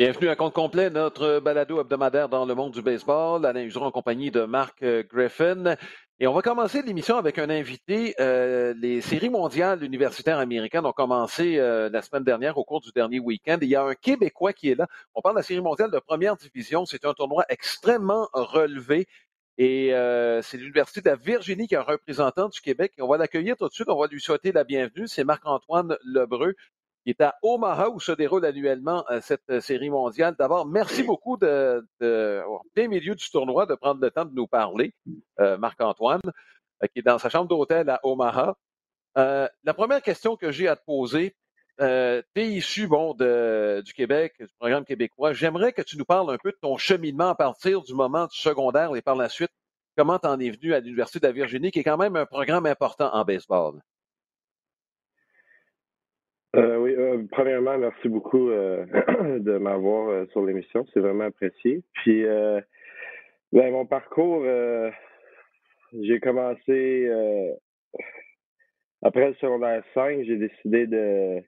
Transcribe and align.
Bienvenue 0.00 0.30
à 0.30 0.34
compte 0.34 0.54
complet, 0.54 0.88
notre 0.88 1.40
balado 1.40 1.78
hebdomadaire 1.78 2.30
dans 2.30 2.46
le 2.46 2.54
monde 2.54 2.72
du 2.72 2.80
baseball. 2.80 3.44
Alain 3.44 3.60
Useron 3.60 3.84
en 3.84 3.90
compagnie 3.90 4.30
de 4.30 4.44
Marc 4.44 4.82
euh, 4.82 5.02
Griffin. 5.06 5.76
Et 6.18 6.26
on 6.26 6.32
va 6.32 6.40
commencer 6.40 6.80
l'émission 6.80 7.18
avec 7.18 7.38
un 7.38 7.50
invité. 7.50 8.14
Euh, 8.18 8.72
les 8.78 9.02
séries 9.02 9.28
mondiales 9.28 9.84
universitaires 9.84 10.38
américaines 10.38 10.86
ont 10.86 10.92
commencé 10.92 11.58
euh, 11.58 11.90
la 11.90 12.00
semaine 12.00 12.24
dernière 12.24 12.56
au 12.56 12.64
cours 12.64 12.80
du 12.80 12.92
dernier 12.92 13.18
week-end. 13.18 13.58
Il 13.60 13.68
y 13.68 13.76
a 13.76 13.82
un 13.82 13.94
Québécois 13.94 14.54
qui 14.54 14.70
est 14.70 14.74
là. 14.74 14.86
On 15.14 15.20
parle 15.20 15.34
de 15.34 15.40
la 15.40 15.44
série 15.44 15.60
mondiale 15.60 15.90
de 15.90 15.98
première 15.98 16.34
division. 16.34 16.86
C'est 16.86 17.04
un 17.04 17.12
tournoi 17.12 17.44
extrêmement 17.50 18.26
relevé. 18.32 19.06
Et 19.58 19.92
c'est 20.42 20.56
l'Université 20.56 21.02
de 21.02 21.10
la 21.10 21.16
Virginie 21.16 21.68
qui 21.68 21.74
est 21.74 21.76
un 21.76 21.82
représentant 21.82 22.48
du 22.48 22.62
Québec. 22.62 22.94
on 23.00 23.06
va 23.06 23.18
l'accueillir 23.18 23.54
tout 23.58 23.68
de 23.68 23.74
suite. 23.74 23.90
On 23.90 24.00
va 24.00 24.06
lui 24.06 24.18
souhaiter 24.18 24.50
la 24.50 24.64
bienvenue. 24.64 25.06
C'est 25.08 25.24
Marc-Antoine 25.24 25.98
Lebreu 26.02 26.54
qui 27.04 27.10
est 27.10 27.20
à 27.20 27.36
Omaha 27.42 27.88
où 27.88 28.00
se 28.00 28.12
déroule 28.12 28.44
annuellement 28.44 29.04
euh, 29.10 29.20
cette 29.22 29.48
euh, 29.50 29.60
série 29.60 29.90
mondiale. 29.90 30.34
D'abord, 30.38 30.66
merci 30.66 31.02
beaucoup 31.02 31.36
de, 31.36 31.86
de 32.00 32.42
plein 32.74 32.88
milieu 32.88 33.14
du 33.14 33.30
tournoi, 33.30 33.66
de 33.66 33.74
prendre 33.74 34.00
le 34.00 34.10
temps 34.10 34.24
de 34.24 34.34
nous 34.34 34.46
parler, 34.46 34.94
euh, 35.40 35.56
Marc-Antoine, 35.56 36.20
qui 36.92 37.00
est 37.00 37.02
dans 37.02 37.18
sa 37.18 37.28
chambre 37.28 37.48
d'hôtel 37.48 37.88
à 37.90 38.00
Omaha. 38.02 38.54
la 39.16 39.74
première 39.74 40.02
question 40.02 40.36
que 40.36 40.50
j'ai 40.50 40.68
à 40.68 40.76
te 40.76 40.84
poser, 40.84 41.36
tu 41.78 41.84
es 41.84 42.22
issu 42.46 42.86
bon, 42.86 43.14
de, 43.14 43.82
du 43.84 43.92
Québec, 43.92 44.34
du 44.38 44.54
programme 44.58 44.84
québécois. 44.84 45.32
J'aimerais 45.32 45.72
que 45.72 45.82
tu 45.82 45.98
nous 45.98 46.04
parles 46.04 46.32
un 46.32 46.38
peu 46.38 46.52
de 46.52 46.58
ton 46.60 46.76
cheminement 46.76 47.30
à 47.30 47.34
partir 47.34 47.82
du 47.82 47.94
moment 47.94 48.26
du 48.26 48.38
secondaire 48.38 48.94
et 48.96 49.02
par 49.02 49.16
la 49.16 49.28
suite, 49.28 49.50
comment 49.96 50.18
tu 50.18 50.26
en 50.26 50.38
es 50.40 50.50
venu 50.50 50.74
à 50.74 50.80
l'Université 50.80 51.20
de 51.20 51.26
la 51.26 51.32
Virginie, 51.32 51.70
qui 51.70 51.80
est 51.80 51.84
quand 51.84 51.98
même 51.98 52.16
un 52.16 52.26
programme 52.26 52.66
important 52.66 53.10
en 53.12 53.24
baseball? 53.24 53.80
Euh, 56.56 56.78
oui, 56.78 56.94
euh, 56.96 57.22
premièrement, 57.30 57.78
merci 57.78 58.08
beaucoup 58.08 58.50
euh, 58.50 58.84
de 59.38 59.58
m'avoir 59.58 60.08
euh, 60.08 60.26
sur 60.32 60.44
l'émission. 60.44 60.84
C'est 60.92 61.00
vraiment 61.00 61.24
apprécié. 61.24 61.82
Puis, 61.94 62.24
ben, 63.52 63.72
mon 63.72 63.86
parcours, 63.86 64.44
j'ai 66.00 66.20
commencé 66.20 67.10
après 69.02 69.28
le 69.28 69.34
secondaire 69.34 69.82
5, 69.94 70.22
j'ai 70.24 70.36
décidé 70.36 70.86
de 70.86 71.42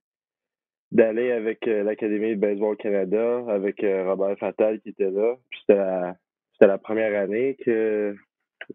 d'aller 0.90 1.32
avec 1.32 1.64
l'Académie 1.64 2.36
de 2.36 2.40
Baseball 2.40 2.76
Canada, 2.76 3.44
avec 3.48 3.80
Robert 3.80 4.36
Fatal 4.38 4.78
qui 4.80 4.90
était 4.90 5.10
là. 5.10 5.36
C'était 5.60 6.66
la, 6.66 6.78
première 6.78 7.18
année 7.18 7.56
que 7.64 8.14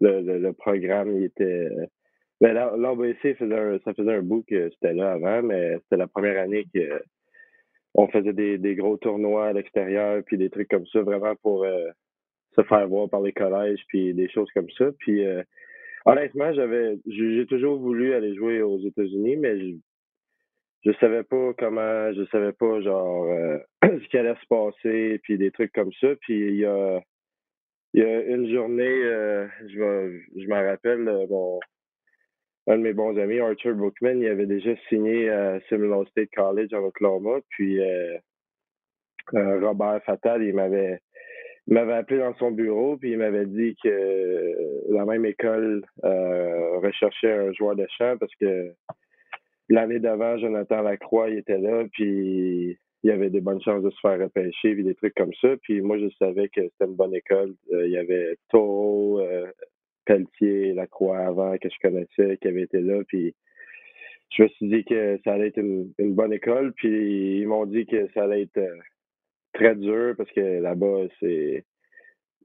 le, 0.00 0.38
le, 0.38 0.52
programme 0.52 1.22
était 1.22 1.68
ben, 2.40 2.52
l'ABC, 2.54 3.36
ça 3.84 3.94
faisait 3.94 4.14
un 4.14 4.22
bout 4.22 4.44
que 4.48 4.70
c'était 4.70 4.94
là 4.94 5.12
avant, 5.12 5.42
mais 5.42 5.78
c'était 5.82 5.96
la 5.96 6.06
première 6.06 6.40
année 6.40 6.66
que 6.72 7.02
on 7.94 8.06
faisait 8.08 8.32
des, 8.32 8.74
gros 8.76 8.96
tournois 8.96 9.48
à 9.48 9.52
l'extérieur, 9.52 10.22
puis 10.24 10.38
des 10.38 10.50
trucs 10.50 10.68
comme 10.68 10.86
ça, 10.86 11.00
vraiment 11.02 11.34
pour 11.42 11.64
euh, 11.64 11.88
se 12.54 12.62
faire 12.62 12.86
voir 12.86 13.08
par 13.10 13.22
les 13.22 13.32
collèges, 13.32 13.82
puis 13.88 14.14
des 14.14 14.28
choses 14.28 14.48
comme 14.54 14.70
ça. 14.78 14.90
Puis 15.00 15.26
euh, 15.26 15.42
honnêtement, 16.04 16.52
j'avais 16.52 16.98
j'ai 17.06 17.46
toujours 17.46 17.78
voulu 17.80 18.14
aller 18.14 18.36
jouer 18.36 18.62
aux 18.62 18.78
États-Unis, 18.78 19.36
mais 19.36 19.58
je, 20.84 20.92
savais 21.00 21.24
pas 21.24 21.52
comment, 21.58 22.12
je 22.12 22.24
savais 22.30 22.52
pas 22.52 22.80
genre 22.82 23.24
euh, 23.24 23.58
ce 23.82 24.08
qui 24.08 24.16
allait 24.16 24.36
se 24.36 24.46
passer, 24.48 25.18
puis 25.24 25.36
des 25.36 25.50
trucs 25.50 25.72
comme 25.72 25.92
ça. 26.00 26.14
Puis 26.20 26.38
il 26.50 26.60
y 26.60 26.66
a 28.02 28.22
une 28.26 28.48
journée, 28.52 29.02
je 29.66 30.20
je 30.36 30.46
m'en 30.46 30.62
rappelle, 30.62 31.26
bon, 31.28 31.58
un 32.68 32.76
de 32.76 32.82
mes 32.82 32.92
bons 32.92 33.18
amis, 33.18 33.40
Arthur 33.40 33.74
Bookman, 33.74 34.20
il 34.20 34.28
avait 34.28 34.46
déjà 34.46 34.76
signé 34.90 35.30
à 35.30 35.58
Seminole 35.70 36.06
State 36.08 36.28
College 36.36 36.74
en 36.74 36.84
Oklahoma. 36.84 37.40
Puis 37.48 37.80
euh, 37.80 38.18
euh, 39.34 39.60
Robert 39.66 40.02
Fatal, 40.04 40.42
il 40.42 40.54
m'avait 40.54 41.00
m'avait 41.66 41.94
appelé 41.94 42.20
dans 42.20 42.34
son 42.36 42.50
bureau, 42.50 42.96
puis 42.96 43.12
il 43.12 43.18
m'avait 43.18 43.46
dit 43.46 43.74
que 43.82 44.54
la 44.90 45.04
même 45.04 45.24
école 45.24 45.82
euh, 46.04 46.78
recherchait 46.78 47.32
un 47.32 47.52
joueur 47.52 47.76
de 47.76 47.86
champ 47.98 48.16
parce 48.18 48.34
que 48.36 48.72
l'année 49.68 49.98
d'avant, 49.98 50.38
Jonathan 50.38 50.82
Lacroix, 50.82 51.28
il 51.28 51.38
était 51.38 51.58
là, 51.58 51.84
puis 51.92 52.78
il 53.02 53.10
avait 53.10 53.28
des 53.28 53.42
bonnes 53.42 53.62
chances 53.62 53.82
de 53.82 53.90
se 53.90 54.00
faire 54.00 54.18
repêcher, 54.18 54.74
puis 54.74 54.84
des 54.84 54.94
trucs 54.94 55.14
comme 55.14 55.32
ça. 55.40 55.56
Puis 55.62 55.82
moi, 55.82 55.98
je 55.98 56.08
savais 56.18 56.48
que 56.48 56.62
c'était 56.62 56.86
une 56.86 56.96
bonne 56.96 57.14
école. 57.14 57.54
il 57.70 57.90
y 57.90 57.98
avait 57.98 58.36
Toro, 58.48 59.22
Pelletier, 60.08 60.72
Lacroix 60.72 61.18
avant 61.18 61.58
que 61.58 61.68
je 61.68 61.78
connaissais, 61.82 62.38
qui 62.38 62.48
avait 62.48 62.62
été 62.62 62.80
là. 62.80 63.02
Puis 63.06 63.34
je 64.30 64.42
me 64.42 64.48
suis 64.48 64.68
dit 64.68 64.84
que 64.84 65.20
ça 65.22 65.34
allait 65.34 65.48
être 65.48 65.58
une, 65.58 65.92
bonne 66.14 66.32
école. 66.32 66.72
Puis 66.72 67.40
ils 67.40 67.46
m'ont 67.46 67.66
dit 67.66 67.84
que 67.84 68.08
ça 68.14 68.24
allait 68.24 68.42
être 68.42 68.56
euh, 68.56 68.78
très 69.52 69.76
dur 69.76 70.14
parce 70.16 70.30
que 70.32 70.60
là-bas, 70.60 71.08
c'est 71.20 71.64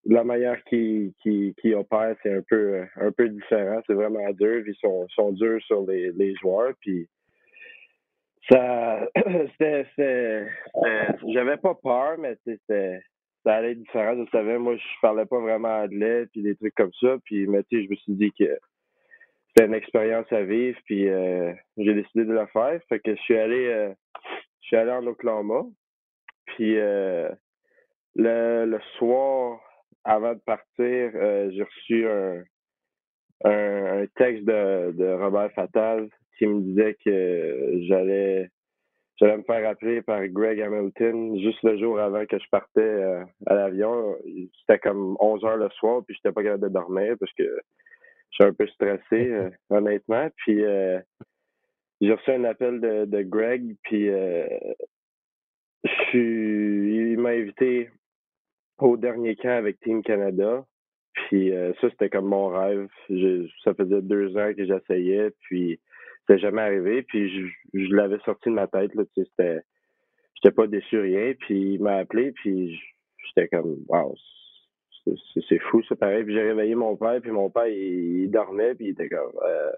la 0.06 0.26
manière 0.26 0.62
qui 0.66 1.16
qui, 1.22 1.74
opèrent, 1.74 2.18
c'est 2.22 2.34
un 2.34 2.42
peu 2.42 2.84
un 2.98 3.12
peu 3.14 3.30
différent. 3.30 3.82
C'est 3.88 3.94
vraiment 3.94 4.30
dur. 4.32 4.68
Ils 4.68 4.76
sont, 4.76 5.08
sont 5.10 5.32
durs 5.32 5.62
sur 5.64 5.86
les, 5.86 6.12
les 6.12 6.36
joueurs. 6.36 6.74
Puis 6.82 7.08
ça 8.52 9.08
c'était 9.58 10.48
j'avais 11.34 11.58
pas 11.58 11.76
peur, 11.76 12.18
mais 12.20 12.36
c'était 12.46 13.00
ça 13.44 13.56
allait 13.56 13.72
être 13.72 13.80
différent. 13.80 14.16
Je 14.16 14.30
savais, 14.32 14.58
moi, 14.58 14.76
je 14.76 14.84
parlais 15.02 15.26
pas 15.26 15.40
vraiment 15.40 15.82
anglais, 15.84 16.26
puis 16.32 16.42
des 16.42 16.56
trucs 16.56 16.76
comme 16.76 16.94
ça. 17.00 17.18
Puis, 17.26 17.48
mais 17.48 17.64
tu 17.64 17.78
sais, 17.78 17.86
je 17.86 17.90
me 17.90 17.96
suis 17.96 18.14
dit 18.14 18.32
que 18.38 18.58
c'était 19.48 19.68
une 19.68 19.74
expérience 19.74 20.32
à 20.32 20.44
vivre, 20.44 20.80
puis 20.86 21.08
euh, 21.10 21.54
j'ai 21.78 21.94
décidé 21.94 22.26
de 22.26 22.34
le 22.34 22.46
faire. 22.48 22.80
Fait 22.90 23.00
que 23.00 23.16
je 23.16 23.22
suis 23.22 23.38
allé, 23.38 23.68
euh, 23.68 23.94
je 24.62 24.68
suis 24.68 24.76
allé 24.76 24.92
en 24.92 25.06
Oklahoma. 25.06 25.64
Puis 26.46 26.78
euh, 26.78 27.30
le, 28.16 28.80
soir, 28.98 29.60
avant 30.04 30.34
de 30.34 30.40
partir, 30.40 31.12
j'ai 31.52 31.64
reçu 31.64 32.08
un, 32.08 32.44
un, 33.46 34.02
un, 34.02 34.06
texte 34.16 34.46
de, 34.46 34.92
de 34.92 35.14
Robert 35.14 35.52
Fatal 35.54 36.10
qui 36.38 36.48
me 36.48 36.62
disait 36.62 36.98
que 37.04 37.80
j'allais 37.88 38.50
J'allais 39.18 39.38
me 39.38 39.44
faire 39.44 39.70
appeler 39.70 40.02
par 40.02 40.28
Greg 40.28 40.60
Hamilton 40.60 41.40
juste 41.40 41.62
le 41.64 41.78
jour 41.78 42.00
avant 42.00 42.26
que 42.26 42.40
je 42.40 42.50
partais 42.50 42.82
euh, 42.82 43.24
à 43.46 43.54
l'avion. 43.54 44.18
C'était 44.60 44.80
comme 44.80 45.16
11 45.20 45.46
heures 45.46 45.58
le 45.58 45.70
soir, 45.70 46.02
puis 46.06 46.16
j'étais 46.16 46.34
pas 46.34 46.42
capable 46.44 46.64
de 46.64 46.70
dormir 46.70 47.16
parce 47.20 47.32
que 47.34 47.44
je 47.44 48.36
suis 48.36 48.44
un 48.44 48.54
peu 48.54 48.66
stressé, 48.68 49.02
euh, 49.12 49.52
honnêtement. 49.70 50.30
Puis 50.38 50.64
euh, 50.64 51.00
j'ai 52.02 52.14
reçu 52.14 52.32
un 52.32 52.44
appel 52.46 52.82
de, 52.82 53.06
de 53.06 53.22
Greg, 53.22 53.76
puis 53.84 54.08
je 54.08 54.74
suis, 56.10 57.12
il 57.12 57.20
m'a 57.20 57.30
invité 57.30 57.92
au 58.80 58.98
dernier 58.98 59.36
camp 59.36 59.58
avec 59.58 59.80
Team 59.82 60.02
Canada. 60.02 60.66
Puis 61.14 61.54
ça, 61.80 61.90
c'était 61.92 62.10
comme 62.10 62.26
mon 62.26 62.48
rêve. 62.48 62.90
ça 63.64 63.74
faisait 63.76 64.02
deux 64.02 64.36
ans 64.36 64.52
que 64.56 64.66
j'essayais, 64.66 65.30
puis 65.42 65.80
c'était 66.26 66.40
jamais 66.40 66.62
arrivé. 66.62 67.04
Puis 67.04 67.30
je, 67.30 67.80
je 67.80 67.96
l'avais 67.96 68.20
sorti 68.26 68.50
de 68.50 68.56
ma 68.56 68.68
tête. 68.68 68.94
Là, 68.96 69.04
tu 69.06 69.22
sais, 69.22 69.30
c'était, 69.30 69.62
j'étais 70.36 70.54
pas 70.54 70.68
déçu 70.68 71.00
rien. 71.00 71.34
Puis 71.40 71.76
il 71.76 71.82
m'a 71.82 71.98
appelé. 71.98 72.32
Puis 72.32 72.80
j'étais 73.28 73.48
comme, 73.50 73.78
wow, 73.88 74.16
c'est 75.50 75.60
fou, 75.60 75.84
ça 75.84 75.96
pareil. 75.96 76.24
Puis 76.24 76.34
j'ai 76.34 76.44
réveillé 76.44 76.76
mon 76.76 76.96
père. 76.96 77.20
Puis 77.22 77.32
mon 77.32 77.50
père, 77.50 77.68
il, 77.68 78.30
dormait. 78.30 78.76
Puis 78.76 78.88
il 78.88 78.92
était 78.92 79.10
comme, 79.10 79.34
euh, 79.46 79.72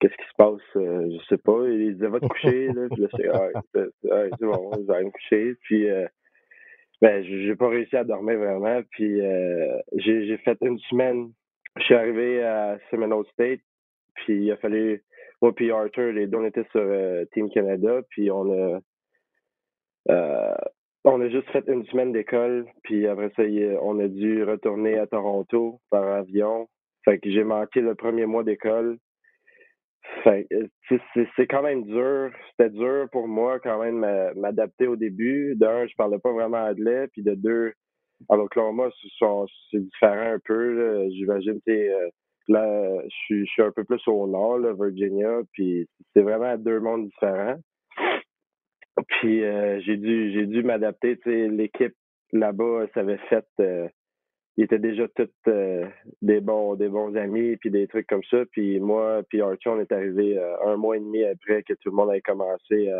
qu'est-ce 0.00 0.16
qui 0.16 0.28
se 0.28 0.36
passe? 0.36 0.76
Euh, 0.76 1.10
je 1.10 1.26
sais 1.28 1.38
pas. 1.38 1.68
Il 1.68 1.94
disait, 1.94 2.08
va 2.08 2.20
te 2.20 2.26
coucher. 2.28 2.68
là. 2.68 2.88
Puis 2.90 3.02
là, 3.02 3.08
c'est, 3.16 3.28
ah, 3.28 4.24
c'est 4.38 4.46
bon, 4.46 4.70
je 4.74 4.92
vais 4.92 5.04
me 5.04 5.10
coucher. 5.10 5.54
Puis, 5.62 5.90
euh, 5.90 6.06
ben, 7.00 7.22
j'ai 7.22 7.54
pas 7.54 7.68
réussi 7.68 7.96
à 7.96 8.04
dormir 8.04 8.38
vraiment. 8.38 8.80
Puis 8.90 9.20
euh, 9.20 9.78
j'ai 9.96 10.36
fait 10.38 10.58
une 10.62 10.78
semaine. 10.90 11.32
Je 11.76 11.82
suis 11.84 11.94
arrivé 11.94 12.42
à 12.42 12.78
Seminole 12.90 13.24
State. 13.32 13.60
Puis 14.14 14.46
il 14.46 14.50
a 14.50 14.56
fallu 14.56 15.04
moi 15.40 15.54
puis 15.54 15.70
Arthur, 15.70 16.12
les 16.12 16.26
deux, 16.26 16.38
on 16.38 16.44
était 16.44 16.66
sur 16.70 16.80
euh, 16.80 17.24
Team 17.32 17.50
Canada, 17.50 18.00
puis 18.10 18.30
on 18.30 18.52
a 18.52 18.80
euh, 20.10 20.54
on 21.04 21.20
a 21.20 21.28
juste 21.28 21.48
fait 21.50 21.64
une 21.68 21.84
semaine 21.86 22.12
d'école, 22.12 22.66
puis 22.82 23.06
après 23.06 23.30
ça, 23.36 23.42
on 23.82 23.98
a 24.00 24.08
dû 24.08 24.42
retourner 24.44 24.98
à 24.98 25.06
Toronto 25.06 25.80
par 25.90 26.04
avion. 26.04 26.68
Fait 27.04 27.18
que 27.18 27.30
j'ai 27.30 27.44
manqué 27.44 27.80
le 27.80 27.94
premier 27.94 28.26
mois 28.26 28.42
d'école. 28.42 28.98
Fait 30.24 30.46
c'est 31.36 31.46
quand 31.46 31.62
même 31.62 31.84
dur. 31.84 32.30
C'était 32.50 32.70
dur 32.70 33.08
pour 33.12 33.28
moi 33.28 33.60
quand 33.60 33.80
même 33.80 34.04
m'adapter 34.36 34.86
au 34.86 34.96
début. 34.96 35.54
D'un, 35.56 35.86
je 35.86 35.94
parlais 35.96 36.18
pas 36.18 36.32
vraiment 36.32 36.64
anglais, 36.64 37.08
puis 37.12 37.22
de 37.22 37.34
deux, 37.34 37.72
en 38.28 38.38
Oklahoma, 38.40 38.88
c'est 39.70 39.80
différent 39.80 40.32
un 40.34 40.38
peu. 40.44 41.08
J'imagine, 41.10 41.60
euh, 41.68 42.08
Là, 42.48 43.02
je 43.04 43.44
suis, 43.44 43.62
un 43.62 43.70
peu 43.70 43.84
plus 43.84 44.00
au 44.06 44.26
nord, 44.26 44.58
là, 44.58 44.72
Virginia, 44.72 45.40
puis 45.52 45.86
c'est 46.14 46.22
vraiment 46.22 46.56
deux 46.56 46.80
mondes 46.80 47.08
différents. 47.08 47.58
Puis 49.06 49.44
euh, 49.44 49.80
j'ai 49.80 49.96
dû 49.96 50.32
j'ai 50.32 50.46
dû 50.46 50.62
m'adapter. 50.62 51.18
L'équipe 51.26 51.94
là-bas, 52.32 52.86
ça 52.94 53.00
avait 53.00 53.20
fait 53.28 53.46
euh, 53.60 53.86
ils 54.56 54.64
étaient 54.64 54.78
déjà 54.78 55.06
tous 55.08 55.28
euh, 55.46 55.86
des 56.20 56.40
bons 56.40 56.74
des 56.74 56.88
bons 56.88 57.14
amis 57.16 57.56
puis 57.58 57.70
des 57.70 57.86
trucs 57.86 58.06
comme 58.06 58.24
ça. 58.30 58.38
Puis 58.50 58.80
moi, 58.80 59.22
puis 59.28 59.40
Archie, 59.40 59.68
on 59.68 59.80
est 59.80 59.92
arrivé 59.92 60.40
un 60.64 60.76
mois 60.76 60.96
et 60.96 61.00
demi 61.00 61.22
après 61.24 61.62
que 61.62 61.74
tout 61.74 61.90
le 61.90 61.96
monde 61.96 62.10
avait 62.10 62.22
commencé 62.22 62.90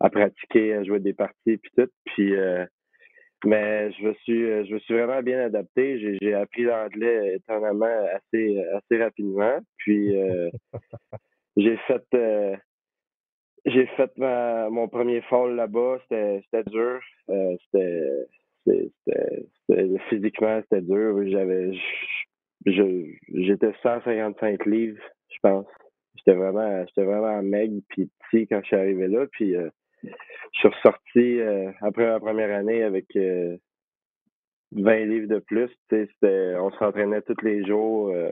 à 0.00 0.10
pratiquer, 0.10 0.74
à 0.74 0.84
jouer 0.84 1.00
des 1.00 1.12
parties 1.12 1.58
puis 1.58 1.70
tout. 1.76 1.90
Puis 2.06 2.34
mais 3.44 3.90
je 3.92 4.02
me 4.02 4.14
suis 4.14 4.66
je 4.66 4.74
me 4.74 4.78
suis 4.80 4.94
vraiment 4.94 5.22
bien 5.22 5.40
adapté. 5.40 6.18
J'ai 6.20 6.34
appris 6.34 6.62
l'anglais 6.62 7.36
étonnamment 7.36 8.06
assez 8.14 8.62
assez 8.74 9.02
rapidement. 9.02 9.58
Puis 9.78 10.14
j'ai 11.56 11.76
fait 11.86 12.04
j'ai 13.66 13.86
fait 13.86 14.16
ma, 14.16 14.68
mon 14.70 14.88
premier 14.88 15.20
fall 15.22 15.54
là-bas. 15.54 15.98
C'était 16.02 16.42
c'était 16.44 16.70
dur. 16.70 17.00
c'était 17.26 18.26
c'était 18.66 19.98
physiquement 20.08 20.60
c'était 20.62 20.82
dur. 20.82 21.16
J'avais 21.28 21.72
j'étais 22.66 23.72
155 23.82 24.66
livres, 24.66 25.02
je 25.30 25.38
pense. 25.42 25.66
J'étais 26.16 26.36
vraiment 26.36 26.84
j'étais 26.86 27.04
vraiment 27.04 27.42
maigre 27.42 27.80
puis 27.88 28.10
petit 28.30 28.46
quand 28.46 28.60
je 28.60 28.66
suis 28.66 28.76
arrivé 28.76 29.08
là. 29.08 29.26
Puis 29.32 29.56
je 30.02 30.58
suis 30.58 30.68
ressorti 30.68 31.40
euh, 31.40 31.70
après 31.80 32.06
ma 32.06 32.20
première 32.20 32.56
année 32.56 32.82
avec 32.82 33.06
20 33.14 33.20
euh, 33.20 35.04
livres 35.04 35.28
de 35.28 35.38
plus. 35.38 35.70
On 35.92 36.70
s'entraînait 36.72 37.22
tous 37.22 37.40
les 37.42 37.64
jours 37.66 38.10
euh, 38.10 38.30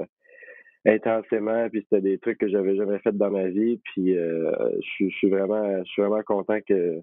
intensément, 0.87 1.69
puis 1.69 1.83
c'était 1.83 2.03
des 2.03 2.19
trucs 2.19 2.39
que 2.39 2.49
j'avais 2.49 2.77
jamais 2.77 2.99
fait 3.01 3.17
dans 3.17 3.31
ma 3.31 3.49
vie. 3.49 3.81
Puis 3.85 4.15
je 4.15 5.09
suis 5.09 5.29
vraiment 5.29 5.83
vraiment 5.97 6.23
content 6.23 6.59
que 6.67 7.01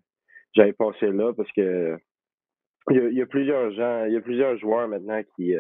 j'aille 0.56 0.74
passer 0.74 1.12
là 1.12 1.34
parce 1.34 1.52
que 1.54 1.98
il 2.92 3.14
y, 3.14 3.22
a, 3.22 3.26
plusieurs 3.26 3.72
gens, 3.72 4.06
il 4.06 4.14
y 4.14 4.16
a 4.16 4.22
plusieurs 4.22 4.58
joueurs 4.58 4.88
maintenant 4.88 5.20
qui 5.36 5.56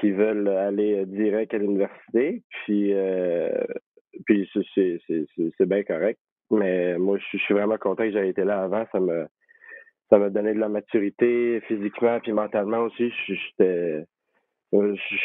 qui 0.00 0.10
veulent 0.10 0.48
aller 0.48 1.06
direct 1.06 1.54
à 1.54 1.58
l'université. 1.58 2.42
Puis 2.64 2.92
puis 4.26 4.50
c'est 4.54 5.66
bien 5.66 5.82
correct. 5.82 6.20
Mais 6.52 6.98
moi, 6.98 7.18
je 7.18 7.38
suis 7.38 7.54
vraiment 7.54 7.78
content 7.78 8.04
que 8.04 8.12
j'aie 8.12 8.28
été 8.28 8.44
là 8.44 8.62
avant. 8.62 8.84
Ça 8.92 9.00
me 9.00 9.26
ça 10.10 10.18
m'a 10.18 10.28
donné 10.28 10.52
de 10.52 10.58
la 10.58 10.68
maturité 10.68 11.62
physiquement 11.66 12.20
puis 12.20 12.32
mentalement 12.32 12.80
aussi. 12.80 13.10
J'étais 13.26 14.04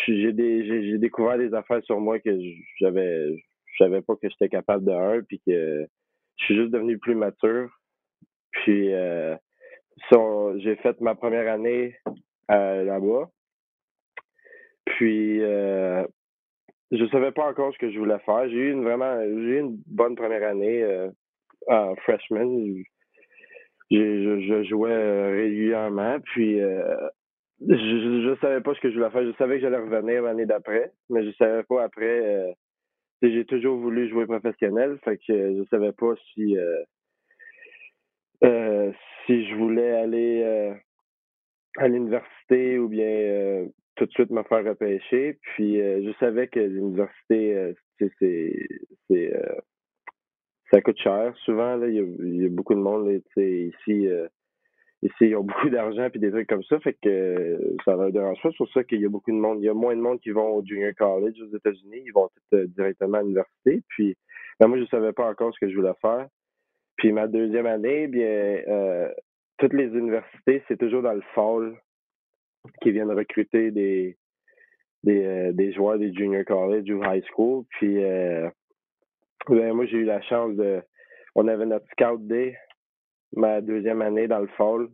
j'ai 0.07 0.63
j'ai 0.63 0.97
découvert 0.97 1.37
des 1.37 1.53
affaires 1.53 1.83
sur 1.83 1.99
moi 1.99 2.19
que 2.19 2.31
j'avais 2.79 3.35
je 3.65 3.83
savais 3.83 4.01
pas 4.01 4.15
que 4.15 4.29
j'étais 4.29 4.49
capable 4.49 4.85
de 4.85 4.91
un 4.91 5.21
puis 5.21 5.41
que 5.45 5.85
je 6.37 6.45
suis 6.45 6.55
juste 6.55 6.71
devenu 6.71 6.97
plus 6.97 7.15
mature. 7.15 7.69
Puis 8.51 8.93
euh, 8.93 9.35
j'ai 10.57 10.75
fait 10.77 10.99
ma 11.01 11.15
première 11.15 11.51
année 11.51 11.97
là-bas. 12.49 13.29
Puis 14.85 15.43
euh, 15.43 16.05
je 16.91 17.05
savais 17.07 17.31
pas 17.31 17.49
encore 17.49 17.73
ce 17.73 17.77
que 17.77 17.91
je 17.91 17.99
voulais 17.99 18.19
faire. 18.19 18.47
J'ai 18.49 18.55
eu 18.55 18.71
une 18.71 18.83
vraiment 18.83 19.19
j'ai 19.21 19.57
eu 19.57 19.59
une 19.59 19.81
bonne 19.87 20.15
première 20.15 20.47
année 20.47 20.83
euh, 20.83 21.09
en 21.67 21.95
freshman. 21.97 22.83
Je, 23.89 24.41
je, 24.41 24.63
jouais 24.63 24.91
euh, 24.91 25.31
régulièrement, 25.31 26.19
puis 26.19 26.61
euh, 26.61 27.07
je, 27.61 27.75
je 27.75 28.37
savais 28.41 28.61
pas 28.61 28.73
ce 28.73 28.81
que 28.81 28.89
je 28.89 28.95
voulais 28.95 29.09
faire. 29.09 29.25
Je 29.25 29.37
savais 29.37 29.55
que 29.55 29.61
j'allais 29.61 29.77
revenir 29.77 30.23
l'année 30.23 30.45
d'après, 30.45 30.91
mais 31.09 31.25
je 31.25 31.31
savais 31.37 31.63
pas 31.63 31.83
après. 31.83 32.25
Euh, 32.25 32.51
j'ai 33.21 33.45
toujours 33.45 33.77
voulu 33.77 34.09
jouer 34.09 34.25
professionnel, 34.25 34.99
fait 35.03 35.17
que 35.17 35.23
je 35.27 35.63
savais 35.69 35.91
pas 35.91 36.13
si 36.33 36.55
si 39.25 39.45
je 39.49 39.55
voulais 39.55 39.91
aller 39.91 40.73
à 41.77 41.87
l'université 41.87 42.77
ou 42.77 42.87
bien 42.89 43.65
tout 43.97 44.05
de 44.05 44.11
suite 44.11 44.31
me 44.31 44.43
faire 44.43 44.63
repêcher. 44.63 45.37
Puis 45.41 45.77
je 45.77 46.11
savais 46.19 46.47
que 46.47 46.59
l'université, 46.59 47.73
c'est 48.19 49.33
ça 50.71 50.81
coûte 50.81 50.99
cher. 50.99 51.33
Souvent, 51.45 51.75
là, 51.75 51.87
il 51.87 52.41
y 52.41 52.45
a, 52.45 52.49
beaucoup 52.49 52.75
de 52.75 52.79
monde 52.79 53.09
ici. 53.09 54.07
Euh, 54.07 54.27
ici, 55.01 55.15
ils 55.21 55.35
ont 55.35 55.43
beaucoup 55.43 55.69
d'argent 55.69 56.09
puis 56.09 56.19
des 56.19 56.31
trucs 56.31 56.47
comme 56.47 56.63
ça, 56.63 56.79
fait 56.79 56.97
que 57.01 57.75
ça 57.85 57.95
va 57.95 58.11
dérange 58.11 58.41
pas. 58.41 58.49
C'est 58.51 58.57
pour 58.57 58.71
ça 58.71 58.83
qu'il 58.83 59.01
y 59.01 59.05
a 59.05 59.09
beaucoup 59.09 59.31
de 59.31 59.37
monde. 59.37 59.59
Il 59.61 59.65
y 59.65 59.69
a 59.69 59.73
moins 59.73 59.95
de 59.95 60.01
monde 60.01 60.19
qui 60.19 60.31
vont 60.31 60.55
au 60.55 60.65
junior 60.65 60.93
college 60.97 61.39
aux 61.41 61.55
États-Unis. 61.55 62.03
Ils 62.05 62.13
vont 62.13 62.27
tout, 62.27 62.57
euh, 62.57 62.67
directement 62.67 63.19
à 63.19 63.21
l'université. 63.21 63.81
Puis 63.89 64.15
ben, 64.59 64.67
moi, 64.67 64.79
je 64.79 64.85
savais 64.85 65.13
pas 65.13 65.29
encore 65.29 65.53
ce 65.53 65.59
que 65.59 65.69
je 65.69 65.75
voulais 65.75 65.95
faire. 66.01 66.27
Puis 66.97 67.11
ma 67.11 67.27
deuxième 67.27 67.67
année, 67.67 68.07
bien, 68.07 68.25
euh, 68.67 69.09
toutes 69.59 69.73
les 69.73 69.85
universités, 69.85 70.63
c'est 70.67 70.77
toujours 70.77 71.03
dans 71.03 71.13
le 71.13 71.23
fall 71.35 71.75
qui 72.81 72.91
viennent 72.91 73.11
recruter 73.11 73.71
des 73.71 74.17
des, 75.03 75.51
des 75.53 75.73
joueurs 75.73 75.99
des 75.99 76.13
junior 76.13 76.43
college 76.45 76.89
ou 76.89 77.03
high 77.03 77.23
school. 77.31 77.63
Puis 77.71 77.99
ben, 79.49 79.73
moi, 79.73 79.85
j'ai 79.85 79.97
eu 79.97 80.03
la 80.03 80.21
chance 80.21 80.55
de. 80.55 80.81
On 81.35 81.47
avait 81.47 81.65
notre 81.65 81.85
Scout 81.91 82.25
Day, 82.27 82.57
ma 83.33 83.61
deuxième 83.61 84.01
année 84.01 84.27
dans 84.27 84.39
le 84.39 84.47
fall. 84.57 84.87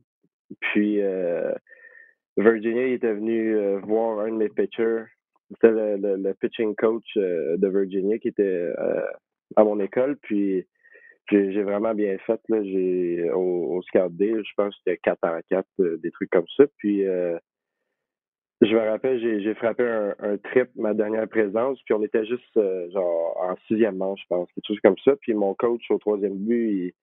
Puis, 0.60 1.02
euh, 1.02 1.54
Virginia, 2.38 2.88
il 2.88 2.94
était 2.94 3.14
venu 3.14 3.56
euh, 3.56 3.80
voir 3.80 4.20
un 4.20 4.30
de 4.30 4.36
mes 4.36 4.50
pitchers. 4.50 5.06
C'était 5.56 5.98
le, 5.98 6.34
pitching 6.34 6.76
coach 6.76 7.06
euh, 7.18 7.58
de 7.58 7.68
Virginia 7.68 8.18
qui 8.18 8.28
était 8.28 8.70
à 9.56 9.64
mon 9.64 9.80
école. 9.80 10.18
Puis, 10.22 10.68
j'ai 11.32 11.64
vraiment 11.64 11.96
bien 11.96 12.18
fait 12.20 12.40
là, 12.50 12.60
au, 13.36 13.82
Scout 13.84 14.16
Day, 14.16 14.34
je 14.44 14.54
pense 14.56 14.76
que 14.76 14.82
c'était 14.86 14.98
4 14.98 15.18
à 15.24 15.42
4, 15.44 15.66
des 15.98 16.12
trucs 16.12 16.30
comme 16.30 16.48
ça. 16.58 16.66
Puis 16.78 17.04
je 18.66 18.76
me 18.76 18.90
rappelle, 18.90 19.20
j'ai 19.20 19.54
frappé 19.56 19.84
un, 19.84 20.38
trip, 20.38 20.70
ma 20.76 20.94
dernière 20.94 21.28
présence, 21.28 21.82
puis 21.84 21.94
on 21.94 22.04
était 22.04 22.26
juste 22.26 22.58
euh, 22.58 22.90
genre 22.92 23.38
en 23.42 23.56
sixième 23.68 23.98
manche, 23.98 24.22
je 24.22 24.28
pense, 24.28 24.48
quelque 24.54 24.68
chose 24.68 24.80
comme 24.84 24.98
ça. 25.04 25.16
Puis 25.18 25.34
mon 25.34 25.54
coach 25.54 25.84
au 25.90 25.98
troisième 25.98 26.38
but, 26.38 26.94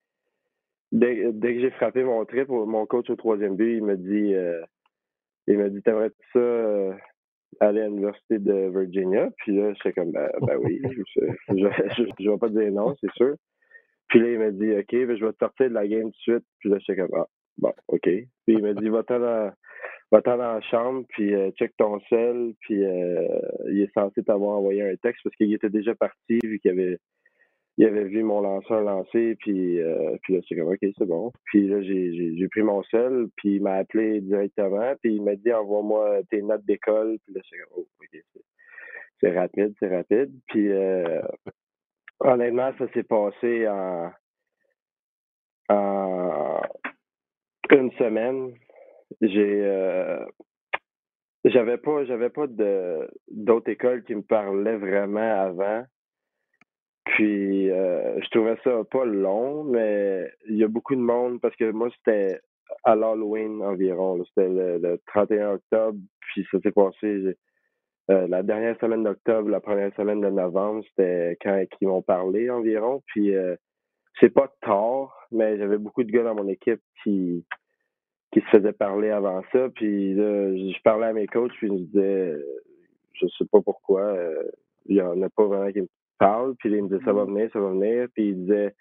dès, 0.93 1.17
que 1.17 1.61
j'ai 1.61 1.71
frappé 1.71 2.05
mon 2.05 2.25
trip, 2.25 2.49
mon 2.49 2.87
coach 2.87 3.11
au 3.11 3.17
troisième 3.17 3.57
but, 3.57 3.77
il 3.77 3.85
me 3.85 3.97
dit 3.97 4.35
euh, 4.35 4.63
il 5.47 5.59
me 5.59 5.71
dit 5.71 5.83
T'aimerais 5.83 6.11
ça 6.33 6.39
euh, 6.39 6.93
aller 7.61 7.81
à 7.83 7.89
l'Université 7.89 8.39
de 8.39 8.71
Virginia? 8.71 9.29
Puis 9.39 9.57
là, 9.57 9.73
j'étais 9.75 9.93
comme 9.93 10.13
ben, 10.13 10.31
ben 10.43 10.57
oui, 10.63 10.81
je, 11.49 11.55
je, 12.19 12.31
vais 12.31 12.39
pas 12.39 12.49
dire 12.49 12.73
non, 12.73 12.95
c'est 13.01 13.13
sûr. 13.13 13.35
Puis 14.09 14.21
là, 14.21 14.31
il 14.31 14.39
m'a 14.39 14.51
dit 14.51 14.73
OK, 14.73 14.93
ben, 14.93 15.17
je 15.17 15.25
vais 15.25 15.33
te 15.33 15.39
sortir 15.39 15.69
de 15.69 15.75
la 15.75 15.87
game 15.87 16.05
tout 16.05 16.11
de 16.11 16.17
suite. 16.17 16.45
Puis 16.61 16.71
là, 16.71 16.79
j'étais 16.79 17.01
comme 17.01 17.15
Ah, 17.15 17.27
bon, 17.59 17.73
OK. 17.89 18.03
Puis 18.03 18.29
il 18.47 18.63
m'a 18.63 18.73
dit 18.75 18.89
Va-t'en 18.89 19.51
va-t'en 20.11 20.37
dans 20.37 20.55
la 20.55 20.61
chambre, 20.63 21.05
puis 21.11 21.35
euh, 21.35 21.51
check 21.53 21.77
ton 21.77 22.01
sel, 22.09 22.55
puis 22.61 22.85
euh, 22.85 23.29
il 23.69 23.83
est 23.83 23.93
censé 23.93 24.23
t'avoir 24.23 24.59
envoyé 24.59 24.83
un 24.83 24.97
texte 24.97 25.23
parce 25.23 25.37
qu'il 25.37 25.53
était 25.55 25.71
déjà 25.71 25.95
parti 25.95 26.39
vu 26.43 26.59
qu'il 26.59 26.71
avait 26.71 26.99
il 27.79 27.87
avait 27.87 28.05
vu 28.05 28.23
mon 28.23 28.43
lanceur 28.43 28.83
lancer, 28.83 29.37
puis, 29.37 29.81
euh, 29.81 30.15
puis 30.23 30.35
là, 30.35 30.41
c'est 30.47 30.55
comme, 30.55 30.69
OK, 30.69 30.81
c'est 30.81 31.07
bon. 31.07 31.33
Puis 31.45 31.67
là, 31.67 31.81
j'ai 31.81 32.49
pris 32.51 32.63
mon 32.63 32.83
sel, 32.83 33.29
puis 33.37 33.55
il 33.55 33.63
m'a 33.63 33.75
appelé 33.77 34.21
directement, 34.21 34.93
puis 35.01 35.15
il 35.15 35.23
m'a 35.23 35.35
dit, 35.35 35.51
envoie-moi 35.51 36.21
tes 36.31 36.43
notes 36.43 36.65
d'école. 36.67 37.17
Puis 37.25 37.33
là, 37.33 37.41
c'est 37.49 37.57
comme, 37.59 37.73
oh, 37.79 37.87
OK, 38.03 38.21
c'est 39.21 39.35
rapide, 39.35 39.73
c'est 39.79 39.89
rapide. 39.89 40.31
Puis 40.49 40.69
honnêtement, 42.19 42.71
ça 42.77 42.93
s'est 42.93 43.05
passé 43.05 43.67
en, 43.67 44.11
en 45.71 46.61
une 47.71 47.93
semaine 47.93 48.53
j'ai 49.21 49.63
euh, 49.65 50.25
j'avais 51.45 51.79
pas 51.79 52.05
j'avais 52.05 52.31
pas 52.31 52.47
de 52.47 53.09
d'autres 53.31 53.71
écoles 53.71 54.05
qui 54.05 54.15
me 54.15 54.23
parlaient 54.23 54.77
vraiment 54.77 55.41
avant. 55.41 55.85
Puis 57.05 57.71
euh, 57.71 58.21
je 58.21 58.31
trouvais 58.31 58.57
ça 58.65 58.83
pas 58.91 59.05
long, 59.05 59.65
mais 59.65 60.31
il 60.49 60.57
y 60.57 60.65
a 60.65 60.69
beaucoup 60.69 60.95
de 60.95 61.01
monde 61.01 61.41
parce 61.41 61.57
que 61.57 61.71
moi 61.71 61.91
c'était 61.97 62.41
à 62.85 62.95
l'Halloween 62.95 63.63
environ. 63.63 64.23
C'était 64.25 64.49
le, 64.49 65.01
31 65.07 65.55
octobre, 65.55 65.99
puis 66.21 66.47
ça 66.51 66.61
s'est 66.61 66.71
passé 66.71 67.37
euh, 68.11 68.27
la 68.27 68.43
dernière 68.43 68.79
semaine 68.81 69.05
d'octobre, 69.05 69.51
la 69.51 69.61
première 69.61 69.95
semaine 69.97 70.21
de 70.21 70.31
novembre, 70.31 70.85
c'était 70.89 71.37
quand 71.43 71.63
ils 71.81 71.89
m'ont 71.89 72.03
parlé 72.03 72.49
environ. 72.49 73.03
Puis 73.07 73.33
c'est 74.19 74.31
pas 74.31 74.53
tard, 74.63 75.27
mais 75.31 75.59
j'avais 75.59 75.79
beaucoup 75.79 76.05
de 76.05 76.11
gars 76.11 76.23
dans 76.23 76.35
mon 76.35 76.49
équipe 76.49 76.81
qui 77.03 77.45
qui 78.33 78.41
se 78.41 78.47
faisait 78.47 78.73
parler 78.73 79.11
avant 79.11 79.43
ça. 79.53 79.69
Puis 79.75 80.15
là, 80.15 80.55
je 80.55 80.83
parlais 80.83 81.07
à 81.07 81.13
mes 81.13 81.27
coachs, 81.27 81.53
puis 81.53 81.67
ils 81.67 81.73
me 81.73 81.79
disaient, 81.79 82.37
je 83.15 83.27
sais 83.39 83.45
pas 83.51 83.61
pourquoi, 83.61 84.03
euh, 84.03 84.43
il 84.87 84.97
y 84.97 85.03
en 85.03 85.21
a 85.23 85.29
pas 85.29 85.45
vraiment 85.45 85.71
qui 85.73 85.83
me 85.83 85.89
parlent. 86.19 86.55
Puis 86.59 86.71
ils 86.71 86.83
me 86.83 86.89
disaient, 86.89 87.05
ça 87.05 87.13
va 87.13 87.25
mm-hmm. 87.25 87.35
venir, 87.35 87.51
ça 87.53 87.61
va 87.61 87.71
venir. 87.71 88.09
Puis 88.15 88.29
ils 88.29 88.41
disaient, 88.43 88.75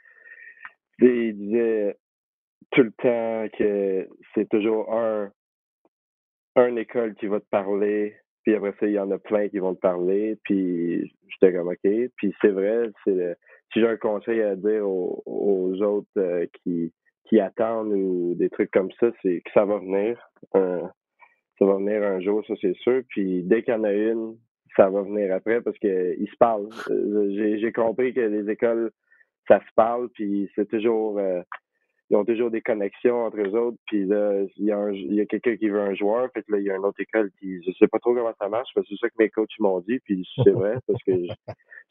ils 1.00 1.38
disaient 1.38 1.98
tout 2.72 2.84
le 2.84 2.92
temps 2.92 3.58
que 3.58 4.08
c'est 4.34 4.48
toujours 4.50 4.94
un, 4.94 5.32
un 6.56 6.76
école 6.76 7.16
qui 7.16 7.28
va 7.28 7.40
te 7.40 7.50
parler. 7.50 8.16
Puis 8.44 8.56
après 8.56 8.74
ça, 8.80 8.86
il 8.86 8.94
y 8.94 9.00
en 9.00 9.12
a 9.12 9.18
plein 9.18 9.50
qui 9.50 9.60
vont 9.60 9.74
te 9.74 9.80
parler. 9.80 10.38
Puis 10.44 11.12
j'étais 11.28 11.54
comme 11.54 11.70
OK. 11.70 12.10
Puis 12.16 12.36
c'est 12.42 12.52
vrai, 12.52 12.90
c'est 13.04 13.36
si 13.72 13.80
j'ai 13.80 13.88
un 13.88 13.98
conseil 13.98 14.42
à 14.42 14.56
dire 14.56 14.88
aux, 14.88 15.82
autres 15.82 16.08
euh, 16.18 16.46
qui 16.64 16.92
qui 17.30 17.40
attendent 17.40 17.94
ou 17.94 18.36
des 18.36 18.50
trucs 18.50 18.72
comme 18.72 18.92
ça, 19.00 19.12
c'est 19.22 19.42
que 19.42 19.52
ça 19.54 19.64
va 19.64 19.78
venir. 19.78 20.20
Euh, 20.56 20.82
ça 21.58 21.66
va 21.66 21.76
venir 21.76 22.04
un 22.04 22.20
jour, 22.20 22.44
ça 22.48 22.54
c'est 22.62 22.76
sûr. 22.78 23.02
Puis 23.10 23.44
dès 23.44 23.64
qu'il 23.64 23.74
y 23.74 23.78
en 23.78 23.84
a 23.84 23.94
une, 23.94 24.36
ça 24.76 24.90
va 24.90 25.02
venir 25.02 25.34
après 25.34 25.62
parce 25.62 25.78
qu'ils 25.78 26.30
se 26.30 26.38
parlent. 26.38 26.70
Euh, 26.90 27.58
j'ai 27.60 27.72
compris 27.72 28.14
que 28.14 28.22
les 28.22 28.50
écoles 28.52 28.92
ça 29.48 29.60
se 29.60 29.74
parle, 29.76 30.10
puis 30.10 30.50
c'est 30.56 30.68
toujours 30.70 31.20
ils 32.10 32.18
ont 32.18 32.26
toujours 32.26 32.50
des 32.50 32.62
connexions 32.62 33.26
entre 33.26 33.40
eux 33.40 33.56
autres. 33.56 33.78
Puis 33.86 34.06
là, 34.06 34.44
il 34.58 34.66
y 34.66 34.72
a, 34.72 34.84
a 34.86 35.26
quelqu'un 35.26 35.56
qui 35.58 35.70
veut 35.70 35.80
un 35.80 35.94
joueur, 35.94 36.30
puis 36.32 36.44
là, 36.50 36.58
il 36.58 36.64
y 36.64 36.72
a 36.72 36.76
une 36.76 36.86
autre 36.86 37.00
école 37.00 37.30
qui. 37.40 37.62
Je 37.64 37.72
sais 37.78 37.88
pas 37.88 38.00
trop 38.00 38.14
comment 38.14 38.34
ça 38.40 38.50
marche, 38.50 38.70
parce 38.74 38.88
que 38.88 38.96
c'est 38.96 39.06
ça 39.06 39.10
que 39.10 39.16
mes 39.20 39.30
coachs 39.30 39.60
m'ont 39.60 39.80
dit, 39.82 40.00
puis 40.00 40.28
c'est 40.44 40.52
vrai, 40.52 40.76
parce 40.88 41.02
que 41.04 41.12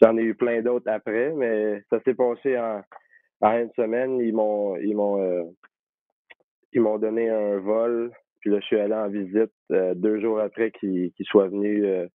j'en 0.03 0.17
ai 0.17 0.23
eu 0.23 0.35
plein 0.35 0.63
d'autres 0.63 0.91
après, 0.91 1.33
mais 1.33 1.83
ça 1.91 2.01
s'est 2.03 2.15
passé 2.15 2.59
en, 2.59 2.83
en 3.41 3.59
une 3.59 3.73
semaine. 3.73 4.21
Ils 4.21 4.35
m'ont 4.35 4.77
ils 4.77 4.95
m'ont 4.95 5.21
euh, 5.21 5.45
ils 6.73 6.81
m'ont 6.81 6.99
donné 6.99 7.29
un 7.29 7.59
vol. 7.59 8.13
Puis 8.41 8.51
là, 8.51 8.61
je 8.61 8.67
suis 8.67 8.79
allé 8.79 8.95
en 8.95 9.09
visite 9.09 9.53
euh, 9.73 9.95
deux 9.95 10.21
jours 10.21 10.39
après 10.41 10.71
qu'ils 10.71 11.13
soient 11.23 11.49
venus 11.49 11.83
euh, 11.85 12.07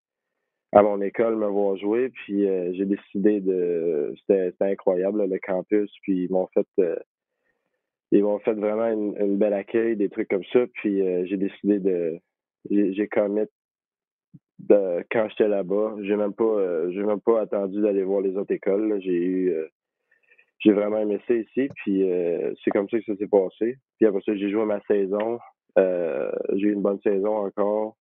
à 0.72 0.82
mon 0.82 1.02
école 1.02 1.36
me 1.36 1.48
voir 1.48 1.76
jouer. 1.78 2.10
Puis 2.10 2.46
j'ai 2.74 2.86
décidé 2.86 3.42
de. 3.42 4.14
C'était 4.28 4.54
incroyable, 4.62 5.26
le 5.26 5.40
campus. 5.40 5.92
Puis 6.04 6.26
ils 6.26 6.32
m'ont 6.32 6.48
fait 6.54 6.68
ils 8.14 8.24
m'ont 8.24 8.38
fait 8.40 8.54
vraiment 8.54 8.88
une, 8.88 9.38
belle 9.38 9.54
accueil, 9.54 9.96
des 9.96 10.08
trucs 10.10 10.30
comme 10.30 10.44
ça. 10.54 10.60
Puis 10.76 11.02
euh, 11.02 11.26
j'ai 11.26 11.38
décidé 11.38 11.80
de. 11.80 12.20
J'ai 12.70 13.08
commit 13.08 13.48
de, 14.60 15.04
quand 15.12 15.28
j'étais 15.30 15.48
là-bas. 15.48 15.96
J'ai 16.04 16.16
même 16.16 16.34
pas 16.34 16.44
euh, 16.44 16.92
j'ai 16.92 17.02
même 17.02 17.22
pas 17.22 17.42
attendu 17.42 17.82
d'aller 17.82 18.04
voir 18.04 18.22
les 18.22 18.38
autres 18.38 18.54
écoles. 18.54 19.02
J'ai 19.02 19.16
eu 19.16 19.50
euh, 19.50 19.68
j'ai 20.64 20.72
vraiment 20.72 21.00
aimé 21.00 21.20
ça 21.28 21.34
ici. 21.34 21.70
Puis 21.76 22.04
c'est 22.64 22.72
comme 22.72 22.90
ça 22.90 23.00
que 23.00 23.06
ça 23.06 23.16
s'est 23.16 23.28
passé. 23.28 23.78
Puis 23.98 24.08
après 24.08 24.22
ça, 24.26 24.36
j'ai 24.36 24.50
joué 24.50 24.66
ma 24.66 24.80
saison. 24.82 25.40
j'ai 25.78 26.68
eu 26.68 26.74
une 26.74 26.82
bonne 26.82 27.02
saison 27.02 27.46
encore. 27.46 27.96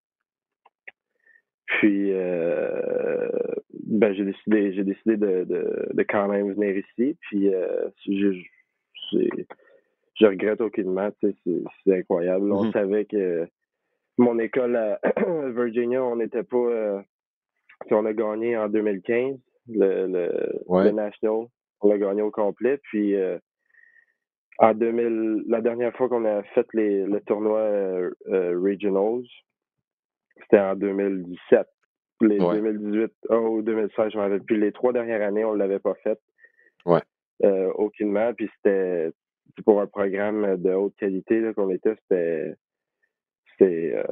Puis 1.66 2.12
ben 2.12 4.14
j'ai 4.14 4.25
décidé 4.25 4.73
j'ai 4.75 4.85
décidé 4.85 5.16
de, 5.16 5.45
de, 5.92 6.02
quand 6.09 6.28
même 6.28 6.52
venir 6.52 6.76
ici. 6.76 7.16
Puis 7.23 7.50
je 10.21 10.26
regrette 10.26 10.61
aucunement. 10.61 11.11
C'est 11.21 11.99
incroyable. 11.99 12.52
On 12.52 12.64
mm-hmm. 12.64 12.73
savait 12.73 13.04
que 13.07 13.49
mon 14.19 14.38
école 14.38 14.76
à 14.76 15.00
Virginia, 15.50 16.02
on 16.02 16.16
n'était 16.16 16.42
pas. 16.42 16.57
Euh, 16.57 17.00
on 17.90 18.07
a 18.07 18.12
gagné 18.12 18.57
en 18.57 18.69
2015 18.69 19.38
le, 19.69 20.07
le, 20.07 20.90
National. 20.90 21.47
On 21.83 21.89
l'a 21.89 21.99
gagné 21.99 22.23
au 22.23 22.31
complet. 22.31 22.79
Puis 22.85 23.15
euh, 23.15 23.39
en 24.59 24.75
2000, 24.75 25.45
la 25.49 25.61
dernière 25.61 25.95
fois 25.97 26.09
qu'on 26.09 26.25
a 26.25 26.43
fait 26.55 26.67
les, 26.75 27.05
le 27.05 27.21
tournoi 27.21 27.61
euh, 27.61 28.11
Regionals, 28.29 29.25
c'était 30.43 30.61
en 30.61 30.77
2017. 30.77 31.67
Les 32.21 32.39
2018 32.39 33.12
ou 33.31 33.62
2016, 33.62 34.12
je 34.12 34.17
m'en 34.17 34.23
rappelle 34.23 34.45
plus. 34.45 34.59
Les 34.59 34.71
trois 34.71 34.93
dernières 34.93 35.23
années, 35.23 35.45
on 35.45 35.55
ne 35.55 35.59
l'avait 35.59 35.81
pas 35.81 35.95
fait. 36.05 36.21
Ouais. 36.87 37.01
aucunement. 37.75 38.33
Puis 38.35 38.49
c'était 38.57 39.11
pour 39.65 39.81
un 39.81 39.87
programme 39.87 40.57
de 40.57 40.73
haute 40.73 40.95
qualité 40.97 41.43
qu'on 41.55 41.71
était, 41.71 41.97
c'était 42.03 42.55
c'était 43.59 44.03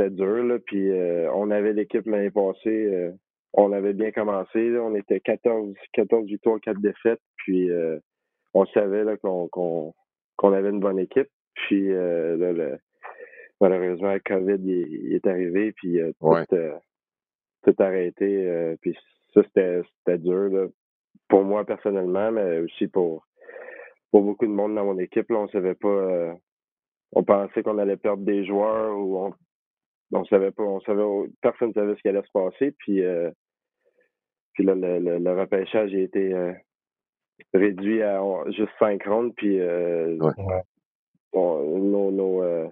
euh, 0.00 0.10
dur. 0.10 0.44
Là. 0.44 0.58
Puis 0.58 0.90
euh, 0.90 1.30
on 1.34 1.50
avait 1.50 1.72
l'équipe 1.72 2.06
l'année 2.06 2.30
passée, 2.30 2.86
euh, 2.92 3.12
on 3.54 3.72
avait 3.72 3.92
bien 3.92 4.10
commencé. 4.12 4.78
On 4.78 4.94
était 4.94 5.20
14, 5.20 5.74
14 5.92 6.26
victoires, 6.26 6.60
4 6.60 6.80
défaites. 6.80 7.20
Puis 7.36 7.70
on 8.54 8.66
savait 8.66 9.04
qu'on 9.18 9.48
qu'on 9.48 10.52
avait 10.52 10.70
une 10.70 10.80
bonne 10.80 10.98
équipe. 10.98 11.28
Puis 11.54 11.88
là, 11.88 12.76
malheureusement, 13.60 14.12
le 14.14 14.20
COVID 14.20 14.60
il, 14.64 15.14
est 15.14 15.26
arrivé, 15.26 15.72
puis 15.72 16.00
tout, 16.20 16.56
tout 17.64 17.74
arrêté. 17.78 18.76
puis 18.80 18.96
ça, 19.34 19.42
c'était 19.44 20.18
dur 20.18 20.70
pour 21.28 21.44
moi 21.44 21.64
personnellement, 21.64 22.30
mais 22.30 22.58
aussi 22.60 22.86
pour 22.88 23.26
pour 24.10 24.22
beaucoup 24.22 24.46
de 24.46 24.52
monde 24.52 24.74
dans 24.74 24.84
mon 24.84 24.98
équipe. 24.98 25.30
Là, 25.30 25.38
on 25.38 25.48
savait 25.48 25.74
pas. 25.74 25.88
Euh, 25.88 26.34
on 27.12 27.24
pensait 27.24 27.62
qu'on 27.62 27.78
allait 27.78 27.96
perdre 27.96 28.22
des 28.22 28.44
joueurs 28.44 28.96
ou 28.96 29.16
on, 29.18 29.34
on 30.12 30.24
savait 30.26 30.50
pas. 30.50 30.62
On 30.62 30.80
savait 30.80 31.02
personne 31.40 31.68
ne 31.68 31.74
savait 31.74 31.94
ce 31.94 32.00
qui 32.00 32.08
allait 32.08 32.22
se 32.22 32.32
passer. 32.32 32.72
Puis, 32.78 33.02
euh, 33.02 33.30
puis 34.54 34.64
là, 34.64 34.74
le, 34.74 35.18
le, 35.18 35.40
repêchage 35.40 35.94
a 35.94 35.98
été 35.98 36.32
euh, 36.34 36.52
réduit 37.54 38.02
à 38.02 38.20
juste 38.50 38.72
cinq 38.78 39.04
rondes. 39.04 39.34
Puis 39.36 39.58
nos, 41.34 42.10
nos, 42.10 42.70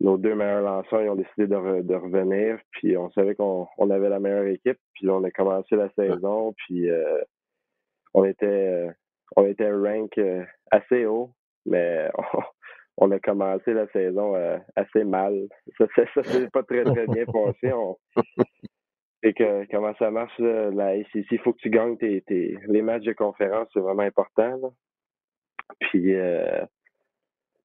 nos, 0.00 0.18
deux 0.18 0.34
meilleurs 0.34 0.62
lanceurs 0.62 1.02
ils 1.02 1.08
ont 1.08 1.16
décidé 1.16 1.46
de, 1.46 1.82
de 1.82 1.94
revenir. 1.94 2.58
Puis 2.72 2.96
on 2.96 3.10
savait 3.12 3.34
qu'on 3.34 3.66
on 3.78 3.90
avait 3.90 4.08
la 4.08 4.20
meilleure 4.20 4.46
équipe. 4.46 4.78
Puis 4.94 5.06
là, 5.06 5.14
on 5.14 5.24
a 5.24 5.30
commencé 5.30 5.76
la 5.76 5.90
saison. 5.96 6.54
Puis 6.66 6.88
on 8.12 8.24
était 8.24 8.90
on 9.36 9.46
était 9.46 9.70
rank 9.70 10.16
euh, 10.18 10.44
assez 10.70 11.06
haut, 11.06 11.30
mais 11.66 12.10
on, 13.00 13.10
a 13.10 13.18
commencé 13.18 13.72
la 13.72 13.86
saison 13.88 14.34
euh, 14.34 14.58
assez 14.76 15.04
mal. 15.04 15.48
Ça, 15.78 15.86
ça, 16.14 16.22
s'est 16.22 16.48
pas 16.50 16.62
très, 16.62 16.84
très 16.84 17.06
bien 17.06 17.24
passé. 17.26 17.72
Et 19.22 19.34
que 19.34 19.70
comment 19.70 19.94
ça 19.98 20.10
marche, 20.10 20.38
la 20.38 20.96
SEC, 21.04 21.26
il 21.30 21.38
faut 21.40 21.52
que 21.52 21.58
tu 21.58 21.70
gagnes 21.70 21.96
tes, 21.98 22.22
les 22.28 22.82
matchs 22.82 23.04
de 23.04 23.12
conférence, 23.12 23.68
c'est 23.72 23.80
vraiment 23.80 24.02
important. 24.02 24.74
Puis 25.80 26.14
euh, 26.14 26.64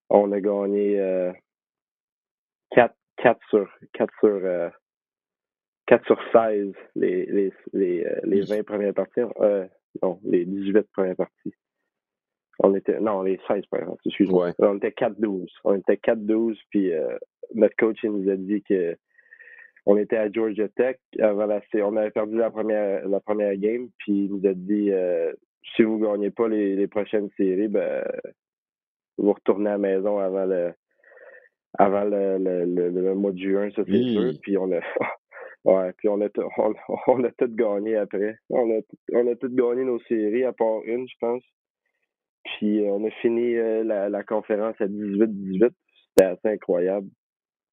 on 0.09 0.31
a 0.31 0.39
gagné 0.41 1.31
4, 2.71 2.93
4 3.17 3.39
sur 3.49 3.69
4 3.93 4.13
sur 4.19 4.71
4 5.87 6.05
sur 6.05 6.19
16 6.31 6.73
les, 6.95 7.25
les, 7.25 7.53
les, 7.73 8.05
les 8.23 8.41
20 8.41 8.63
premières 8.65 8.93
parties. 8.93 9.21
Non, 10.01 10.19
les 10.23 10.45
18 10.45 10.91
premières 10.91 11.15
parties. 11.15 11.53
On 12.59 12.73
était, 12.73 12.99
non, 12.99 13.21
les 13.21 13.39
16 13.47 13.65
premières 13.65 13.87
parties, 13.87 14.09
excuse-moi. 14.09 14.53
On 14.59 14.77
était 14.77 14.89
4-12. 14.89 15.47
On 15.63 15.73
était 15.75 15.95
4-12, 15.95 16.57
puis 16.69 16.93
euh, 16.93 17.17
notre 17.53 17.75
coach 17.75 17.97
il 18.03 18.11
nous 18.11 18.29
a 18.29 18.35
dit 18.35 18.63
que 18.63 18.95
on 19.87 19.97
était 19.97 20.17
à 20.17 20.31
Georgia 20.31 20.67
Tech 20.69 20.97
avant 21.19 21.45
la 21.45 21.61
on 21.83 21.95
avait 21.95 22.09
perdu 22.09 22.37
la 22.37 22.49
première 22.49 23.07
la 23.07 23.19
première 23.19 23.55
game, 23.55 23.89
puis 23.99 24.25
il 24.25 24.33
nous 24.33 24.49
a 24.49 24.53
dit 24.53 24.91
euh, 24.91 25.31
si 25.75 25.83
vous 25.83 25.99
gagnez 25.99 26.31
pas 26.31 26.47
les, 26.47 26.75
les 26.75 26.87
prochaines 26.87 27.29
séries, 27.37 27.67
ben 27.67 28.03
vous 29.17 29.33
retournez 29.33 29.69
à 29.69 29.73
la 29.73 29.77
maison 29.77 30.17
avant 30.17 30.45
le 30.45 30.73
avant 31.77 32.03
le, 32.05 32.37
le, 32.37 32.89
le, 32.89 33.15
mois 33.15 33.31
de 33.31 33.37
juin, 33.37 33.69
ça 33.75 33.83
c'est 33.85 34.01
sûr. 34.01 34.33
Puis 34.41 34.57
on 34.57 34.71
a 34.71 34.79
Ouais, 35.65 35.91
puis 35.97 36.07
on 36.09 36.21
a, 36.21 36.27
on, 36.57 36.73
on, 37.07 37.23
a 37.23 37.31
tout 37.31 37.49
gagné 37.49 37.95
après. 37.95 38.37
On 38.49 38.69
a, 38.69 38.81
on 39.13 39.27
a 39.27 39.35
tout 39.35 39.49
gagné 39.49 39.83
nos 39.83 39.99
séries, 40.01 40.43
à 40.43 40.53
part 40.53 40.81
une, 40.85 41.07
je 41.09 41.15
pense. 41.19 41.43
Puis 42.45 42.81
euh, 42.81 42.91
on 42.91 43.05
a 43.05 43.11
fini 43.21 43.55
euh, 43.55 43.83
la, 43.83 44.09
la, 44.09 44.23
conférence 44.23 44.75
à 44.79 44.87
18-18. 44.87 45.71
C'était 46.09 46.29
assez 46.29 46.47
incroyable. 46.47 47.07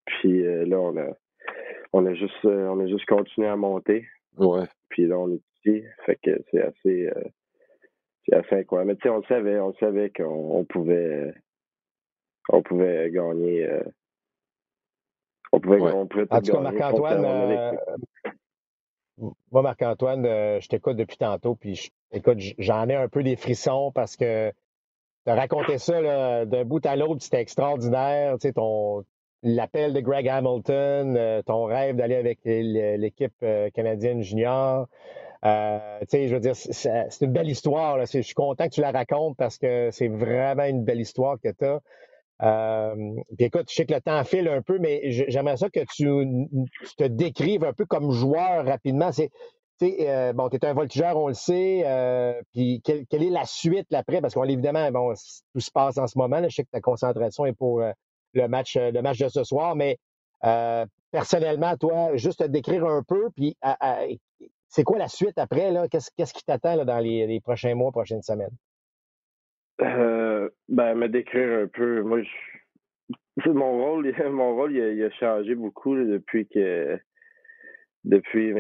Puis 0.07 0.45
euh, 0.45 0.65
là, 0.65 0.81
on 0.81 0.97
a, 0.97 1.17
on 1.93 2.07
a 2.07 2.15
juste 2.15 2.45
on 2.45 2.81
a 2.81 2.87
juste 2.87 3.07
continué 3.07 3.49
à 3.49 3.57
monter. 3.57 4.07
Ouais. 4.37 4.67
Puis 4.89 5.07
là, 5.07 5.19
on 5.19 5.31
est 5.31 5.43
ici. 5.65 5.85
Fait 6.07 6.19
que 6.23 6.31
c'est 6.51 6.63
assez 6.63 7.11
c'est 8.27 8.37
assez 8.37 8.57
incroyable. 8.57 8.93
Mais 8.93 8.97
tu 8.97 9.03
sais, 9.03 9.11
on 9.11 9.23
savait, 9.25 9.61
on 9.61 9.75
savait 9.75 10.11
qu'on 10.11 10.65
pouvait 10.69 11.35
on 12.49 12.63
pouvait 12.63 13.11
gagner 13.11 13.69
on 15.53 15.61
pouvait, 15.61 15.83
on 15.83 16.07
pouvait 16.07 16.27
en 16.31 16.41
tout 16.41 16.53
cas, 16.53 16.61
Marc-Antoine, 16.61 17.77
moi, 19.51 19.63
Marc-Antoine, 19.63 20.27
euh, 20.27 20.61
je 20.61 20.69
t'écoute 20.69 20.97
depuis 20.97 21.17
tantôt, 21.17 21.55
puis 21.55 21.91
écoute, 22.13 22.39
j'en 22.59 22.89
ai 22.89 22.95
un 22.95 23.09
peu 23.09 23.23
des 23.23 23.37
frissons 23.37 23.93
parce 23.93 24.17
que 24.17 24.53
tu 25.25 25.31
as 25.31 25.35
raconté 25.35 25.79
ça 25.79 26.45
d'un 26.45 26.65
bout 26.65 26.85
à 26.87 26.97
l'autre, 26.97 27.23
c'était 27.23 27.41
extraordinaire. 27.41 28.35
Tu 28.41 28.49
sais, 28.49 28.53
ton 28.53 29.05
l'appel 29.43 29.93
de 29.93 30.01
Greg 30.01 30.29
Hamilton, 30.29 31.17
euh, 31.17 31.43
ton 31.43 31.65
rêve 31.65 31.97
d'aller 31.97 32.15
avec 32.15 32.39
l'équipe 32.45 33.35
euh, 33.43 33.71
canadienne 33.71 34.23
junior. 34.23 34.87
tu 35.43 35.49
sais, 36.09 36.29
je 36.29 36.35
veux 36.35 36.41
dire, 36.41 36.55
c'est 36.55 37.21
une 37.21 37.33
belle 37.33 37.49
histoire. 37.51 37.99
Là. 37.99 38.05
Je 38.05 38.21
suis 38.21 38.35
content 38.35 38.69
que 38.69 38.75
tu 38.75 38.81
la 38.81 38.93
racontes 38.93 39.37
parce 39.37 39.59
que 39.59 39.91
c'est 39.91 40.09
vraiment 40.09 40.65
une 40.65 40.85
belle 40.85 41.01
histoire 41.01 41.39
que 41.43 41.49
tu 41.49 41.65
as. 41.65 41.81
Euh, 42.43 42.95
puis 43.37 43.47
écoute, 43.47 43.71
je 43.71 43.75
sais 43.75 43.87
que 43.87 43.95
le 43.95 44.01
temps 44.01 44.23
file 44.25 44.49
un 44.49 44.63
peu, 44.63 44.79
mais 44.79 45.01
j'aimerais 45.11 45.57
ça 45.57 45.71
que 45.71 45.81
tu, 45.95 46.49
te 46.97 47.05
décrives 47.05 47.65
un 47.65 47.73
peu 47.73 47.87
comme 47.87 48.11
joueur 48.11 48.67
rapidement. 48.67 49.11
Euh, 49.83 50.33
bon, 50.33 50.49
tu 50.49 50.57
es 50.57 50.65
un 50.65 50.75
voltigeur, 50.75 51.17
on 51.17 51.29
le 51.29 51.35
sait. 51.35 51.83
Euh, 51.87 52.41
puis 52.53 52.81
quelle, 52.85 53.07
est 53.11 53.31
la 53.31 53.45
suite 53.45 53.93
après? 53.93 54.21
Parce 54.21 54.35
qu'on 54.35 54.45
évidemment, 54.45 54.91
bon, 54.91 55.15
tout 55.53 55.61
se 55.61 55.71
passe 55.71 55.99
en 55.99 56.07
ce 56.07 56.19
moment. 56.19 56.43
je 56.49 56.55
sais 56.55 56.65
que 56.65 56.71
ta 56.71 56.81
concentration 56.81 57.47
est 57.47 57.53
pour 57.53 57.83
le 58.35 58.49
match, 58.49 58.77
le 58.77 59.01
match 59.01 59.19
de 59.19 59.29
ce 59.29 59.45
soir, 59.45 59.77
mais 59.77 59.99
personnellement, 61.11 61.77
toi, 61.77 62.17
juste 62.17 62.41
te 62.41 62.49
décrire 62.49 62.87
un 62.87 63.03
peu, 63.03 63.31
puis 63.31 63.57
c'est 64.73 64.85
quoi 64.85 64.99
la 64.99 65.09
suite 65.09 65.37
après? 65.37 65.71
Là? 65.71 65.87
Qu'est-ce, 65.89 66.33
qui 66.33 66.45
t'attend 66.45 66.83
dans 66.85 66.99
les, 66.99 67.41
prochains 67.41 67.75
mois, 67.75 67.93
prochaines 67.93 68.23
semaines? 68.23 68.57
Euh, 69.83 70.49
ben, 70.69 70.95
me 70.95 71.09
décrire 71.09 71.65
un 71.65 71.67
peu. 71.67 72.03
Moi, 72.03 72.23
je, 72.23 72.29
mon 73.51 73.85
rôle, 73.85 74.15
mon 74.31 74.55
rôle, 74.57 74.73
il 74.75 75.05
a, 75.05 75.11
changé 75.11 75.55
beaucoup 75.55 75.95
depuis 75.95 76.47
que 76.47 76.99
depuis 78.05 78.53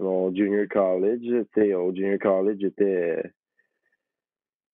mon 0.00 0.34
junior 0.34 0.66
college. 0.68 1.46
au 1.74 1.94
junior 1.94 2.18
college, 2.18 2.58
j'étais 2.60 3.22